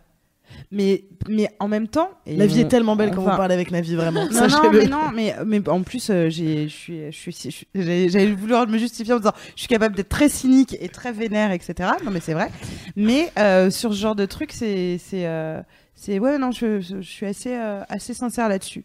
[0.71, 2.11] Mais, mais en même temps.
[2.27, 4.25] et La vie on- est tellement belle quand enfin- vous parlez avec Navi vraiment.
[4.31, 8.79] Non, non, mais non, mais, mais en plus, euh, j'ai, je suis, j'allais vouloir me
[8.79, 11.91] justifier en disant, je suis capable d'être très cynique et très vénère, etc.
[12.05, 12.51] Non, mais c'est vrai.
[12.97, 15.61] Mais euh, sur ce genre de truc, c'est, c'est, euh,
[15.95, 18.85] c'est, ouais, non, je, je, je suis assez, euh, assez sincère là-dessus.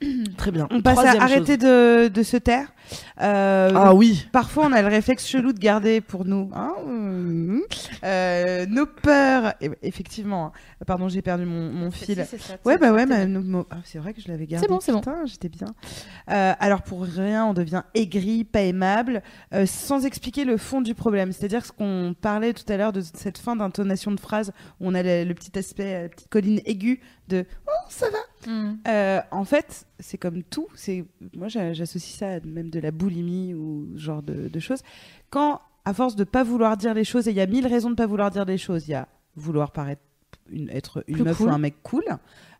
[0.36, 0.68] Très bien.
[0.70, 2.72] On passe Troisième à arrêter de, de se taire.
[3.20, 4.26] Euh, Ah oui.
[4.32, 7.58] Parfois, on a le réflexe chelou de garder pour nous hein, euh,
[8.04, 9.54] euh, nos peurs.
[9.60, 10.52] Et- effectivement, hein.
[10.86, 12.06] pardon, j'ai perdu mon, mon fil.
[12.06, 14.28] Si, c'est ça, Ouais, c'est- bah ouais, c'est nos- nos- ah, c'est vrai que je
[14.28, 14.66] l'avais gardé.
[14.68, 15.02] bon, c'est bon.
[15.26, 15.68] J'étais bien.
[16.30, 19.22] Euh, alors, pour rien, on devient aigri, pas aimable,
[19.52, 21.32] euh, sans expliquer le fond du problème.
[21.32, 24.94] C'est-à-dire ce qu'on parlait tout à l'heure de cette fin d'intonation de phrase où on
[24.94, 28.76] a le, le petit aspect, la petite colline aiguë de Oh, ça va Hmm.
[28.86, 30.68] euh, en fait, c'est comme tout.
[30.74, 34.60] C'est moi, j'a- j'associe ça à même de la boulimie ou ce genre de, de
[34.60, 34.80] choses.
[35.28, 37.90] Quand, à force de pas vouloir dire les choses, et il y a mille raisons
[37.90, 38.86] de pas vouloir dire les choses.
[38.88, 40.02] Il y a vouloir paraître
[40.50, 41.48] une, être une Plus meuf cool.
[41.48, 42.04] ou un mec cool,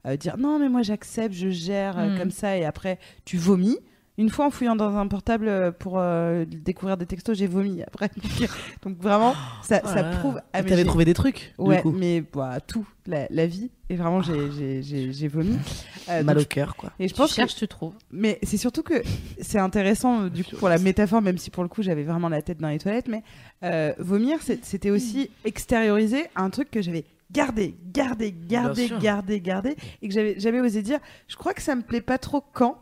[0.06, 2.18] euh, dire non mais moi j'accepte, je gère euh, Mm.
[2.18, 3.78] comme ça, et après tu vomis.
[4.18, 7.82] Une fois en fouillant dans un portable euh, pour euh, découvrir des textos, j'ai vomi
[7.82, 8.10] après.
[8.40, 8.50] Donc,
[8.82, 9.32] donc vraiment,
[9.62, 10.40] ça, Oh ça prouve.
[10.52, 11.92] Ah, T'avais j'ai- trouvé des trucs du Ouais, coup.
[11.92, 13.70] mais bah, tout, la, la vie.
[13.88, 15.56] Et vraiment, j'ai- j'ai j'ai- j'ai vomi.
[16.10, 16.90] Euh, Mal donc, au cœur quoi.
[16.98, 17.94] et je Tu pense que cherches, tu trouves.
[18.10, 18.94] mais c'est surtout que
[19.40, 22.28] c'est intéressant euh, du coup pour la métaphore, même si pour le coup j'avais vraiment
[22.28, 23.22] la tête dans les toilettes, mais
[23.62, 30.08] euh, vomir c'était aussi extérioriser un truc que j'avais gardé, gardé, gardé, gardé, gardé, et
[30.08, 30.98] que j'avais jamais osé dire.
[31.28, 32.78] Je crois que ça me plaît pas trop quand.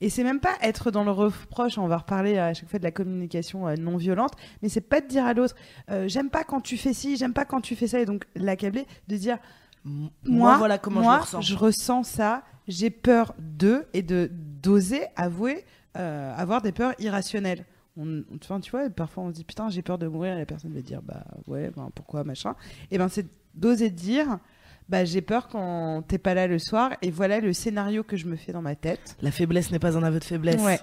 [0.00, 2.84] Et c'est même pas être dans le reproche, on va reparler à chaque fois de
[2.84, 4.32] la communication euh, non violente,
[4.62, 5.54] mais c'est pas de dire à l'autre,
[5.90, 8.24] euh, j'aime pas quand tu fais ci, j'aime pas quand tu fais ça, et donc
[8.34, 9.38] l'accabler, de dire,
[10.24, 11.40] moi, voilà comment moi, je ressens.
[11.42, 12.42] je ressens ça.
[12.68, 14.30] J'ai peur d'eux et de
[14.62, 15.64] d'oser avouer
[15.96, 17.64] euh, avoir des peurs irrationnelles.
[17.96, 20.38] On, on- enfin, tu vois, parfois on se dit putain, j'ai peur de mourir et
[20.38, 22.54] la personne va dire bah ouais, ben, pourquoi machin.
[22.90, 24.38] Et ben c'est d'oser dire
[24.90, 28.26] bah j'ai peur quand t'es pas là le soir et voilà le scénario que je
[28.26, 29.16] me fais dans ma tête.
[29.22, 30.60] La faiblesse n'est pas un aveu de faiblesse.
[30.60, 30.80] Ouais.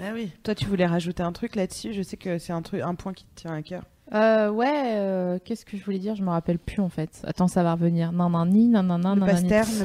[0.00, 0.32] Ah oui.
[0.42, 1.92] Toi, tu voulais rajouter un truc là-dessus?
[1.92, 3.84] Je sais que c'est un truc, un point qui te tient à cœur.
[4.14, 6.14] Euh, ouais, euh, qu'est-ce que je voulais dire?
[6.14, 7.22] Je me rappelle plus en fait.
[7.26, 8.12] Attends, ça va revenir.
[8.12, 9.26] Non, non, ni, non, non, non, non,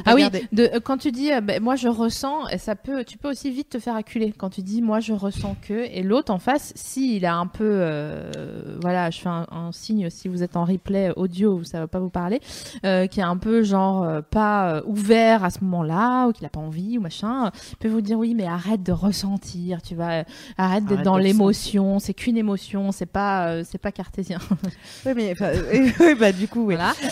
[0.04, 3.30] Ah oui, de, euh, quand tu dis ben, moi je ressens, ça peut, tu peux
[3.30, 4.34] aussi vite te faire acculer.
[4.36, 7.46] Quand tu dis moi je ressens que, et l'autre en face, si il a un
[7.46, 11.80] peu, euh, voilà, je fais un, un signe si vous êtes en replay audio, ça
[11.80, 12.40] va pas vous parler,
[12.84, 16.60] euh, qui est un peu genre pas ouvert à ce moment-là ou qu'il a pas
[16.60, 20.24] envie ou machin, peut vous dire oui mais arrête de ressentir, tu vois, euh,
[20.56, 24.38] arrête d'être dans l'émotion, c'est qu'une émotion, c'est pas, euh, c'est pas cartésien.
[25.06, 26.74] Oui, mais euh, oui, bah du coup, oui.
[26.76, 26.92] voilà.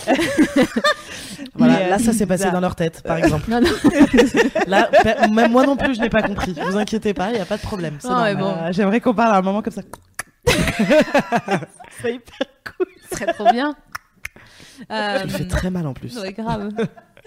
[1.54, 3.50] Voilà, Mais, euh, là, ça s'est passé dans leur tête, par exemple.
[3.50, 3.68] Non, non.
[4.66, 4.90] Là,
[5.30, 6.54] même moi non plus, je n'ai pas compris.
[6.68, 7.96] Vous inquiétez pas, il n'y a pas de problème.
[8.00, 8.54] c'est Non, mais normal.
[8.58, 8.64] bon.
[8.64, 9.82] Euh, J'aimerais qu'on parle à un moment comme ça.
[10.46, 12.38] C'est hyper
[12.76, 12.86] cool.
[13.10, 13.74] Ce serait trop bien.
[14.90, 16.18] Euh, Tu le fais très mal en plus.
[16.18, 16.70] ouais, grave.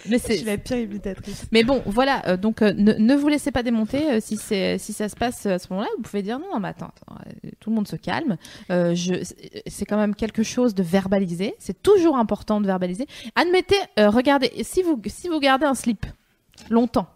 [0.08, 1.46] Mais Je c'est suis la pire imitatrice.
[1.52, 4.78] Mais bon, voilà, euh, donc euh, ne, ne vous laissez pas démonter euh, si, c'est-
[4.78, 5.90] si ça se passe à ce moment-là.
[5.98, 7.22] Vous pouvez dire non, non, mais attends, attends,
[7.60, 8.38] tout le monde se calme.
[8.72, 9.24] Euh, je-
[9.68, 11.56] c'est- quand même quelque chose de verbalisé.
[11.60, 13.08] C'est toujours important de verbaliser.
[13.36, 16.06] Admettez, euh, regardez, si vous, si vous gardez un slip
[16.70, 17.08] longtemps,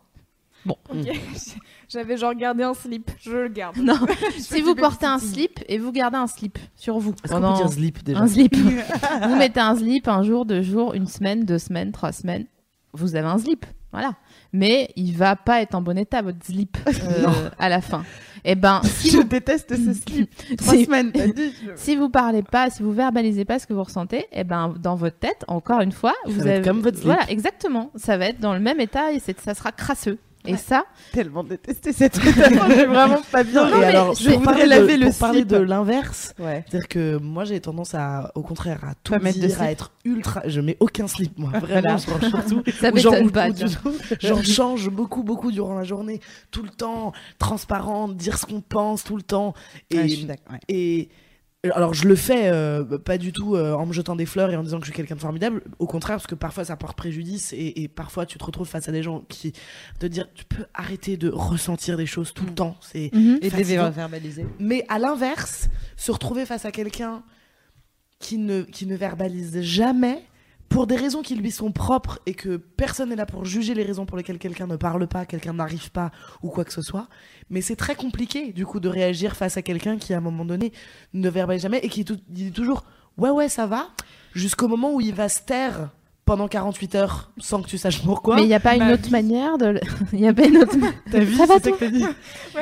[0.68, 0.76] Ok.
[1.90, 3.76] J'avais genre gardé un slip, je le garde.
[3.78, 3.96] non,
[4.36, 7.42] Je si vous portez un slip et vous gardez un slip sur vous Est-ce qu'on
[7.42, 8.56] pendant peut dire slip déjà un slip,
[9.28, 12.46] vous mettez un slip un jour, deux jours, une semaine, deux semaines, trois semaines,
[12.94, 14.14] vous avez un slip, voilà.
[14.52, 18.04] Mais il va pas être en bon état votre slip euh, à la fin.
[18.46, 20.30] Et ben, si Je vous déteste ce slip.
[20.58, 21.12] Trois Si- semaines.
[21.76, 24.96] Si vous parlez pas, si vous verbalisez pas ce que vous ressentez, eh ben dans
[24.96, 27.08] votre tête, encore une fois, vous va être avez comme votre slip.
[27.08, 30.18] voilà exactement, ça va être dans le même état et ça sera crasseux.
[30.46, 32.68] Et ça, tellement détesté cette métaphore.
[32.70, 33.70] Je suis vraiment pas bien.
[33.70, 35.48] Non, Et alors, Je voudrais parler de- laver le parler slip.
[35.50, 36.66] de l'inverse, Ouais.
[36.68, 39.92] c'est-à-dire que moi j'ai tendance à, au contraire, à tout Pas mettre dire, à être
[40.04, 40.42] ultra.
[40.46, 41.52] Je mets aucun slip, moi.
[41.60, 42.64] Vraiment, je range surtout.
[42.80, 43.48] ça m'étonne pas.
[44.20, 46.20] J'en change beaucoup, beaucoup durant la journée,
[46.52, 49.54] tout le temps, transparente, dire ce qu'on pense tout le temps.
[49.92, 50.28] Et, Ouais, je suis
[50.68, 51.10] et
[51.72, 54.58] alors je le fais euh, pas du tout euh, en me jetant des fleurs et
[54.58, 55.62] en disant que je suis quelqu'un de formidable.
[55.80, 58.90] Au contraire, parce que parfois ça porte préjudice et, et parfois tu te retrouves face
[58.90, 59.54] à des gens qui
[60.00, 62.76] te dire tu peux arrêter de ressentir des choses tout le temps.
[62.82, 63.40] C'est Mhm.
[63.42, 64.46] Et verbaliser.
[64.60, 67.24] mais à l'inverse, se retrouver face à quelqu'un
[68.20, 70.24] qui ne, qui ne verbalise jamais,
[70.74, 73.84] pour des raisons qui lui sont propres et que personne n'est là pour juger les
[73.84, 77.08] raisons pour lesquelles quelqu'un ne parle pas, quelqu'un n'arrive pas ou quoi que ce soit.
[77.50, 80.46] Mais c'est très compliqué du coup de réagir face à quelqu'un qui à un moment
[80.46, 80.74] donné
[81.14, 82.84] ne verbalise jamais et qui tout- dit toujours
[83.18, 83.88] ouais ouais ça va
[84.34, 85.90] jusqu'au moment où il va se taire
[86.26, 88.38] pendant 48 heures sans que tu saches pourquoi.
[88.38, 89.12] Mais il n'y a pas une autre vie.
[89.12, 89.66] manière de.
[89.68, 89.82] le-
[90.14, 90.76] Il y a pas une autre.
[91.12, 91.88] T'as vu, Ça va, c'est Ouais,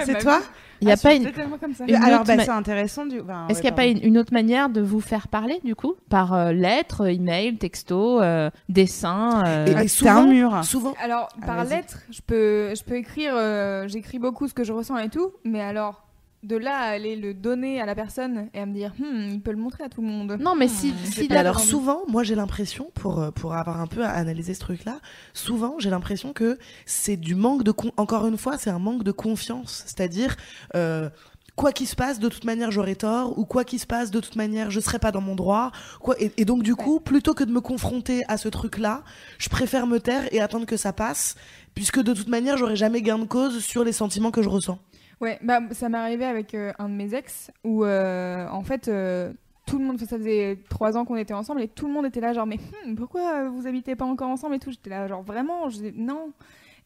[0.04, 0.42] C'est bah toi?
[0.82, 1.32] Il y a Ah, pas une.
[1.60, 1.86] comme ça.
[1.88, 3.06] Une Alors, autre bah, ma- c'est intéressant.
[3.06, 3.20] Du...
[3.22, 5.60] enfin, Est-ce ouais, qu'il n'y a pas une, une autre manière de vous faire parler
[5.64, 5.94] du coup?
[6.10, 10.64] Par euh, lettre, email, texto, euh, dessin euh, Et- Ah, et c'est un souvent- mur.
[10.64, 14.64] Souvent, Alors, Ah, par lettre, je peux, je peux écrire, euh, j'écris beaucoup ce que
[14.64, 16.04] je ressens et tout, mais alors,
[16.44, 19.42] de là à aller le donner à la personne et à me dire, Hmm, il
[19.42, 20.38] peut le montrer à tout le monde.
[20.40, 21.66] Non, mais si, Hmm, si alors envie.
[21.68, 25.00] souvent, moi j'ai l'impression, pour, euh, pour avoir un peu analysé ce truc-là,
[25.34, 27.72] souvent j'ai l'impression que c'est du manque de...
[27.72, 29.84] con- Encore une fois, c'est un manque de confiance.
[29.86, 30.36] C'est-à-dire,
[30.76, 31.10] euh,
[31.56, 34.20] quoi qu'il se passe, de toute manière j'aurai tort, ou quoi qu'il se passe, de
[34.20, 35.72] toute manière je serai pas dans mon droit.
[36.00, 36.16] Quoi...
[36.20, 39.04] Et, et donc du coup, plutôt que de me confronter à ce truc-là,
[39.38, 41.36] je préfère me taire et attendre que ça passe,
[41.76, 44.80] puisque de toute manière j'aurai jamais gain de cause sur les sentiments que je ressens.
[45.22, 48.88] Ouais, bah, ça m'est arrivé avec euh, un de mes ex où, euh, en fait,
[48.88, 49.32] euh,
[49.68, 52.22] tout le monde, ça faisait trois ans qu'on était ensemble et tout le monde était
[52.22, 52.58] là, genre, mais
[52.88, 54.72] hmm, pourquoi vous habitez pas encore ensemble et tout?
[54.72, 55.70] J'étais là, genre, vraiment?
[55.70, 56.32] Je dis, Non.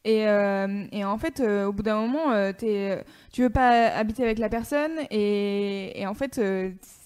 [0.08, 0.20] Et,
[0.92, 3.02] et en fait, au bout d'un moment, t'es-
[3.32, 6.40] tu veux pas habiter avec la personne et, et en fait,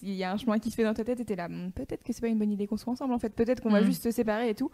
[0.03, 1.71] il y a un chemin qui se fait dans ta tête et t'es là, Hmm,
[1.71, 3.81] peut-être que c'est pas une bonne idée qu'on soit ensemble en fait, peut-être qu'on va
[3.81, 3.85] Mm.
[3.85, 4.69] juste se séparer et tout.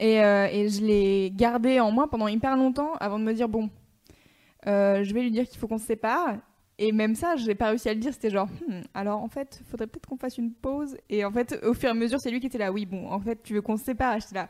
[0.00, 3.70] Et, et je l'ai gardé en moi pendant hyper longtemps avant de me dire, bon,
[4.66, 6.36] euh, je vais lui dire qu'il faut qu'on se sépare.
[6.80, 8.12] Et même ça, j'ai pas réussi à le dire.
[8.12, 10.96] C'était genre, Hmm, alors en fait, faudrait peut-être qu'on fasse une pause.
[11.10, 12.70] Et en fait, au fur et à mesure, c'est lui qui était là.
[12.72, 14.16] Oui, bon, en fait, tu veux qu'on se sépare?
[14.16, 14.48] Et J'étais là.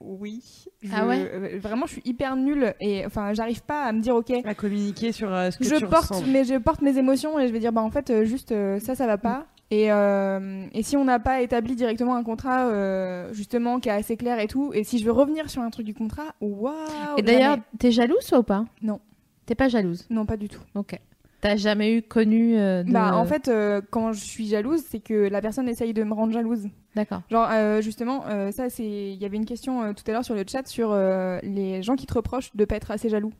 [0.00, 0.64] Oui.
[0.82, 1.28] Je- Ah ouais?
[1.32, 2.72] euh, Vraiment, je suis hyper nulle.
[2.80, 5.74] Et enfin, j'arrive pas à me dire, ok, À communiquer sur euh, ce que je
[5.74, 6.26] tu porte, ressens.
[6.28, 8.94] mais je porte mes émotions et je vais dire, bah en fait, juste euh, ça,
[8.94, 9.46] ça va pas.
[9.70, 13.92] Et, euh, et si on n'a pas établi directement un contrat, euh, justement, qui est
[13.92, 16.74] assez clair et tout, et si je veux revenir sur un truc du contrat, waouh
[17.18, 18.64] Et d'ailleurs, t'es jalouse ou pas?
[18.80, 19.00] Non.
[19.48, 20.60] T'es pas jalouse non, pas du tout.
[20.74, 21.00] Ok.
[21.40, 22.92] T'as jamais eu connu euh, de...
[22.92, 26.12] Bah, en fait, euh, quand je suis jalouse, c'est que la personne essaye de me
[26.12, 26.68] rendre jalouse.
[26.94, 27.22] D'accord.
[27.30, 28.84] Genre, euh, justement, euh, ça, c'est.
[28.84, 31.82] Il y avait une question euh, tout à l'heure sur le chat sur euh, les
[31.82, 33.32] gens qui te reprochent de pas être assez jaloux.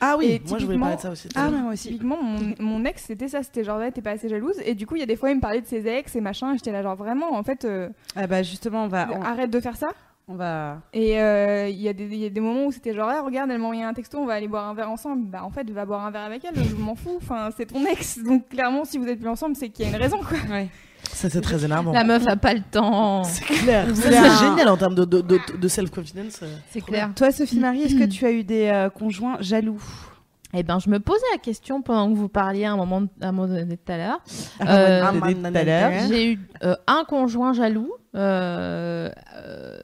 [0.00, 1.28] Ah oui, Et moi je voulais parler de ça aussi.
[1.34, 1.88] Ah, moi aussi.
[1.88, 4.60] Typiquement, mon, mon ex, c'était ça, c'était genre, ouais, t'es pas assez jalouse.
[4.64, 6.20] Et du coup, il y a des fois, il me parlait de ses ex et
[6.20, 9.22] machin, et j'étais là, genre, vraiment, en fait, euh, Ah bah justement, on va, on,
[9.22, 9.88] arrête de faire ça.
[10.26, 10.78] On va.
[10.94, 13.20] Et euh, il y, a des- il y a des moments où c'était genre, Ah,
[13.22, 15.26] regarde, elle m'a envoyé un texto, on va aller boire un verre ensemble.
[15.26, 17.18] Bah, en fait, va boire un verre avec elle, je m'en fous.
[17.18, 18.18] Enfin, c'est ton ex.
[18.24, 20.38] Donc, clairement, si vous êtes plus ensemble, c'est qu'il y a une raison, quoi.
[20.50, 20.68] Ouais.
[21.12, 21.92] Ça, c'est très énervant.
[21.92, 23.22] La meuf a pas le temps.
[23.24, 23.86] C'est clair.
[23.94, 26.40] C'est génial en termes de, de, de, de self-confidence.
[26.42, 26.56] euh.
[26.70, 27.10] C'est clair.
[27.14, 29.82] Toi, Sophie Marie, est-ce que tu as eu des euh, conjoints jaloux?
[30.56, 33.28] Eh ben, je me posais la question pendant que vous parliez à un moment, à
[33.28, 34.20] un moment donné tout à l'heure.
[34.60, 35.92] Ah, Euh, tout à l'heure.
[36.08, 37.92] J'ai eu euh, un conjoint jaloux.
[38.14, 39.78] euh, euh,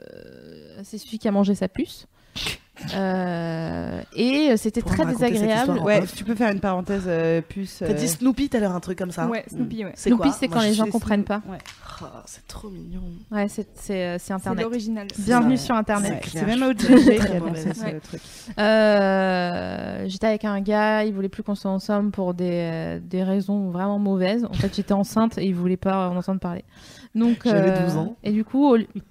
[0.85, 2.07] c'est celui qui a mangé sa puce.
[2.95, 5.71] Euh, et c'était très me raconter cette désagréable.
[5.73, 6.07] histoire, Ouais, Ouais.
[6.17, 7.77] tu peux faire une parenthèse euh, puce.
[7.81, 9.27] T'as dit Snoopy tout à l'heure, un truc comme ça.
[9.27, 9.93] Ouais, Snoopy, ouais.
[9.97, 11.43] C'est Snoopy, quoi c'est Moi, quand je les gens sais comprennent pas.
[12.01, 13.03] Ah, c'est trop mignon.
[13.31, 14.63] Ouais, c'est c'est, euh, c'est C'est internet.
[14.65, 15.07] l'original.
[15.19, 16.11] Bienvenue sur internet.
[16.11, 16.45] Ouais, clair.
[16.49, 17.67] c'est même au qui a mauvaise.
[17.67, 18.01] lancé ce Ouais.
[18.01, 18.21] truc.
[18.59, 23.23] Euh, j'étais avec un gars, il voulait plus qu'on soit ensemble pour des, euh, des
[23.23, 24.45] raisons vraiment mauvaises.
[24.47, 26.65] En fait, j'étais enceinte et il voulait pas en entendre parler.
[27.15, 28.17] Donc, J'avais euh, 12 ans.
[28.23, 28.87] Et du coup, au, li-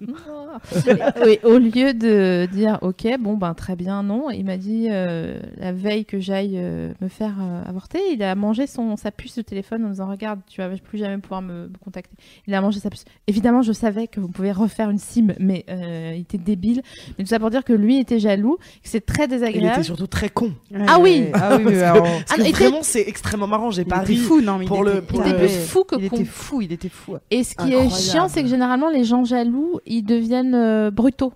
[1.24, 5.38] Oui, au lieu de dire OK, bon ben très bien, non, il m'a dit euh,
[5.58, 9.36] la veille que j'aille euh, me faire euh, avorter, il a mangé son sa puce
[9.36, 12.14] de téléphone en disant regarde, tu vas plus jamais pouvoir me, me contacter.
[12.46, 13.04] Il a mangé sa puce.
[13.26, 16.82] Évidemment, je savais que vous pouvez refaire une sim, mais euh, il était débile.
[17.18, 19.74] Mais tout ça pour dire que lui était jaloux, que c'est très Il désagréable.
[19.74, 20.52] était surtout très con.
[20.88, 21.26] Ah oui.
[21.34, 23.70] Ah oui, alors, parce Ah, que non, il était- vraiment, c'est extrêmement marrant.
[23.70, 24.16] J'ai il pas était ri.
[24.16, 26.16] fou, non, mais pour il le- était, pour Il était plus fou que il con.
[26.16, 27.16] était fou, il était fou.
[27.30, 31.32] Et ce qui est chiant, c'est que généralement les gens jaloux, ils deviennent euh, brutaux,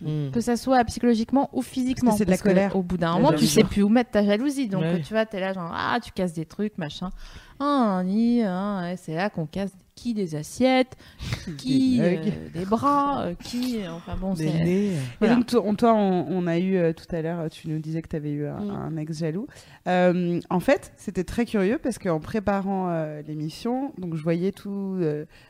[0.00, 0.30] Mm.
[0.32, 2.10] que ça soit psychologiquement ou physiquement.
[2.10, 2.74] C'est de la colère.
[2.74, 4.66] Au bout d'un moment, tu sais plus où mettre ta jalousie.
[4.68, 5.00] Donc Ouais.
[5.00, 7.10] tu vois, t'es là genre ah tu casses des trucs machin.
[7.60, 10.96] Ah ni, ah, c'est là qu'on casse qui des assiettes,
[11.58, 14.64] qui Des euh, des bras, euh, qui enfin bon Des c'est.
[14.64, 14.86] nez.
[14.92, 15.34] Et Voilà.
[15.36, 18.00] donc, toi, on, toi, on, on a eu euh, tout à l'heure, tu nous disais
[18.02, 18.70] que tu avais eu un, Mm.
[18.70, 19.46] un ex jaloux.
[19.86, 22.90] En fait, c'était très curieux parce qu'en préparant
[23.26, 24.98] l'émission, donc je voyais tous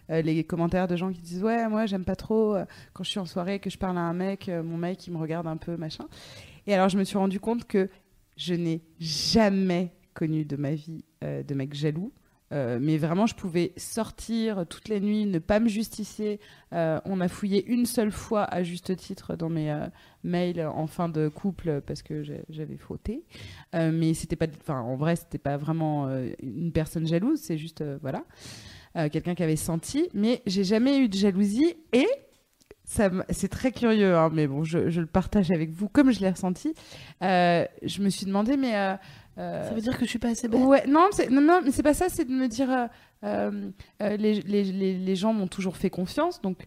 [0.09, 2.57] les commentaires de gens qui disent Ouais, moi, j'aime pas trop
[2.95, 5.19] quand je suis en soirée que je parle à un mec, mon mec, il me
[5.19, 6.05] regarde un peu, machin.
[6.67, 7.89] Et alors, je me suis rendu compte que
[8.37, 12.13] je n'ai jamais connu de ma vie de mec jaloux.
[12.53, 16.39] Euh, mais vraiment, je pouvais sortir toutes les nuits, ne pas me justifier.
[16.73, 19.87] Euh, on a fouillé une seule fois, à juste titre, dans mes euh,
[20.23, 23.25] mails en fin de couple parce que j'avais fauté.
[23.73, 26.09] Mais c'était pas, en vrai, c'était pas vraiment
[26.43, 27.41] une personne jalouse.
[27.41, 28.25] C'est juste, voilà,
[28.95, 30.09] quelqu'un qui avait senti.
[30.15, 32.07] Mais j'ai jamais eu de jalousie et
[32.85, 36.75] c'est très curieux, hein, mais bon, je, le partage avec vous comme je l'ai ressenti.
[37.21, 38.99] Je me suis demandé, mais
[39.39, 40.63] euh, Ça veut dire que je suis pas assez belle.
[40.63, 42.87] Ouais, non, non, non, mais c'est pas ça, c'est de me dire euh,
[43.25, 43.71] euh,
[44.03, 46.67] euh, les, les, les, les gens m'ont toujours fait confiance, donc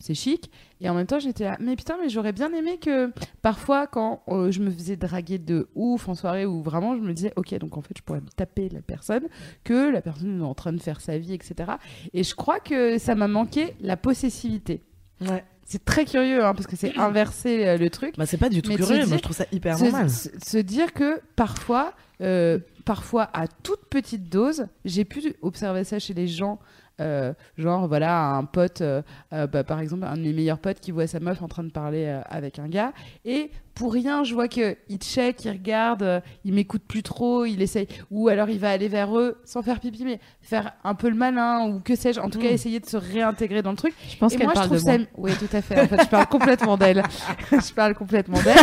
[0.00, 0.50] c'est chic.
[0.80, 3.10] Et en même temps, j'étais là, mais putain, mais j'aurais bien aimé que
[3.40, 7.32] parfois, quand je me faisais draguer de ouf en soirée, où vraiment je me disais,
[7.36, 9.28] ok, donc en fait, je pourrais me taper la personne,
[9.62, 11.72] que la personne est en train de faire sa vie, etc.
[12.12, 14.82] Et je crois que ça m'a manqué la possessivité.
[15.28, 15.44] Ouais.
[15.66, 18.14] C'est très curieux, hein, parce que c'est inverser euh, le truc.
[18.18, 18.98] Bah, c'est pas du tout Mais curieux.
[18.98, 20.10] dire- Moi, je trouve ça hyper se, normal.
[20.10, 25.98] se- se dire que parfois, euh, parfois à toute petite dose, j'ai pu observer ça
[25.98, 26.58] chez les gens.
[27.00, 29.02] Euh, genre voilà un pote euh,
[29.32, 31.64] euh, bah, par exemple un de mes meilleurs potes qui voit sa meuf en train
[31.64, 32.92] de parler avec un gars
[33.24, 37.60] et pour rien je vois que il check il regarde il m'écoute plus trop il
[37.62, 41.08] essaye ou alors il va aller vers eux sans faire pipi mais faire un peu
[41.08, 42.54] le malin ou que sais-je en tout cas Mm.
[42.54, 44.78] essayer de se réintégrer dans le truc Je pense et qu'elle moi, je parle trouve
[44.78, 44.98] de ça.
[44.98, 45.06] moi.
[45.16, 45.80] Oui, tout à fait.
[45.80, 47.02] En fait, je parle complètement d'elle.
[47.50, 48.56] je parle complètement d'elle.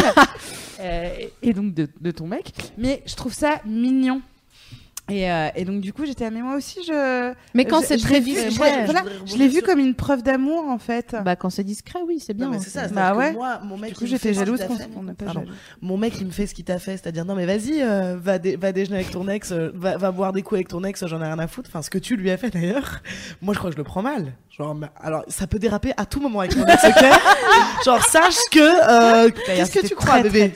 [0.80, 1.10] Euh,
[1.42, 2.52] et donc de, de ton mec.
[2.78, 4.22] Mais je trouve ça mignon.
[5.12, 7.34] Et, euh, et donc, du coup, j'étais, ah, mais moi aussi, je.
[7.54, 8.86] Mais quand je- c'est je très vu- discret.
[8.86, 11.16] voilà, Je je l'ai vu sur- comme une preuve d'amour, en fait.
[11.26, 12.46] Bah quand c'est discret, oui, c'est bien.
[12.48, 12.88] Non, mais c'est ça.
[12.88, 13.34] Bah ouais.
[13.34, 15.46] Moi, mon mec, du coup, j'étais jalouse qu'on pas jaloux.
[15.82, 18.40] Mon mec, il me fait ce qu'il t'a fait, c'est-à-dire non mais vas-y, euh, va,
[18.40, 21.06] dé- va déjeuner avec ton ex, euh, va, va boire des coups avec ton ex,
[21.06, 21.70] j'en ai rien à foutre.
[21.72, 23.02] Enfin, ce que tu lui as fait d'ailleurs,
[23.42, 24.34] moi je crois que je le prends mal.
[24.58, 27.06] Genre, alors ça peut déraper à tout moment avec mon ex, ok
[27.86, 30.52] Genre sache que euh, qu'est-ce que tu crois, bébé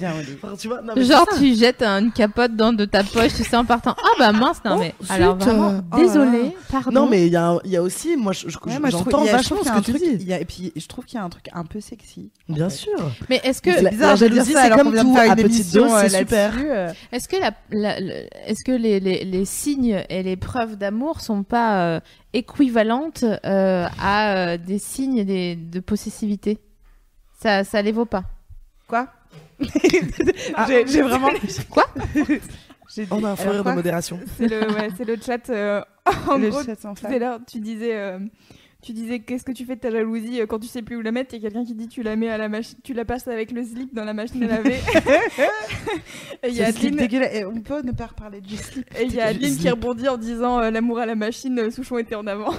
[0.98, 3.96] Genre tu jettes une capote dans de ta poche, tu sais en partant.
[3.98, 6.50] Ah bah mince, non Oh, mais zut, alors vraiment euh, oh là désolé, là.
[6.72, 6.92] pardon.
[6.92, 8.52] Non mais il y a, y a aussi, moi je- Ouais,
[8.86, 10.26] je j'entends je vachement ce que tu truc- dis.
[10.26, 12.32] y a- Et puis, je trouve qu'il y a un truc un peu sexy.
[12.50, 12.76] en Bien fait.
[12.76, 12.98] sûr.
[13.30, 16.54] Mais est-ce que bizarre La jalousie, c'est comme tout, à petite dose, euh, c'est super.
[16.58, 16.94] euh.
[17.12, 18.00] Est-ce que, la, la-
[18.48, 22.00] est-ce que les, les, les signes et les preuves d'amour sont pas euh,
[22.34, 26.60] équivalentes euh, à euh, des signes des, de possessivité?
[27.42, 28.24] Ça, ça les vaut pas.
[28.88, 29.08] Quoi?
[30.68, 31.30] J'ai j'ai vraiment.
[31.70, 31.86] Quoi?
[32.94, 34.20] dit- On a un rire de modération.
[34.38, 35.50] C'est le, ouais, c'est le chat.
[35.50, 35.82] euh,
[36.30, 37.14] en Le gros, chat sans tout flamme.
[37.14, 38.20] à l'heure, tu disais, euh,
[38.84, 41.02] tu disais qu'est-ce que tu fais de ta jalousie euh, quand tu sais plus où
[41.02, 41.34] la mettre?
[41.34, 43.28] Il y a quelqu'un qui dit tu la mets à la machine, tu la passes
[43.28, 44.76] avec le slip dans la machine à laver.
[46.44, 47.34] et il y a Adeline, dégueulasse.
[47.34, 48.86] Et on peut ne pas reparler du slip.
[49.00, 51.98] et il y a Adeline qui rebondit en disant euh, l'amour à la machine, Souchon
[51.98, 52.56] était en avance.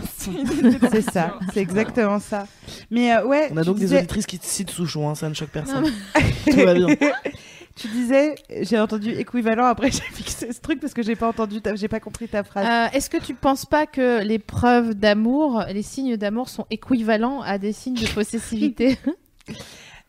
[0.90, 2.46] C'est ça, c'est exactement ça.
[2.90, 5.50] Mais euh, ouais, On a donc des auditrices qui citent Souchon, hein, ça ne choque
[5.50, 5.84] personne.
[5.84, 5.90] Non,
[6.52, 6.86] Tout va bien.
[7.76, 11.60] Tu disais, j'ai entendu équivalent, après j'ai fixé ce truc parce que j'ai pas entendu,
[11.74, 12.66] j'ai pas compris ta phrase.
[12.66, 17.42] Euh, Est-ce que tu penses pas que les preuves d'amour, les signes d'amour sont équivalents
[17.42, 18.96] à des signes de possessivité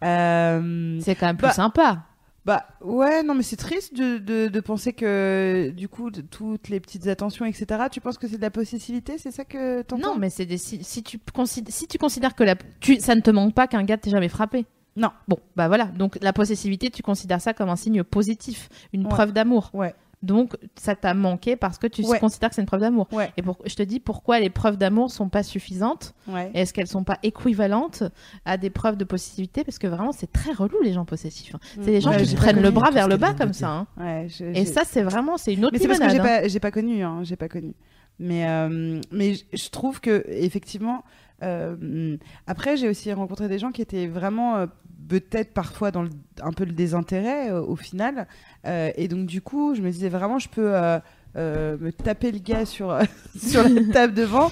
[0.04, 2.04] Euh, C'est quand même plus Bah, sympa.
[2.46, 6.70] bah ouais, non mais c'est triste de, de, de penser que du coup de- toutes
[6.70, 7.66] les petites attentions, etc.
[7.92, 10.14] Tu penses que c'est de la possessivité, c'est ça que t'entends?
[10.14, 13.22] Non, mais c'est si, si tu considères si tu considères que la tu, ça ne
[13.22, 14.66] te manque pas qu'un gars t'ait jamais frappé.
[14.98, 15.12] Non.
[15.30, 15.86] Bon, bah voilà.
[15.86, 19.10] Donc la possessivité, tu considères ça comme un signe positif, une Ouais.
[19.10, 19.70] preuve d'amour.
[19.74, 19.94] Ouais.
[20.24, 22.18] Donc ça t'a manqué parce que tu Ouais.
[22.20, 23.08] considères que c'est une preuve d'amour.
[23.12, 23.32] Ouais.
[23.38, 26.50] Et pour, je te dis pourquoi les preuves d'amour sont pas suffisantes Ouais.
[26.56, 28.02] est-ce qu'elles sont pas équivalentes
[28.44, 29.64] à des preuves de possessivité?
[29.64, 31.54] Parce que vraiment c'est très relou les gens possessifs.
[31.54, 31.60] hein.
[31.84, 33.86] C'est les gens qui prennent le bras vers le bas comme ça.
[34.00, 34.26] hein.
[34.28, 36.42] Je- Et ça c'est vraiment c'est une autre Mais c'est parce que j'ai hein.
[36.52, 37.76] pas, pas connu, hein, j'ai pas connu.
[38.20, 41.04] Mais, euh, mais je- je trouve que effectivement,
[41.44, 42.18] euh,
[42.48, 44.66] après j'ai aussi rencontré des gens qui étaient vraiment euh,
[45.08, 46.10] peut-être parfois dans le-
[46.42, 48.28] un peu le désintérêt euh, au final.
[48.66, 51.00] Euh, et donc du coup, je me disais vraiment, je peux euh,
[51.36, 52.98] me taper le gars sur
[53.38, 54.50] sur la table devant,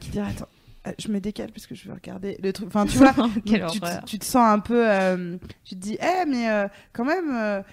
[0.00, 0.48] qui dirait attends.
[0.98, 2.66] Je me décale parce que je veux regarder le truc.
[2.68, 3.14] Enfin, tu vois,
[3.46, 4.04] tu, te- horreur.
[4.04, 4.86] tu te sens un peu.
[5.64, 7.64] tu te dis, eh, mais euh, quand même,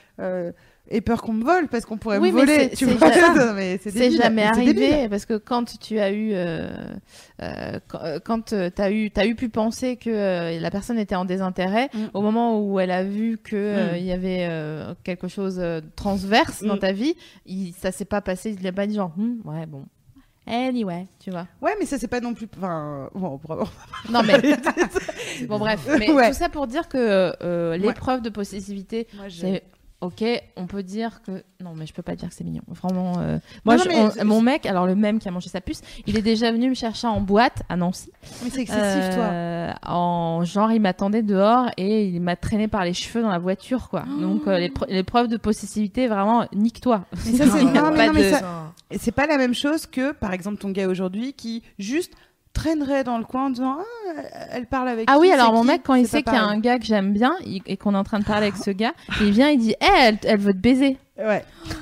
[0.90, 2.70] aie peur qu'on me vole parce qu'on pourrait Oui, me voler.
[2.70, 3.34] c'est- Tu c'est vois ça.
[3.48, 5.10] Non, mais c'est jamais arrivé débile.
[5.10, 6.70] parce que quand tu as eu, euh,
[7.41, 7.80] euh,
[8.24, 11.26] quand, euh, euh, t'as eu, t'as eu pu penser que euh, la personne était en
[11.26, 11.98] désintérêt, Mm.
[12.14, 13.98] au moment où elle a vu que Mm.
[13.98, 16.80] il y avait euh, quelque chose euh, transverse dans Mm.
[16.80, 19.86] ta vie, il, ça s'est pas passé, il a pas dit genre, Hmm, ouais bon,
[20.48, 21.48] anyway, tu vois.
[21.62, 22.48] Ouais, mais ça, c'est pas non plus.
[22.58, 23.66] Enfin, bon, bravo.
[24.10, 24.34] Non mais
[25.48, 26.30] bon bref, mais Ouais.
[26.30, 26.98] tout ça pour dire que
[27.41, 27.78] euh, Ouais.
[27.78, 29.64] l'épreuve de possessivité, Moi, je- c'est
[30.02, 30.23] ok,
[30.57, 32.64] on peut dire que non, mais je peux pas dire que c'est mignon.
[32.68, 35.61] Vraiment, euh, moi, non, je- on- mon mec, alors le même qui a mangé sa
[35.61, 38.11] puce, il est déjà venu me chercher en boîte à Nancy.
[38.44, 39.23] Mais c'est excessif, toi.
[39.26, 43.38] Euh, En genre, il m'attendait dehors et il m'a traîné par les cheveux dans la
[43.40, 44.03] voiture, quoi.
[44.22, 47.06] Donc euh, les pre- l'épreuve de possessivité, vraiment, nique-toi.
[47.15, 47.32] C'est-
[47.95, 52.14] pas de- pas la même chose que, par exemple, ton gars aujourd'hui qui juste
[52.53, 54.22] traînerait dans le coin en disant Ah,
[54.52, 56.38] elle parle avec Ah qui, oui, alors mon qui mec, quand il sait qu'il y
[56.38, 58.57] a un gars que j'aime bien il- et qu'on est en train de parler avec
[58.57, 60.98] ce gars, il vient, il dit, Eh, elle, elle veut te baiser.
[61.18, 61.44] Ouais.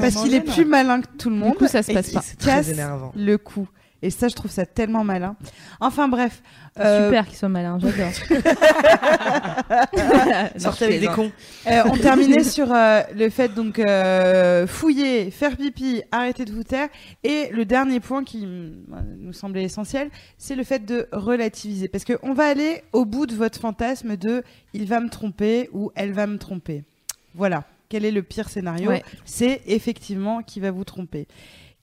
[0.00, 1.52] Parce qu'il est plus malin que tout le monde.
[1.52, 2.22] Du coup, ça se passe il pas.
[2.22, 3.12] se Très casse énervant.
[3.16, 3.68] le cou.
[4.02, 5.36] Et ça, je trouve ça tellement malin.
[5.80, 6.42] Enfin bref.
[6.80, 8.10] euh, Super qu'il soit malin, j'adore.
[10.56, 11.30] Sortez je avec des cons.
[11.68, 16.64] Euh, on terminait sur euh, le fait donc euh, fouiller, faire pipi, arrêter de vous
[16.64, 16.88] taire.
[17.22, 18.72] Et le dernier point qui mm,
[19.20, 21.86] nous semblait essentiel, c'est le fait de relativiser.
[21.86, 24.42] Parce qu'on va aller au bout de votre fantasme de
[24.72, 26.82] il va me tromper ou elle va me tromper.
[27.34, 27.64] Voilà.
[27.88, 28.88] Quel est le pire scénario?
[28.88, 29.02] Ouais.
[29.24, 31.26] C'est effectivement qui va vous tromper.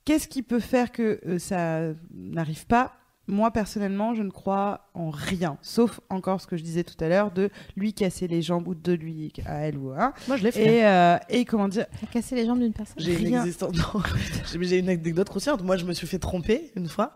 [0.10, 1.82] Qu'est-ce qui peut faire que euh, ça
[2.16, 2.94] n'arrive pas?
[3.28, 7.08] Moi personnellement, je ne crois en rien, sauf encore ce que je disais tout à
[7.08, 10.14] l'heure de lui casser les jambes ou de lui à elle ou à un.
[10.28, 10.78] Moi, je l'ai fait.
[10.78, 11.86] Et, euh, et comment dire?
[12.02, 12.96] T'as cassé les jambes d'une personne?
[12.98, 13.72] J'ai une, existence-
[14.64, 15.62] j'ai- une anecdote croustillante.
[15.62, 17.14] Moi, je me suis fait tromper une fois,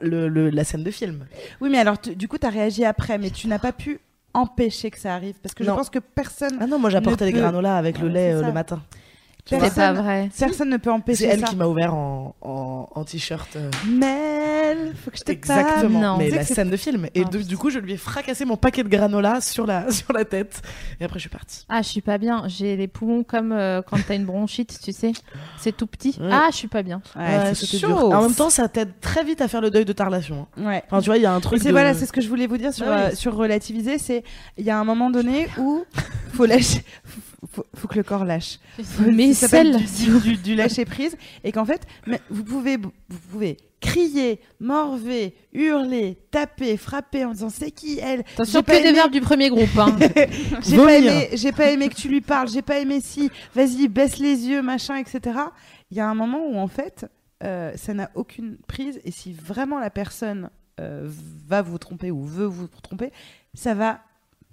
[0.00, 1.26] le, le- la scène de film.
[1.60, 4.00] Oui, mais alors tu- du coup, tu as réagi après, mais tu n'as pas pu
[4.32, 7.32] empêcher que ça arrive parce que je pense que personne, Ah non, moi j'apportais les
[7.32, 8.80] peut- granolas avec le lait euh, le matin.
[9.50, 10.30] C'est pas vrai.
[10.38, 11.46] personne ne peut C'est empêcher elle ça.
[11.46, 13.48] qui m'a ouvert en, en, en t-shirt.
[13.56, 15.32] euh, Mel, faut que je te.
[15.32, 16.00] Exactement.
[16.00, 16.16] Non.
[16.18, 17.06] Mais la c'est- scène de film.
[17.14, 20.12] Et de- du coup, je lui ai fracassé mon paquet de granola sur la, sur
[20.12, 20.62] la tête.
[21.00, 21.64] Et après, je suis partie.
[21.68, 22.44] Ah, je suis pas bien.
[22.46, 25.12] J'ai les poumons comme euh, quand t'as une bronchite, tu sais.
[25.58, 26.16] C'est tout petit.
[26.20, 26.28] Ouais.
[26.30, 27.02] Ah, je suis pas bien.
[27.16, 27.96] Ouais, Ouais, c'est dur.
[28.10, 30.46] En même temps, ça t'aide très vite à faire le deuil de ta relation.
[30.56, 30.64] hein.
[30.66, 30.82] ouais.
[30.86, 31.60] Enfin, tu vois, il y a un truc.
[31.60, 32.92] c'est de- voilà, c'est ce que je voulais vous dire sur, oui.
[32.92, 34.22] euh, sur relativiser, c'est
[34.58, 35.84] il y a un moment donné où
[36.34, 36.84] faut lâcher,
[37.52, 38.58] faut, faut- que le corps lâche.
[39.10, 40.20] Mais Ça s'appelle celle.
[40.20, 42.90] du, du- du lâcher prise et qu'en fait mais vous pouvez vous
[43.30, 48.20] pouvez crier, morver, hurler, taper, frapper en disant c'est qui elle?
[48.34, 49.76] Attention, que des aimé- verbes du premier groupe.
[49.78, 49.96] Hein.
[50.62, 53.88] J'ai pas aimé, j'ai pas aimé que tu lui parles, j'ai pas aimé si, vas-y
[53.88, 55.38] baisse les yeux machin etc.
[55.90, 57.06] Il y a un moment où en fait
[57.42, 61.08] euh, ça n'a aucune prise et si vraiment la personne euh,
[61.48, 63.12] va vous tromper ou veut vous tromper,
[63.54, 64.00] ça va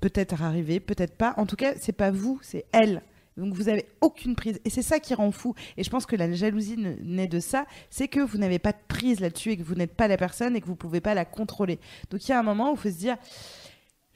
[0.02, 1.34] peut-être arriver, peut-être pas.
[1.38, 3.02] En tout cas, c'est pas vous, c'est elle.
[3.38, 5.53] Donc vous avez aucune prise et c'est ça qui rend fou.
[5.78, 8.72] Et je pense que la jalousie ne- naît de ça, c'est que vous n'avez pas
[8.72, 11.14] de prise là-dessus et que vous n'êtes pas la personne et que vous pouvez pas
[11.14, 11.78] la contrôler.
[12.10, 13.15] Donc il y a un moment où il faut se dire,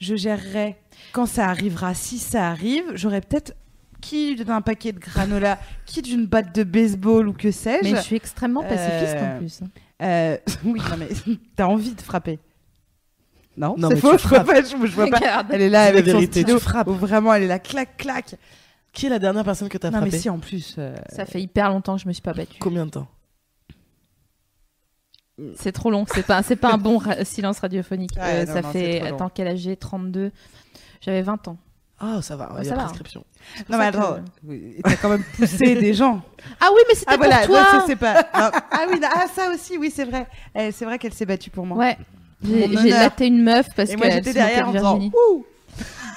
[0.00, 0.76] je gérerai
[1.12, 1.94] quand ça arrivera.
[1.94, 3.54] Si ça arrive, j'aurai peut-être
[4.00, 7.84] qui d'un paquet de granola, qui d'une batte de baseball ou que sais-je.
[7.88, 9.60] Mais je suis extrêmement pacifiste Euh, en plus.
[10.02, 11.08] Euh, oui, non, mais
[11.54, 12.40] t'as envie de frapper.
[13.56, 15.44] Non, Non, c'est faux, je vois pas, je, je vois pas.
[15.50, 16.58] Elle est là Dis la avec son vérité, stylo.
[16.58, 16.88] tu frappes.
[16.88, 18.34] où vraiment, elle est là, clac, clac.
[18.92, 20.74] Qui est la dernière personne que t'as Non, mais frappée si, en plus.
[20.78, 22.58] euh, Ça fait hyper longtemps que je me suis pas battue.
[22.60, 23.08] Combien de temps
[25.56, 26.04] C'est trop long.
[26.12, 28.12] C'est pas, c'est pas un bon ra- silence radiophonique.
[28.16, 29.00] Ouais, Euh, non, ça non, fait.
[29.00, 29.76] Attends, quel âge j'ai?
[29.76, 30.30] 32.
[31.00, 31.56] J'avais 20 ans.
[31.98, 32.82] Ah, ça va, Ouais, il y a va.
[32.84, 33.24] prescription.
[33.68, 34.16] Non, mais attends,
[34.84, 36.20] t'as quand même poussé des gens.
[36.60, 37.70] Ah oui, mais c'était Ah voilà, pour non, toi.
[37.80, 38.26] ça, c'est pas.
[38.32, 40.26] Ah, ah oui, non, ah, ça aussi, oui, c'est vrai.
[40.54, 41.78] Eh, c'est vrai qu'elle s'est battue pour moi.
[41.78, 41.96] Ouais.
[42.44, 45.44] J'ai laté une meuf parce Et que moi, j'étais derrière en disant, ouh.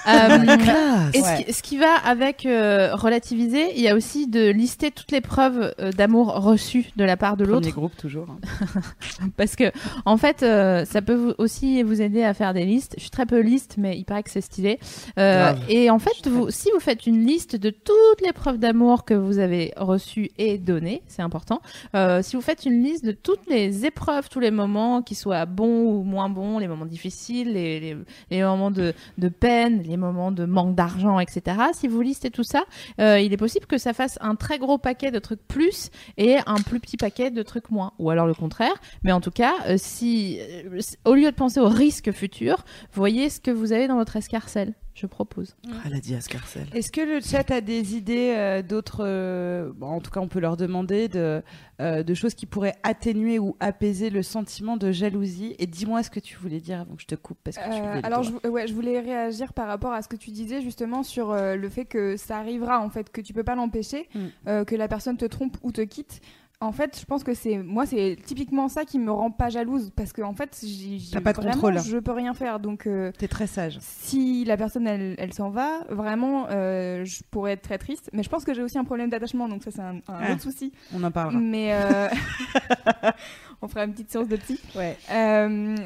[0.08, 4.28] Euh, Classe Et ce, qui, ce qui va avec euh, relativiser, il y a aussi
[4.28, 7.98] de lister toutes les preuves euh, d'amour reçues de la part de Premier l'autre, groupe,
[7.98, 8.28] toujours.
[8.30, 8.82] hein.
[9.38, 9.72] parce que
[10.06, 12.94] en fait, euh, ça peut vous- aussi vous aider à faire des listes.
[12.98, 14.80] Je suis très peu liste, mais il paraît que c'est stylé.
[15.18, 19.06] Euh, et en fait, vous, si vous faites une liste de toutes les preuves d'amour
[19.06, 21.62] que vous avez reçues et données, c'est important.
[21.96, 25.46] Euh, si vous faites une liste de toutes les épreuves, tous les moments qui soient
[25.46, 27.98] bons ou moins bons, les moments difficiles, les, les,
[28.32, 31.58] les moments de, de peine, les moments de manque d'argent, etc.
[31.74, 32.64] Si vous listez tout ça,
[33.00, 36.38] euh, il est possible que ça fasse un très gros paquet de trucs plus et
[36.46, 37.94] un plus petit paquet de trucs moins.
[38.00, 38.76] Ou alors le contraire.
[39.04, 43.30] Mais en tout cas, euh, si euh, au lieu de penser au risque futur, voyez
[43.30, 44.74] ce que vous avez dans votre escarcelle.
[44.98, 45.58] Je propose.
[45.86, 46.68] Elle a dit Ascarcel.
[46.74, 49.04] Est-ce que le chat a des idées euh, d'autres.
[49.06, 51.44] euh, bon, en tout cas, on peut leur demander de,
[51.82, 55.54] euh, de choses qui pourraient atténuer ou apaiser le sentiment de jalousie?
[55.60, 57.38] Et dis-moi ce que tu voulais dire avant que je te coupe.
[57.44, 60.16] Parce que tu Euh, alors, je, ouais, je voulais réagir par rapport à ce que
[60.16, 63.44] tu disais justement sur euh, le fait que ça arrivera, en fait, que tu peux
[63.44, 64.20] pas l'empêcher, Mm.
[64.48, 66.22] euh, que la personne te trompe ou te quitte.
[66.62, 69.92] En fait, je pense que c'est moi, c'est typiquement ça qui me rend pas jalouse
[69.96, 71.80] parce que en fait, j'ai j'ai T'as pas de vraiment, contrôle.
[71.80, 73.78] Je peux rien faire, donc euh, T'es très sage.
[73.82, 78.10] si la personne elle, elle s'en va, vraiment, euh, je pourrais être très triste.
[78.14, 80.32] Mais je pense que j'ai aussi un problème d'attachement, donc ça c'est un, un Ah.
[80.32, 80.72] autre souci.
[80.96, 81.38] On en parlera.
[81.40, 82.08] Mais euh,
[83.62, 84.60] on fera une petite séance de psy.
[84.76, 84.98] Ouais.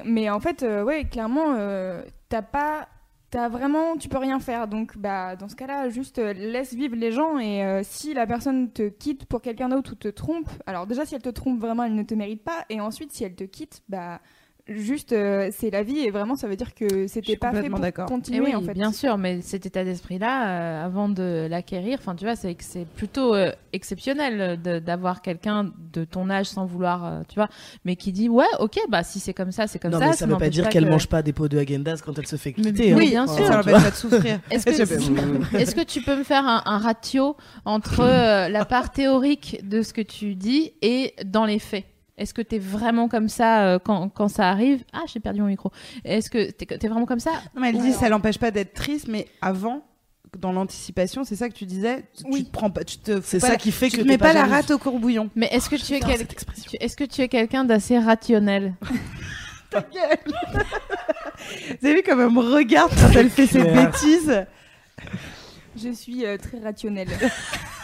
[0.06, 1.56] Mais en fait, ouais, clairement,
[2.30, 2.88] t'as pas.
[3.32, 4.68] T'as vraiment, tu peux rien faire.
[4.68, 7.38] Donc, bah, dans ce cas-là, juste euh, laisse vivre les gens.
[7.38, 11.06] Et euh, si la personne te quitte pour quelqu'un d'autre ou te trompe, alors déjà,
[11.06, 12.66] si elle te trompe vraiment, elle ne te mérite pas.
[12.70, 14.20] Et ensuite, si elle te quitte, bah,
[14.70, 16.00] juste, euh, c'est la vie.
[16.00, 18.74] Et vraiment, ça veut dire que c'était pas fait pour continuer, oui, en fait.
[18.74, 22.56] bien sûr, mais cet état d'esprit-là, euh, avant de l'acquérir, enfin, tu vois, c'est
[22.96, 27.50] plutôt euh, exceptionnel d'avoir quelqu'un de ton âge sans vouloir, euh, tu vois,
[27.86, 30.08] mais qui dit ouais, ok, bah si c'est comme ça, c'est comme non, ça.
[30.08, 32.28] mais ça veut pas dire qu'elle que- mange pas des pots de Häagen-Dazs quand elle
[32.28, 32.94] se fait Mais- quitter.
[32.94, 33.10] oui, hein.
[33.10, 33.46] bien Enfin, sûr.
[33.48, 33.80] Ça vois.
[33.82, 34.40] pas de souffrir.
[34.52, 34.72] Est-ce que,
[35.58, 37.36] est-ce que tu peux me faire un, un ratio
[37.66, 41.86] entre euh, la part théorique de ce que tu dis et dans les faits?
[42.20, 44.84] Est-ce que tu es vraiment comme ça euh, quand, quand ça arrive?
[44.94, 45.72] Ah, j'ai perdu mon micro.
[46.04, 47.32] Est-ce que tu es, vraiment comme ça?
[47.56, 49.84] Non, mais elle dit ça l'empêche pas d'être triste, mais avant,
[50.38, 52.04] dans l'anticipation, c'est ça que tu disais?
[52.18, 52.40] Tu, Oui.
[52.40, 53.20] tu te prends pas, tu te.
[53.24, 55.30] C'est ça la- qui fait tu que te t'es mets pas, la rate au courbouillon.
[55.36, 56.70] Mais est-ce que tu es, quel- cette expression.
[56.70, 58.76] tu- est-ce que tu es quelqu'un d'assez rationnel?
[59.72, 59.78] Vous
[61.88, 64.46] avez vu comme elle me regarde quand elle fait ses bêtises
[65.82, 67.08] Je suis euh, très rationnelle.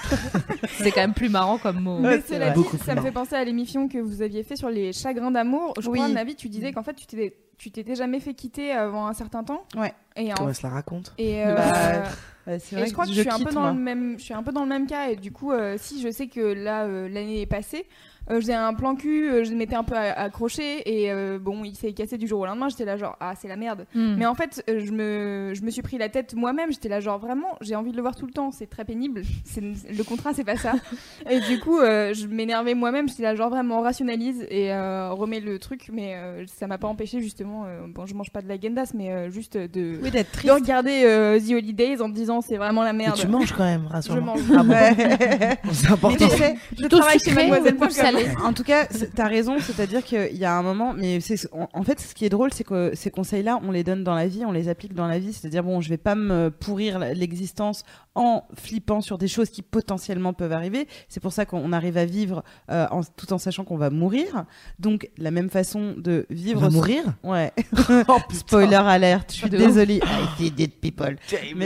[0.78, 2.00] C'est quand même plus marrant comme mot.
[2.00, 3.08] Mais c'est cela dit, Beaucoup plus ça me marrant.
[3.08, 5.74] fait penser à l'émission que vous aviez fait sur les chagrins d'amour.
[5.80, 6.00] Je Oui.
[6.00, 9.14] crois, Navi, tu disais qu'en fait, tu t'étais, tu t'étais jamais fait quitter avant un
[9.14, 9.64] certain temps.
[9.78, 9.94] Ouais.
[10.16, 13.16] Et, en- Comment se la raconte et, euh, Bah, c'est et je crois que, que
[13.16, 13.72] je suis un peu dans moi.
[13.72, 15.10] le même, je suis un peu dans le même cas.
[15.10, 17.86] Et du coup, euh, si je sais que là, euh, l'année est passée,
[18.32, 21.64] euh, j'ai un plan cul, euh, je m'étais un peu a- accroché et euh, bon,
[21.64, 22.70] il s'est cassé du jour au lendemain.
[22.70, 23.86] J'étais là genre ah c'est la merde.
[23.94, 24.16] Hmm.
[24.18, 26.72] Mais en fait, euh, je me, je me suis pris la tête moi-même.
[26.72, 28.52] J'étais là, genre vraiment, j'ai envie de le voir tout le temps.
[28.52, 29.22] C'est très pénible.
[29.46, 30.74] C'est, le contrat, c'est pas ça.
[31.30, 33.08] et du coup, euh, je m'énervais moi-même.
[33.08, 35.90] J'étais là, genre vraiment, rationalise et euh, remets le truc.
[35.92, 37.66] Mais euh, ça m'a pas empêché, justement.
[37.68, 40.52] euh, bon, je mange pas de la gendas, mais euh, juste de, Oui, d'être de
[40.52, 43.18] regarder euh, The Holidays en me disant c'est vraiment la Mais merde.
[43.20, 44.36] tu manges quand même, Je rassure-moi.
[44.36, 44.42] mange.
[44.58, 44.74] Ah bon,
[45.74, 46.28] c'est Mais important.
[46.28, 47.76] tu sais, Je travaille chez Mademoiselle
[48.44, 48.86] En tout cas,
[49.16, 52.30] t'as raison, c'est-à-dire qu'il y a un moment, mais c'est en, fait, ce qui est
[52.30, 55.08] drôle, c'est que ces conseils-là, on les donne dans la vie, on les applique dans
[55.08, 57.84] la vie, c'est-à-dire bon, je vais pas me pourrir l'existence
[58.16, 60.88] en flippant sur des choses qui potentiellement peuvent arriver.
[61.10, 64.46] C'est pour ça qu'on arrive à vivre euh, en- tout en sachant qu'on va mourir.
[64.80, 66.62] Donc la même façon de On vivre.
[66.62, 67.52] va mourir Ouais.
[68.08, 68.18] Oh.
[68.34, 69.32] Spoiler alerte.
[69.34, 69.98] Je suis désolée.
[69.98, 71.18] I did it, people.
[71.32, 71.60] Damn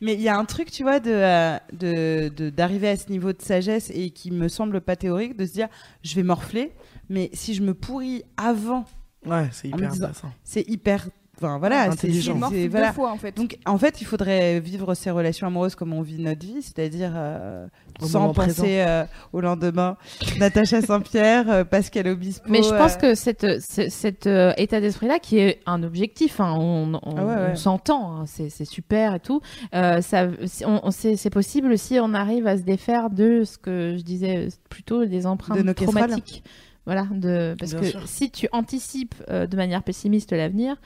[0.00, 3.10] Mais il y a un truc, tu vois, de euh, de- de- d'arriver à ce
[3.10, 5.68] niveau de sagesse et qui me semble pas théorique, de se dire,
[6.04, 6.72] je vais morfler,
[7.08, 8.84] mais si je me pourris avant,
[9.26, 10.32] Ouais, c'est hyper intéressant.
[10.44, 11.08] c'est hyper
[11.40, 12.50] Enfin voilà, c'est- Intelligent.
[12.50, 12.92] C'est- deux voilà.
[12.92, 13.36] fois en fait.
[13.36, 17.12] Donc en fait, il faudrait vivre ses relations amoureuses comme on vit notre vie, c'est-à-dire
[17.14, 17.66] euh,
[18.00, 19.96] sans penser euh, au lendemain.
[20.40, 22.44] Natacha Saint-Pierre, euh, Pascal Obispo.
[22.48, 26.94] Mais je pense que cette, cet euh, état d'esprit-là, qui est un objectif, hein, on,
[26.94, 27.48] on- Ah ouais, ouais.
[27.52, 29.40] on s'entend, hein, c'est c'est super et tout,
[29.74, 30.26] euh, ça,
[30.66, 34.48] on, c'est c'est possible si on arrive à se défaire de ce que je disais
[34.70, 36.42] plutôt des empreintes De nos traumatiques.
[36.86, 38.08] Voilà, de, parce Bien que sûr.
[38.08, 40.76] si tu anticipes euh, de manière pessimiste l'avenir,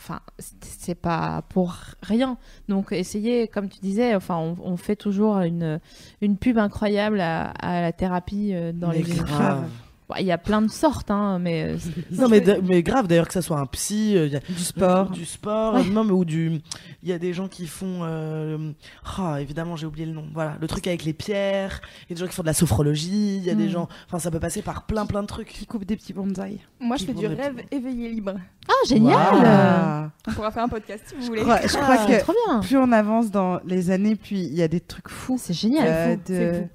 [0.00, 2.36] enfin, c'est- pas pour rien.
[2.68, 5.78] Donc, essayez, comme tu disais, enfin, on, on fait toujours une,
[6.20, 9.68] une pub incroyable à, à la thérapie euh, dans Mais les grave.
[10.10, 11.76] Bon, Il y a plein de sortes, hein, mais euh,
[12.10, 14.40] Non mais, de- mais grave d'ailleurs que ça soit un psy, euh, il y a
[14.40, 15.10] du sport.
[15.10, 15.84] du sport, Ouais.
[15.84, 16.60] non mais ou du,
[17.02, 18.72] il y a des gens qui font, euh,
[19.18, 22.14] ah évidemment j'ai oublié le nom, voilà, le truc avec les pierres, il y a
[22.16, 23.70] des gens qui font de la sophrologie, il y a des Mm.
[23.70, 25.48] gens, enfin ça peut passer par plein plein de trucs.
[25.48, 26.58] Qui coupe des petits bonsaïs.
[26.80, 28.34] Moi, je fais du rêve petits- éveillé libre.
[28.68, 30.10] Ah, génial.
[30.28, 31.42] On pourra faire un podcast si vous Je voulez.
[31.42, 32.06] crois, je crois Ah.
[32.06, 35.08] que Trop bien plus on avance dans les années, plus il y a des trucs
[35.08, 35.38] fous.
[35.40, 35.86] C'est génial
[36.28, 36.66] euh, de-.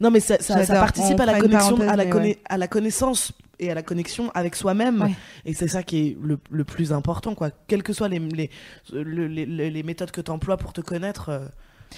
[0.00, 0.82] Non mais ça, ça, ça J'adore.
[0.82, 2.38] participe à la connexion, à la, mais conna- ouais.
[2.48, 5.00] à la connaissance et à la connexion avec soi-même.
[5.02, 5.14] Ouais.
[5.46, 7.50] Et c'est ça qui est le, le plus important, quoi.
[7.68, 8.50] Quelles que soient les, les,
[8.92, 11.38] le- les, les- les méthodes que tu emploies pour te connaître, euh,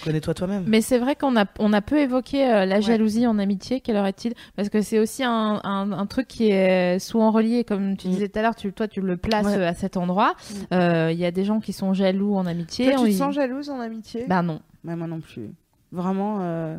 [0.05, 0.63] connais-toi toi-même.
[0.69, 3.97] Mais c'est vrai qu'on a, on a peu évoqué euh, la jalousie en amitié, quelle
[3.97, 4.35] heure est-il?
[4.55, 8.11] Parce que c'est aussi un, un, un truc qui est souvent relié, comme tu Mm.
[8.13, 9.57] disais tout à l'heure, tu, toi tu le places Ouais.
[9.57, 10.37] euh, à cet endroit.
[10.73, 12.85] Euh, Il y a des gens qui sont jaloux en amitié.
[12.93, 14.27] Toi, tu on- te sens jalouse en amitié?
[14.29, 14.61] Bah non.
[14.85, 15.51] Bah, Moi non plus.
[15.91, 16.39] Vraiment.
[16.43, 16.77] euh,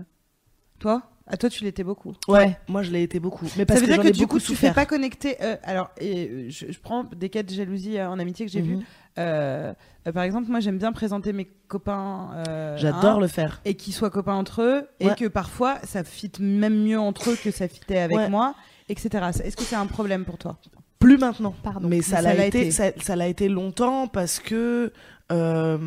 [0.79, 1.03] Toi?
[1.31, 2.13] À toi, tu l'étais beaucoup.
[2.27, 3.45] Ouais, moi je l'ai été beaucoup.
[3.55, 5.35] Mais parce ça veut que dire que du beaucoup coup, tu fais pas connecter.
[5.43, 8.51] euh, alors, et, euh, je, je prends des cas de jalousie euh, en amitié que
[8.51, 8.77] j'ai vu.
[8.77, 8.83] Mhm.
[9.19, 9.73] Euh,
[10.07, 12.31] euh, par exemple, moi, j'aime bien présenter mes copains.
[12.33, 13.61] euh, J'adore hein, le faire.
[13.65, 14.87] Et qu'ils soient copains entre eux.
[14.99, 18.29] Et que parfois, ça fit même mieux entre eux que ça fitait avec Ouais.
[18.29, 18.55] moi,
[18.87, 19.25] etc.
[19.43, 20.57] Est-ce que c'est un problème pour toi?
[20.99, 21.55] Plus maintenant.
[21.63, 21.87] Pardon.
[21.87, 22.71] Mais ça Mais l'a ça l'a été, été.
[23.01, 24.91] ça, l'a été longtemps parce que
[25.31, 25.77] euh,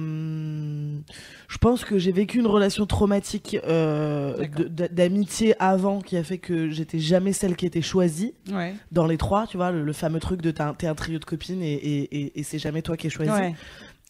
[1.48, 4.46] je pense que j'ai vécu une relation traumatique euh,
[4.90, 8.74] d'amitié avant qui a fait que j'étais jamais celle qui était choisie Ouais.
[8.90, 11.62] dans les trois, tu vois, le, le fameux truc de t'es un, trio de copines
[11.62, 13.30] et, et, et, et c'est jamais toi qui es choisi.
[13.30, 13.54] Ouais.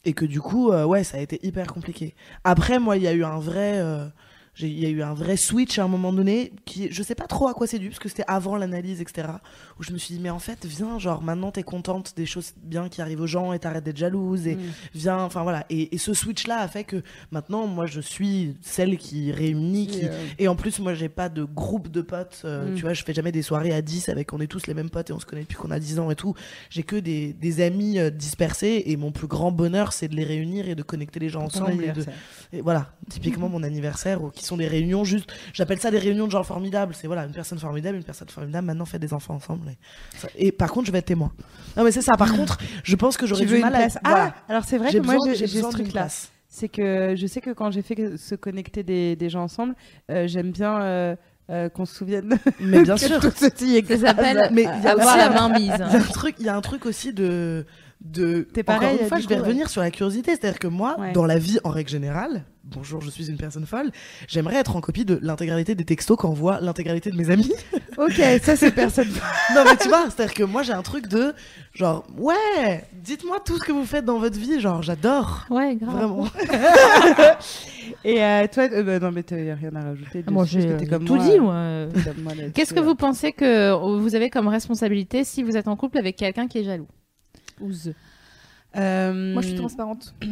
[0.05, 2.15] Et que du coup, euh, ouais, ça a été hyper compliqué.
[2.45, 3.81] Après, moi, il y a eu un vrai,
[4.61, 7.27] il y a eu un vrai switch à un moment donné qui, je sais pas
[7.27, 9.29] trop à quoi c'est dû parce que c'était avant l'analyse, etc.
[9.79, 12.53] Où je me suis dit, mais en fait, viens, genre maintenant t'es contente des choses
[12.63, 14.61] bien qui arrivent aux gens et t'arrêtes d'être jalouse et Mm.
[14.95, 15.65] viens, enfin voilà.
[15.71, 20.05] Et, et ce switch-là a fait que maintenant, moi, je suis celle qui réunit, qui,
[20.07, 22.43] euh, et en plus, moi, j'ai pas de groupe de potes.
[22.45, 22.75] euh, Mm.
[22.75, 24.91] Tu vois, je fais jamais des soirées à 10 avec on est tous les mêmes
[24.91, 26.35] potes et on se connaît depuis qu'on a 10 ans et tout.
[26.71, 30.25] J'ai que des, des amis euh, dispersés et mon plus grand bonheur, c'est de les
[30.25, 31.83] réunir et de connecter les gens ensemble.
[31.85, 32.05] Et de...
[32.53, 35.33] et voilà, typiquement mon anniversaire, ou qui sont des réunions juste.
[35.55, 36.95] J'appelle ça des réunions de gens formidables.
[36.95, 39.73] C'est voilà, une personne formidable, une personne formidable, maintenant fait des enfants ensemble.
[40.37, 41.33] Et, par contre, je vais être témoin.
[41.77, 42.13] Non, mais c'est ça.
[42.19, 43.79] Par contre, je pense que j'aurais du mal à.
[43.79, 44.35] place Ah, voilà.
[44.49, 45.93] alors c'est vrai que moi besoin- j'ai ce besoin d'une truc-là.
[46.03, 46.31] place.
[46.49, 49.75] C'est que je sais que quand j'ai fait se connecter des, des gens ensemble,
[50.11, 51.17] euh, j'aime bien euh,
[51.51, 53.21] euh, qu'on se souvienne Mais bien sûr.
[53.21, 55.73] tout ceci est Ça s'appelle Mais il y a avoir aussi la un- main mise.
[55.75, 57.65] Il y a un truc, il y a un truc aussi de.
[58.05, 59.47] De T'es Encore pareil, une fois, je vais coup, ouais.
[59.49, 60.33] revenir sur la curiosité.
[60.33, 61.13] C'est-à-dire que moi, Ouais.
[61.13, 63.91] dans la vie en règle générale, bonjour, je suis une personne folle,
[64.29, 67.53] j'aimerais être en copie de l'intégralité des textos qu'envoient l'intégralité de mes amis.
[67.99, 69.07] Ok, ça c'est personne.
[69.55, 71.35] non, mais tu vois, c'est-à-dire que moi, j'ai un truc de
[71.75, 74.61] genre, ouais, dites-moi tout ce que vous faites dans votre vie.
[74.61, 75.45] Genre, j'adore.
[75.51, 75.97] Ouais, grave.
[75.97, 76.27] Vraiment.
[78.05, 80.25] Et euh, toi, euh, bah, non mais t'as rien à rajouter.
[80.27, 81.87] Ah, Moi, j'ai tout moi, dit, euh,
[82.23, 82.33] moi.
[82.55, 82.83] Qu'est-ce que euh.
[82.83, 86.59] vous pensez que vous avez comme responsabilité si vous êtes en couple avec quelqu'un qui
[86.59, 86.89] est jaloux?
[88.77, 90.15] Euh, Moi, je suis transparente.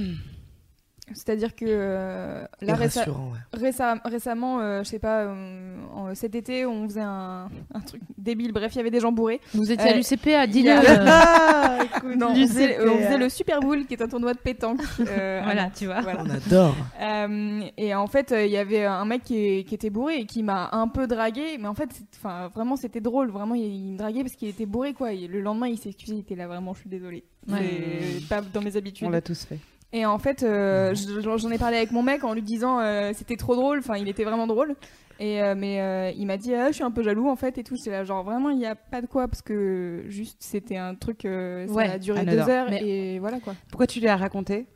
[1.13, 3.59] C'est-à-dire que euh, là, Et réce- rassurant, ouais.
[3.71, 8.01] récem- récemment, euh, je sais pas, euh, en- cet été, on faisait un, un truc
[8.19, 8.53] débile.
[8.53, 9.41] Bref, il y avait des gens bourrés.
[9.55, 9.89] Vous étiez
[10.35, 10.69] à Euh, dis-le.
[10.69, 11.79] y a- euh, Ah,
[12.17, 14.81] Non, on du faisait, on faisait le Super Bowl, qui est un tournoi de pétanque.
[15.01, 16.01] euh, à Voilà, tu vois.
[16.01, 16.23] Voilà.
[16.25, 16.77] On adore.
[17.01, 20.43] Euh, et en fait, euh, il y avait un mec qui, était bourré et qui
[20.43, 21.59] m'a un peu dragué.
[21.59, 23.31] Mais en fait, enfin, vraiment, c'était drôle.
[23.31, 25.13] Vraiment, il, il me draguait parce qu'il était bourré, quoi.
[25.13, 26.15] Et le lendemain, il s'est excusé.
[26.15, 27.25] Il était là, vraiment, je suis désolée.
[27.49, 29.07] C'est pas dans mes habitudes.
[29.07, 29.59] On l'a tous fait.
[29.93, 33.11] Et en fait, euh, je- j'en ai parlé avec mon mec en lui disant euh,
[33.15, 33.79] c'était trop drôle.
[33.81, 34.77] Enfin, il était vraiment drôle.
[35.19, 37.59] Et euh, mais euh, il m'a dit ah, je suis un peu jaloux en fait
[37.59, 37.77] et tout.
[37.77, 40.95] C'est là genre vraiment il n'y a pas de quoi parce que juste c'était un
[40.95, 41.25] truc.
[41.25, 43.55] euh, ça Ouais, a duré deux heures Mais- et voilà quoi.
[43.69, 44.67] Pourquoi tu lui as raconté?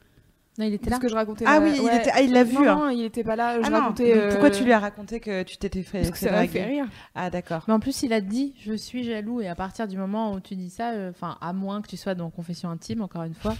[0.58, 0.90] Non, il était là.
[0.90, 1.44] Parce que je racontais.
[1.48, 1.96] Ah la- oui, il, ouais.
[1.96, 2.10] était...
[2.12, 2.54] ah, il l'a vu.
[2.56, 2.76] Non, hein.
[2.76, 3.60] non, il était pas là.
[3.60, 4.28] Je Ah racontais.
[4.30, 6.86] pourquoi tu lui as raconté que tu t'étais fait, Parce que ça m'a fait rire.
[7.14, 7.64] Ah d'accord.
[7.66, 10.40] Mais en plus, il a dit je suis jaloux et à partir du moment où
[10.40, 13.34] tu dis ça, euh, enfin à moins que tu sois dans confession intime, encore une
[13.34, 13.54] fois,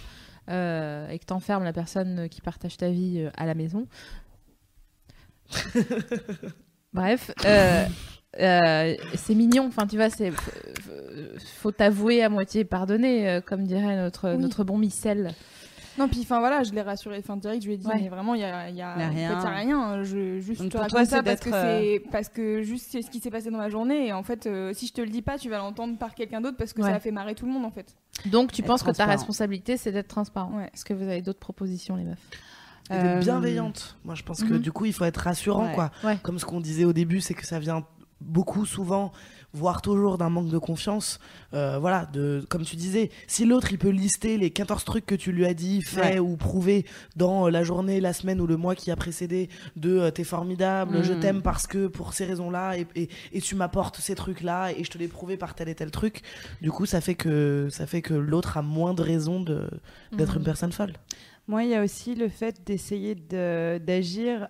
[0.49, 3.87] euh, et que t'enfermes la personne qui partage ta vie euh, à la maison.
[6.93, 7.85] Bref, euh,
[9.15, 9.65] c'est mignon.
[9.67, 10.31] Enfin, tu vois, c'est
[11.57, 14.37] faut t'avouer à moitié pardonner, comme dirait notre Oui.
[14.37, 15.33] notre bon Michel.
[15.97, 17.17] Non, puis enfin voilà, je l'ai rassuré.
[17.19, 17.99] Enfin, direct, je lui ai dit, Ouais.
[18.01, 19.31] mais vraiment, il y a, il y a, y a en fait, rien.
[19.31, 19.49] y a
[19.89, 20.03] rien.
[20.03, 22.61] Je juste Donc te pour raconte toi, ça c'est parce que euh, c'est parce que
[22.63, 24.07] juste c'est ce qui s'est passé dans ma journée.
[24.07, 26.41] Et en fait, euh, si je te le dis pas, tu vas l'entendre par quelqu'un
[26.41, 26.89] d'autre parce que Ouais.
[26.89, 27.95] ça a fait marrer tout le monde en fait.
[28.25, 30.57] Donc, tu Être penses que ta responsabilité, c'est d'être transparent.
[30.57, 30.69] Ouais.
[30.73, 32.17] Est-ce que vous avez d'autres propositions, les meufs?
[32.91, 33.97] Et d'être Euh, bienveillante.
[34.05, 34.59] Moi, je pense que Mhm.
[34.59, 35.73] du coup, il faut être rassurant, Ouais.
[35.73, 35.91] quoi.
[36.03, 36.17] Ouais.
[36.21, 37.83] Comme ce qu'on disait au début, c'est que ça vient
[38.21, 39.11] beaucoup, souvent,
[39.53, 41.19] voire toujours d'un manque de confiance.
[41.53, 45.15] Euh, voilà, de, comme tu disais, si l'autre, il peut lister les 14 trucs que
[45.15, 46.19] tu lui as dit, fait Ouais.
[46.19, 46.85] ou prouvé
[47.15, 50.23] dans euh, la journée, la semaine ou le mois qui a précédé, de euh, t'es
[50.23, 51.19] formidable, je Mhm.
[51.19, 54.89] t'aime parce que pour ces raisons-là, et, et, et tu m'apportes ces trucs-là, et je
[54.91, 56.21] te l'ai prouvé par tel et tel truc.
[56.61, 59.69] Du coup, ça fait que, ça fait que l'autre a moins de raisons de,
[60.11, 60.37] d'être Mhm.
[60.39, 60.93] une personne folle.
[61.47, 64.47] Moi, il y a aussi le fait d'essayer de- d'agir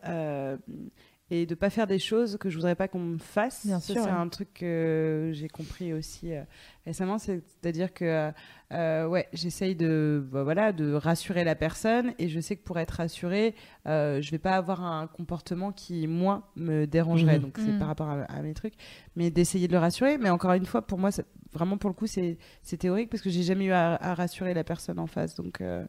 [1.32, 3.66] et de pas faire des choses que je voudrais pas qu'on me fasse.
[3.66, 4.16] Bien Ça, sûr, c'est ouais.
[4.16, 6.44] un truc que j'ai compris aussi euh,
[6.86, 8.32] récemment, c'est-à-dire que
[8.72, 12.78] euh, ouais, j'essaye de bah, voilà de rassurer la personne et je sais que pour
[12.78, 13.56] être rassurée,
[13.88, 17.38] euh, je vais pas avoir un comportement qui moi me dérangerait.
[17.38, 17.42] Mhm.
[17.44, 17.80] Donc c'est Mhm.
[17.80, 18.76] par rapport à, à mes trucs,
[19.16, 20.18] mais d'essayer de le rassurer.
[20.20, 21.10] Mais encore une fois, pour moi,
[21.54, 24.54] vraiment pour le coup, c'est c'est théorique parce que j'ai jamais eu à, à rassurer
[24.54, 25.34] la personne en face.
[25.36, 25.86] Donc euh,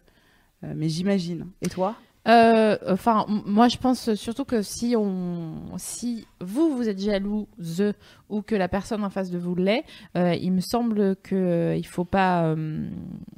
[0.64, 1.48] euh, mais j'imagine.
[1.60, 1.94] Et toi?
[2.26, 7.94] Euh, Enfin, moi, je pense surtout que si on, si vous vous êtes jalouse
[8.28, 9.84] ou que la personne en face de vous l'est,
[10.16, 12.88] euh, il me semble que euh, il faut pas, euh,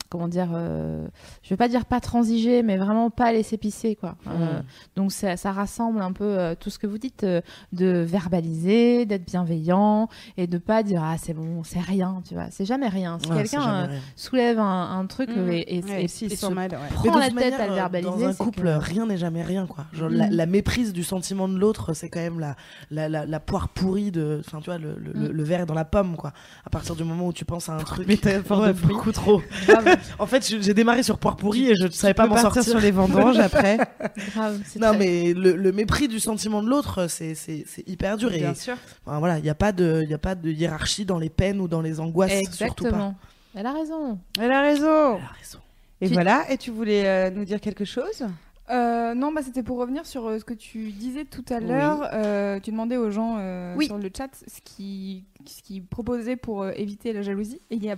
[0.09, 1.07] comment dire, euh,
[1.43, 4.17] je vais pas dire pas transiger, mais vraiment pas laisser pisser, quoi.
[4.29, 4.61] Euh,
[4.97, 7.41] donc ça, ça rassemble un peu euh, tout ce que vous dites, euh,
[7.73, 12.47] de verbaliser, d'être bienveillant et de pas dire ah c'est bon, c'est rien, tu vois,
[12.51, 13.19] c'est jamais rien.
[13.23, 15.51] Si Ouais, quelqu'un euh, soulève un, un truc Mhm.
[15.51, 16.79] et, et, Ouais, et- s'il et se mal, ouais.
[16.95, 18.11] Prend la tête manière, à le verbaliser.
[18.11, 19.85] Dans un couple, rien n'est jamais rien, quoi.
[19.93, 20.33] Genre, la, Mm.
[20.33, 22.57] la méprise du sentiment de l'autre, c'est quand même la,
[22.91, 24.43] la, la, la poire pourrie de.
[24.47, 25.33] Enfin, tu vois, le, le, le- Mm.
[25.33, 26.33] le verre dans la pomme, quoi.
[26.65, 28.07] À partir du moment où tu penses à un truc.
[28.09, 28.95] métaphore Ouais, de fruits.
[28.95, 29.43] beaucoup trop.
[30.19, 32.63] en fait, j'ai démarré sur poire pourrie et je ne savais pas m'en sortir.
[32.63, 33.77] sur les vendanges après.
[34.35, 38.17] Grave, Non, très- mais le, le mépris du sentiment de l'autre, c'est c'est- c'est hyper
[38.17, 38.33] dur.
[38.33, 38.75] Et Bien sûr.
[39.07, 41.31] enfin, voilà, il n'y a, pas de- il y a pas de hiérarchie dans les
[41.31, 42.31] peines ou dans les angoisses.
[42.53, 42.89] Surtout pas.
[42.91, 43.15] Exactement.
[43.55, 44.19] Elle a raison.
[44.41, 45.17] Elle a raison.
[45.17, 45.59] Elle a raison.
[46.01, 46.45] Et Tu- voilà.
[46.51, 48.25] Et tu voulais euh, nous dire quelque chose?
[48.71, 51.67] Euh, non, bah, c'était pour revenir sur euh, ce que tu disais tout à Oui.
[51.67, 52.09] l'heure.
[52.13, 53.87] Euh, tu demandais aux gens euh, Oui.
[53.87, 57.61] sur le chat ce qu'ils ce qu'ils proposaient pour éviter la jalousie.
[57.71, 57.97] Et il y a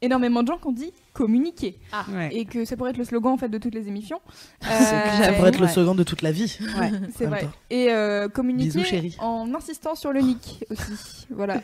[0.00, 1.78] énormément de gens qui ont dit communiquer.
[2.12, 2.28] Ouais.
[2.32, 4.20] Et que ça pourrait être le slogan en fait de toutes les émissions.
[4.62, 6.56] C'est Euh, ça pourrait être le slogan de toute la vie.
[6.78, 6.90] Ouais.
[7.16, 7.42] C'est vrai.
[7.42, 7.50] temps.
[7.70, 9.16] Et euh, communiquer Bisous, chérie.
[9.20, 11.26] en insistant sur le nick aussi.
[11.30, 11.60] voilà.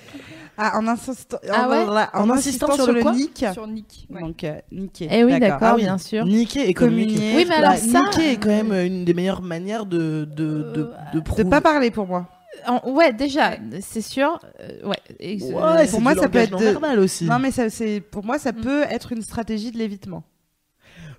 [0.58, 1.76] Ah, en insistant, Ah ouais
[2.12, 3.44] en, En insistant insistant sur, sur le nick.
[3.52, 4.06] sur nick.
[4.10, 4.20] ouais.
[4.20, 5.08] Donc, euh, niquer.
[5.10, 5.82] Eh oui, d'accord, Ah oui.
[5.82, 6.24] bien sûr.
[6.26, 7.36] Niquer et communiquer.
[7.36, 8.00] Oui, mais Bah, alors ça.
[8.00, 11.44] niquer est quand même une des meilleures manières de, de, de, de De prouver.
[11.44, 12.26] pas parler pour moi.
[12.66, 14.40] En- ouais, déjà, c'est sûr.
[14.60, 14.96] euh, ouais.
[15.20, 17.24] Et- Ouais, c'est moi, du ça peut langage être non de- verbal aussi.
[17.24, 18.60] Non, mais ça, c'est pour moi, ça Mm.
[18.60, 20.24] peut être une stratégie de l'évitement.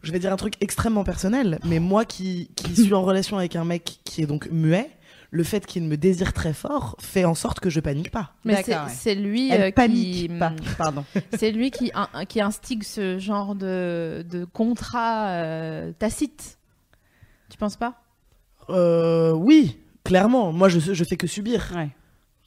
[0.02, 3.56] Je vais dire un truc extrêmement personnel, mais moi qui, qui suis en relation avec
[3.56, 4.90] un mec qui est donc muet,
[5.32, 8.32] le fait qu'il me désire très fort fait en sorte que je panique pas.
[8.45, 8.94] mais c'est D'accord, ouais.
[8.95, 10.53] c'est lui Elle euh, panique qui, pas.
[10.78, 11.03] Pardon.
[11.38, 16.57] c'est lui qui, in- qui instigue ce genre de, de contrat euh, tacite.
[17.49, 17.95] Tu penses pas?
[18.70, 20.53] Euh, oui, clairement.
[20.53, 21.72] Moi, je, je fais que subir.
[21.76, 21.90] Ouais.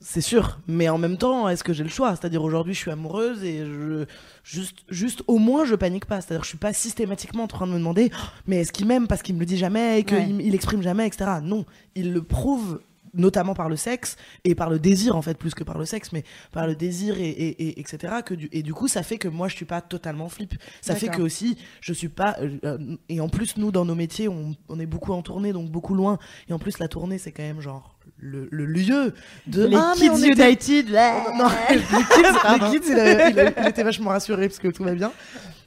[0.00, 2.14] C'est sûr, mais en même temps, est-ce que j'ai le choix?
[2.14, 4.04] C'est-à-dire aujourd'hui, je suis amoureuse et je
[4.44, 6.20] juste, juste au moins, je panique pas.
[6.20, 8.12] C'est-à-dire, je suis pas systématiquement en train de me demander,
[8.46, 10.28] mais est-ce qu'il m'aime parce qu'il me le dit jamais et qu'il Ouais.
[10.38, 11.28] il exprime jamais, etc.
[11.42, 11.66] Non,
[11.96, 12.80] il le prouve
[13.18, 16.12] notamment par le sexe et par le désir en fait plus que par le sexe
[16.12, 19.18] mais par le désir et, et, et- etc que du, et du coup ça fait
[19.18, 22.50] que moi je suis pas totalement flip ça fait que aussi je suis pas euh,
[22.64, 22.78] euh,
[23.08, 25.94] et en plus nous dans nos métiers on, on est beaucoup en tournée donc beaucoup
[25.94, 26.18] loin
[26.48, 29.12] et en plus la tournée c'est quand même genre le, le lieu
[29.46, 30.88] de Les Ah, Kids United.
[30.88, 31.24] là.
[31.36, 34.68] non, les kids, les kids, il, a- il a- il était vachement rassuré parce que
[34.68, 35.12] tout va bien.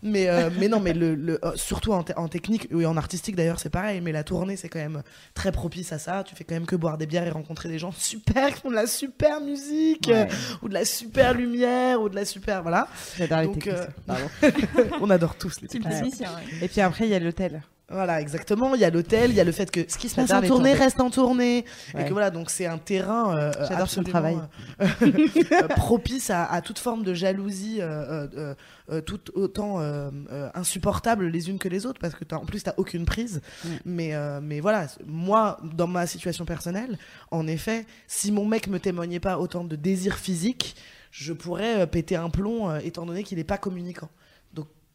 [0.03, 2.97] Mais, euh, mais non, mais le, le- euh, surtout en, te- en technique et en
[2.97, 4.01] artistique d'ailleurs, c'est pareil.
[4.01, 5.03] Mais la tournée, c'est quand même
[5.33, 6.23] très propice à ça.
[6.25, 8.69] Tu fais quand même que boire des bières et rencontrer des gens super qui font
[8.71, 10.27] de la super musique Ouais.
[10.29, 10.33] euh,
[10.63, 12.61] ou de la super lumière ou de la super.
[12.63, 12.87] Voilà.
[13.17, 13.83] J'adore les Donc, techniciens.
[13.83, 14.51] euh,
[14.81, 14.97] Pardon.
[15.01, 16.31] On adore tous les techniciens.
[16.61, 17.61] Et puis après, il y a l'hôtel.
[17.91, 18.73] Voilà, exactement.
[18.75, 20.41] Il y a l'hôtel, il y a le fait que ce qui se passe en
[20.47, 21.65] tournée reste en tournée.
[21.97, 24.37] Et que voilà, donc c'est un terrain euh, J'adore son travail.
[24.81, 24.87] euh,
[25.51, 28.55] euh, propice à, à toute forme de jalousie, euh, euh, euh,
[28.91, 32.45] euh, tout autant euh, euh, insupportable les unes que les autres, parce que t'as- en
[32.45, 33.41] plus t'as aucune prise.
[33.63, 33.69] Mm.
[33.85, 36.97] Mais, euh, mais voilà, moi, dans ma situation personnelle,
[37.31, 40.75] en effet, si mon mec me témoignait pas autant de désir physique,
[41.11, 44.09] je pourrais euh, péter un plomb, euh, étant donné qu'il est pas communicant.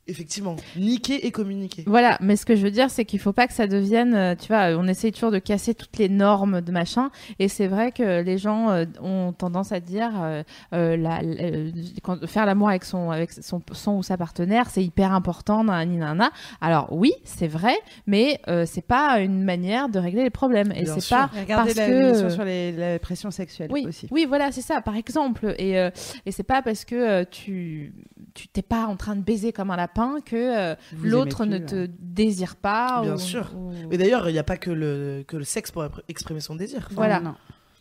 [0.08, 1.82] Effectivement, niquer et communiquer.
[1.86, 4.34] Voilà, mais ce que je veux dire, c'est qu'il faut pas que ça devienne, euh,
[4.36, 7.10] tu vois, on essaye toujours de casser toutes les normes de machin,
[7.40, 10.42] et c'est vrai que les gens euh, ont tendance à dire, euh,
[10.74, 11.70] euh, la, la-
[12.04, 16.30] quand- faire l'amour avec son, avec son, son ou sa partenaire, c'est hyper important, nanana.
[16.60, 17.74] Alors oui, c'est vrai,
[18.06, 21.76] mais euh, c'est pas une manière de régler les problèmes, et c'est pas Regardez parce
[21.76, 24.06] la que sur les, la pression sexuelle oui, aussi.
[24.12, 25.54] oui, voilà, c'est ça, par exemple.
[25.58, 25.90] Et, euh,
[26.26, 27.92] et c'est pas parce que euh, tu
[28.34, 31.66] tu t'es pas en train de baiser comme un lapin que euh, l'autre ne plus,
[31.66, 33.02] te désire pas.
[33.02, 33.50] Bien ou- sûr.
[33.56, 36.54] ou- Mais d'ailleurs, il n'y a pas que le, que le sexe pour exprimer son
[36.56, 36.80] désir.
[36.86, 37.20] Enfin, Voilà.
[37.20, 37.34] Non.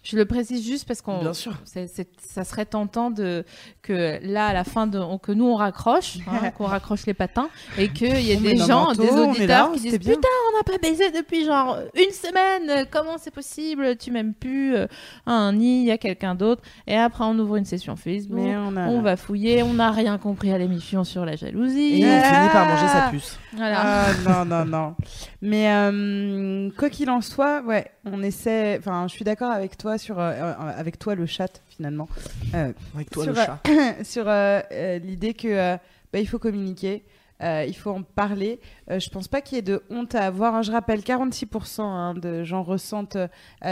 [0.06, 1.54] Je le précise juste parce qu'on Bien sûr.
[1.66, 3.44] ça serait tentant de
[3.82, 7.16] que là à la fin de on- que nous on raccroche, hein, qu'on raccroche les
[7.16, 9.98] patins et qu'il y ait On des gens, manteaux, des on auditeurs là, qui disent
[9.98, 14.76] putain on n'a pas baisé depuis genre une semaine, comment c'est possible, tu m'aimes plus,
[14.76, 14.86] euh,
[15.26, 18.40] ah, ni il y a quelqu'un d'autre et après on ouvre une session Facebook.
[18.40, 18.88] Mais on a.
[18.88, 21.98] On va fouiller, on n'a rien compris à l'émission sur la Et jalousie.
[22.00, 22.22] il Ah.
[22.22, 23.40] finit par manger sa puce.
[23.56, 23.82] Voilà.
[23.82, 24.96] Ah non, non, non.
[25.42, 28.78] Mais euh, quoi qu'il en soit, ouais, on essaie.
[28.80, 30.20] Enfin, je suis d'accord avec toi sur.
[30.20, 32.08] euh, euh, avec toi, le chat, finalement.
[32.54, 33.60] Euh, Avec toi, Sur, le chat.
[34.04, 34.62] sur euh,
[35.00, 35.76] l'idée que
[36.14, 37.04] bah, il faut communiquer.
[37.42, 38.60] il faut en parler.
[38.90, 40.56] Je pense pas qu'il y ait de honte à avoir.
[40.56, 40.62] hein.
[40.62, 43.18] Je rappelle, 46% hein, de gens ressentent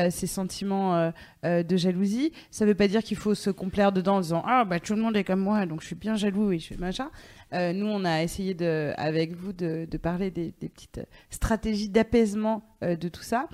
[0.09, 1.11] ces sentiments
[1.43, 2.33] de jalousie.
[2.51, 5.01] Ça veut pas dire qu'il faut se complaire dedans en disant ah bah tout le
[5.01, 7.09] monde est comme moi donc je suis bien jaloux et je fais machin.
[7.53, 11.87] Euh, nous, on a essayé de, avec vous de, de parler des, des petites stratégies
[11.87, 13.47] d'apaisement euh, de tout ça.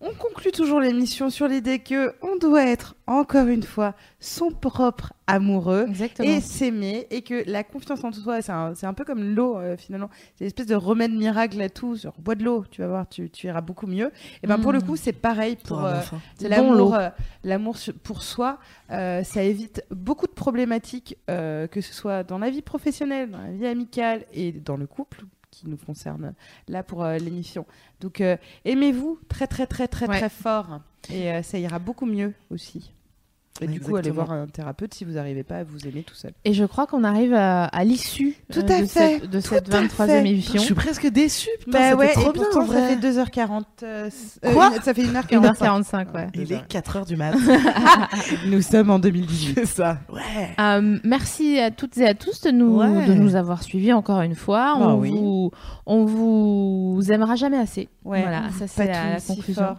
[0.00, 5.14] On conclut toujours l'émission sur l'idée que on doit être encore une fois son propre
[5.26, 6.28] amoureux Exactement.
[6.28, 9.76] et s'aimer et que la confiance en soi c'est un, un peu comme l'eau euh,
[9.78, 10.10] finalement.
[10.34, 11.96] C'est une espèce de remède miracle à tout.
[11.96, 14.12] Sur bois de l'eau tu vas voir tu, tu iras beaucoup mieux.
[14.42, 14.82] Et ben pour le Mm.
[14.82, 17.08] coup c'est pareil Pour euh, bon, l'amour euh,
[17.42, 18.58] l'amour pour soi.
[18.90, 23.66] Ça évite beaucoup de problématiques que ce soit dans la vie professionnelle dans la vie
[23.66, 25.24] amicale et dans le couple
[25.56, 26.34] qui nous concerne
[26.68, 27.64] là pour euh, l'émission.
[28.00, 30.18] Donc euh, aimez-vous très très très très Ouais.
[30.18, 30.80] très fort.
[31.10, 32.92] Et euh, ça ira beaucoup mieux aussi
[33.60, 34.24] et du coup allez Exactement.
[34.26, 36.86] voir un thérapeute si vous n'arrivez pas à vous aimer tout seul Et je crois
[36.86, 39.82] qu'on arrive à, à l'issue Tout euh, à de fait, cette, de tout cette à
[39.82, 40.20] 23e fait.
[40.22, 40.60] Je émission.
[40.60, 41.48] suis presque déçue.
[41.60, 42.32] Putain, bah ouais trop et bien.
[42.42, 42.96] pourtant en ça vrai.
[42.96, 44.10] fait 2h40 euh,
[44.44, 46.26] euh, Quoi une- ça fait 1h45 1h45, ouais.
[46.34, 47.34] Il est 4h du mat.
[48.46, 49.98] nous sommes en 2018 C'est ça.
[50.12, 50.20] Ouais.
[50.60, 53.06] Euh, merci à toutes et à tous de nous, Ouais.
[53.06, 54.76] de nous avoir suivis encore une fois.
[54.78, 55.10] Bah on, oui.
[55.10, 55.50] vous,
[55.86, 57.88] on vous aimera jamais assez.
[58.04, 59.76] Ouais, voilà, ça c'est la, la tout si conclusion.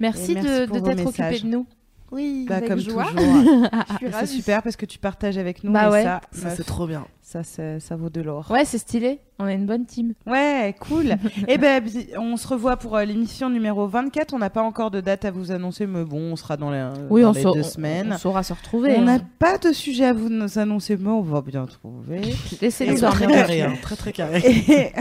[0.00, 1.66] Merci, merci de, t'être occupé de nous.
[2.10, 2.46] Oui.
[2.48, 3.04] Bah, Avec comme joie.
[3.04, 3.22] toujours
[3.98, 6.02] suis c'est super parce que tu partages avec nous Bah et ouais.
[6.04, 7.04] ça Ça, c'est trop bien.
[7.22, 9.20] ça, ça vaut de l'or Ouais, c'est stylé.
[9.38, 10.14] On est une bonne team.
[10.26, 11.16] Ouais, cool.
[11.48, 14.32] Et ben, bi- on se revoit pour euh, l'émission numéro 24.
[14.34, 16.84] On n'a pas encore de date à vous annoncer, mais bon, on sera dans les,
[17.10, 18.12] Oui, dans on, les saura- deux on- semaines.
[18.14, 18.94] on saura se retrouver.
[18.96, 19.20] On n'a hein.
[19.38, 22.20] pas de sujet à vous nous annoncer, mais on va bien trouver.
[22.62, 23.28] Laissez-nous dormir.
[23.28, 24.92] très carré, hein, très très carré.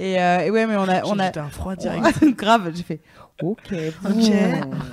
[0.00, 2.24] et, euh, et ouais, mais on a, on a, un froid direct.
[2.36, 2.72] grave.
[2.74, 3.00] J'ai fait.
[3.42, 3.72] Ok.
[4.04, 4.32] Ok.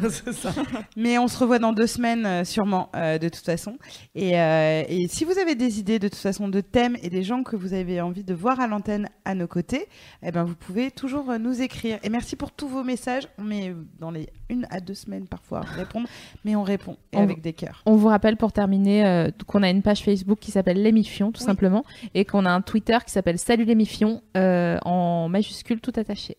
[0.10, 0.54] c'est ça.
[0.98, 3.78] Mais on se revoit dans deux semaines, euh, sûrement, euh, de toute façon.
[4.16, 7.24] Et, euh, et si vous avez des idées, de toute façon, de thèmes et des
[7.24, 9.88] gens que vous avez envie de voir à l'antenne à nos côtés,
[10.24, 12.00] eh ben, vous pouvez toujours nous écrire.
[12.04, 13.28] Et merci pour tous vos messages.
[13.38, 16.08] On met dans les une à deux semaines parfois à répondre,
[16.46, 17.82] mais on répond et On- avec des cœurs.
[17.86, 21.42] On vous rappelle pour terminer euh, qu'on a une page Facebook qui s'appelle L'émifion, tout
[21.42, 21.46] Oui.
[21.46, 21.84] simplement,
[22.14, 26.38] et qu'on a un Twitter qui s'appelle Salut l'émifion, euh, en majuscule tout attaché.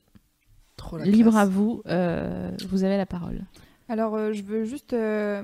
[0.97, 1.43] Libre classe.
[1.43, 3.43] à vous, euh, vous avez la parole.
[3.89, 4.93] Alors, euh, je veux juste.
[4.93, 5.43] euh,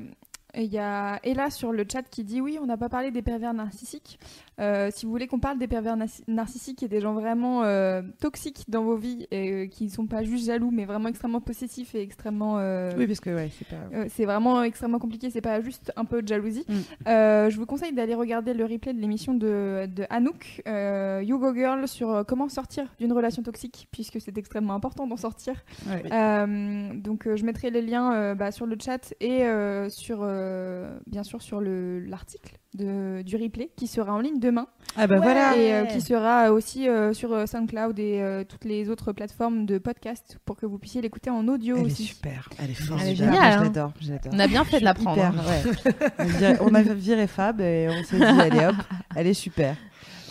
[0.56, 3.22] Il y a Ella sur le chat qui dit oui, on n'a pas parlé des
[3.22, 4.18] pervers narcissiques.
[4.60, 5.97] Euh, si vous voulez qu'on parle des pervers
[6.28, 10.06] narcissiques et des gens vraiment euh, toxiques dans vos vies et euh, qui ne sont
[10.06, 12.59] pas juste jaloux, mais vraiment extrêmement possessifs et extrêmement.
[12.59, 13.82] euh, Oui, parce que ouais, c'est pas.
[13.97, 16.64] euh, c'est vraiment extrêmement compliqué, c'est pas juste un peu de jalousie.
[16.68, 16.72] Mm.
[17.09, 21.39] Euh, je vous conseille d'aller regarder le replay de l'émission de, de Anouk, euh, You
[21.39, 25.55] Go Girl, sur comment sortir d'une relation toxique, puisque c'est extrêmement important d'en sortir.
[25.89, 26.02] Ouais.
[26.12, 30.18] Euh, donc euh, je mettrai les liens euh, bah, sur le chat et euh, sur,
[30.22, 34.66] euh, bien sûr sur le- l'article de- du replay qui sera en ligne demain
[34.96, 35.56] Ah bah voilà.
[35.56, 39.64] et euh, qui sera aussi euh, sur euh, SoundCloud et euh, toutes les autres plateformes
[39.66, 42.04] de podcast pour que vous puissiez l'écouter en audio Elle est aussi.
[42.04, 42.48] super.
[42.58, 43.16] Elle est Elle est formidable.
[43.16, 43.58] géniale, hein.
[43.58, 43.92] Je l'adore.
[44.00, 44.32] je l'adore.
[44.34, 45.16] On a bien fait de la prendre.
[45.16, 46.24] Hyper, hein.
[46.40, 46.56] ouais.
[46.60, 48.76] on, a viré Fab et on s'est dit allez hop,
[49.16, 49.76] elle est super.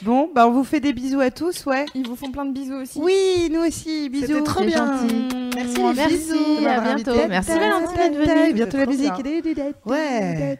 [0.04, 1.86] Bon, bah on vous fait des bisous à tous, ouais.
[1.96, 3.00] Ils vous font plein de bisous aussi.
[3.00, 4.28] Oui, nous aussi, bisous.
[4.28, 4.86] C'était trop bien.
[5.02, 5.28] gentil.
[5.56, 5.82] Merci.
[5.96, 6.68] Merci, bisous.
[6.68, 7.28] à bientôt.
[7.30, 8.54] Merci Valentine d'être venue.
[8.54, 9.14] Bientôt la musique.
[9.86, 10.60] Ouais.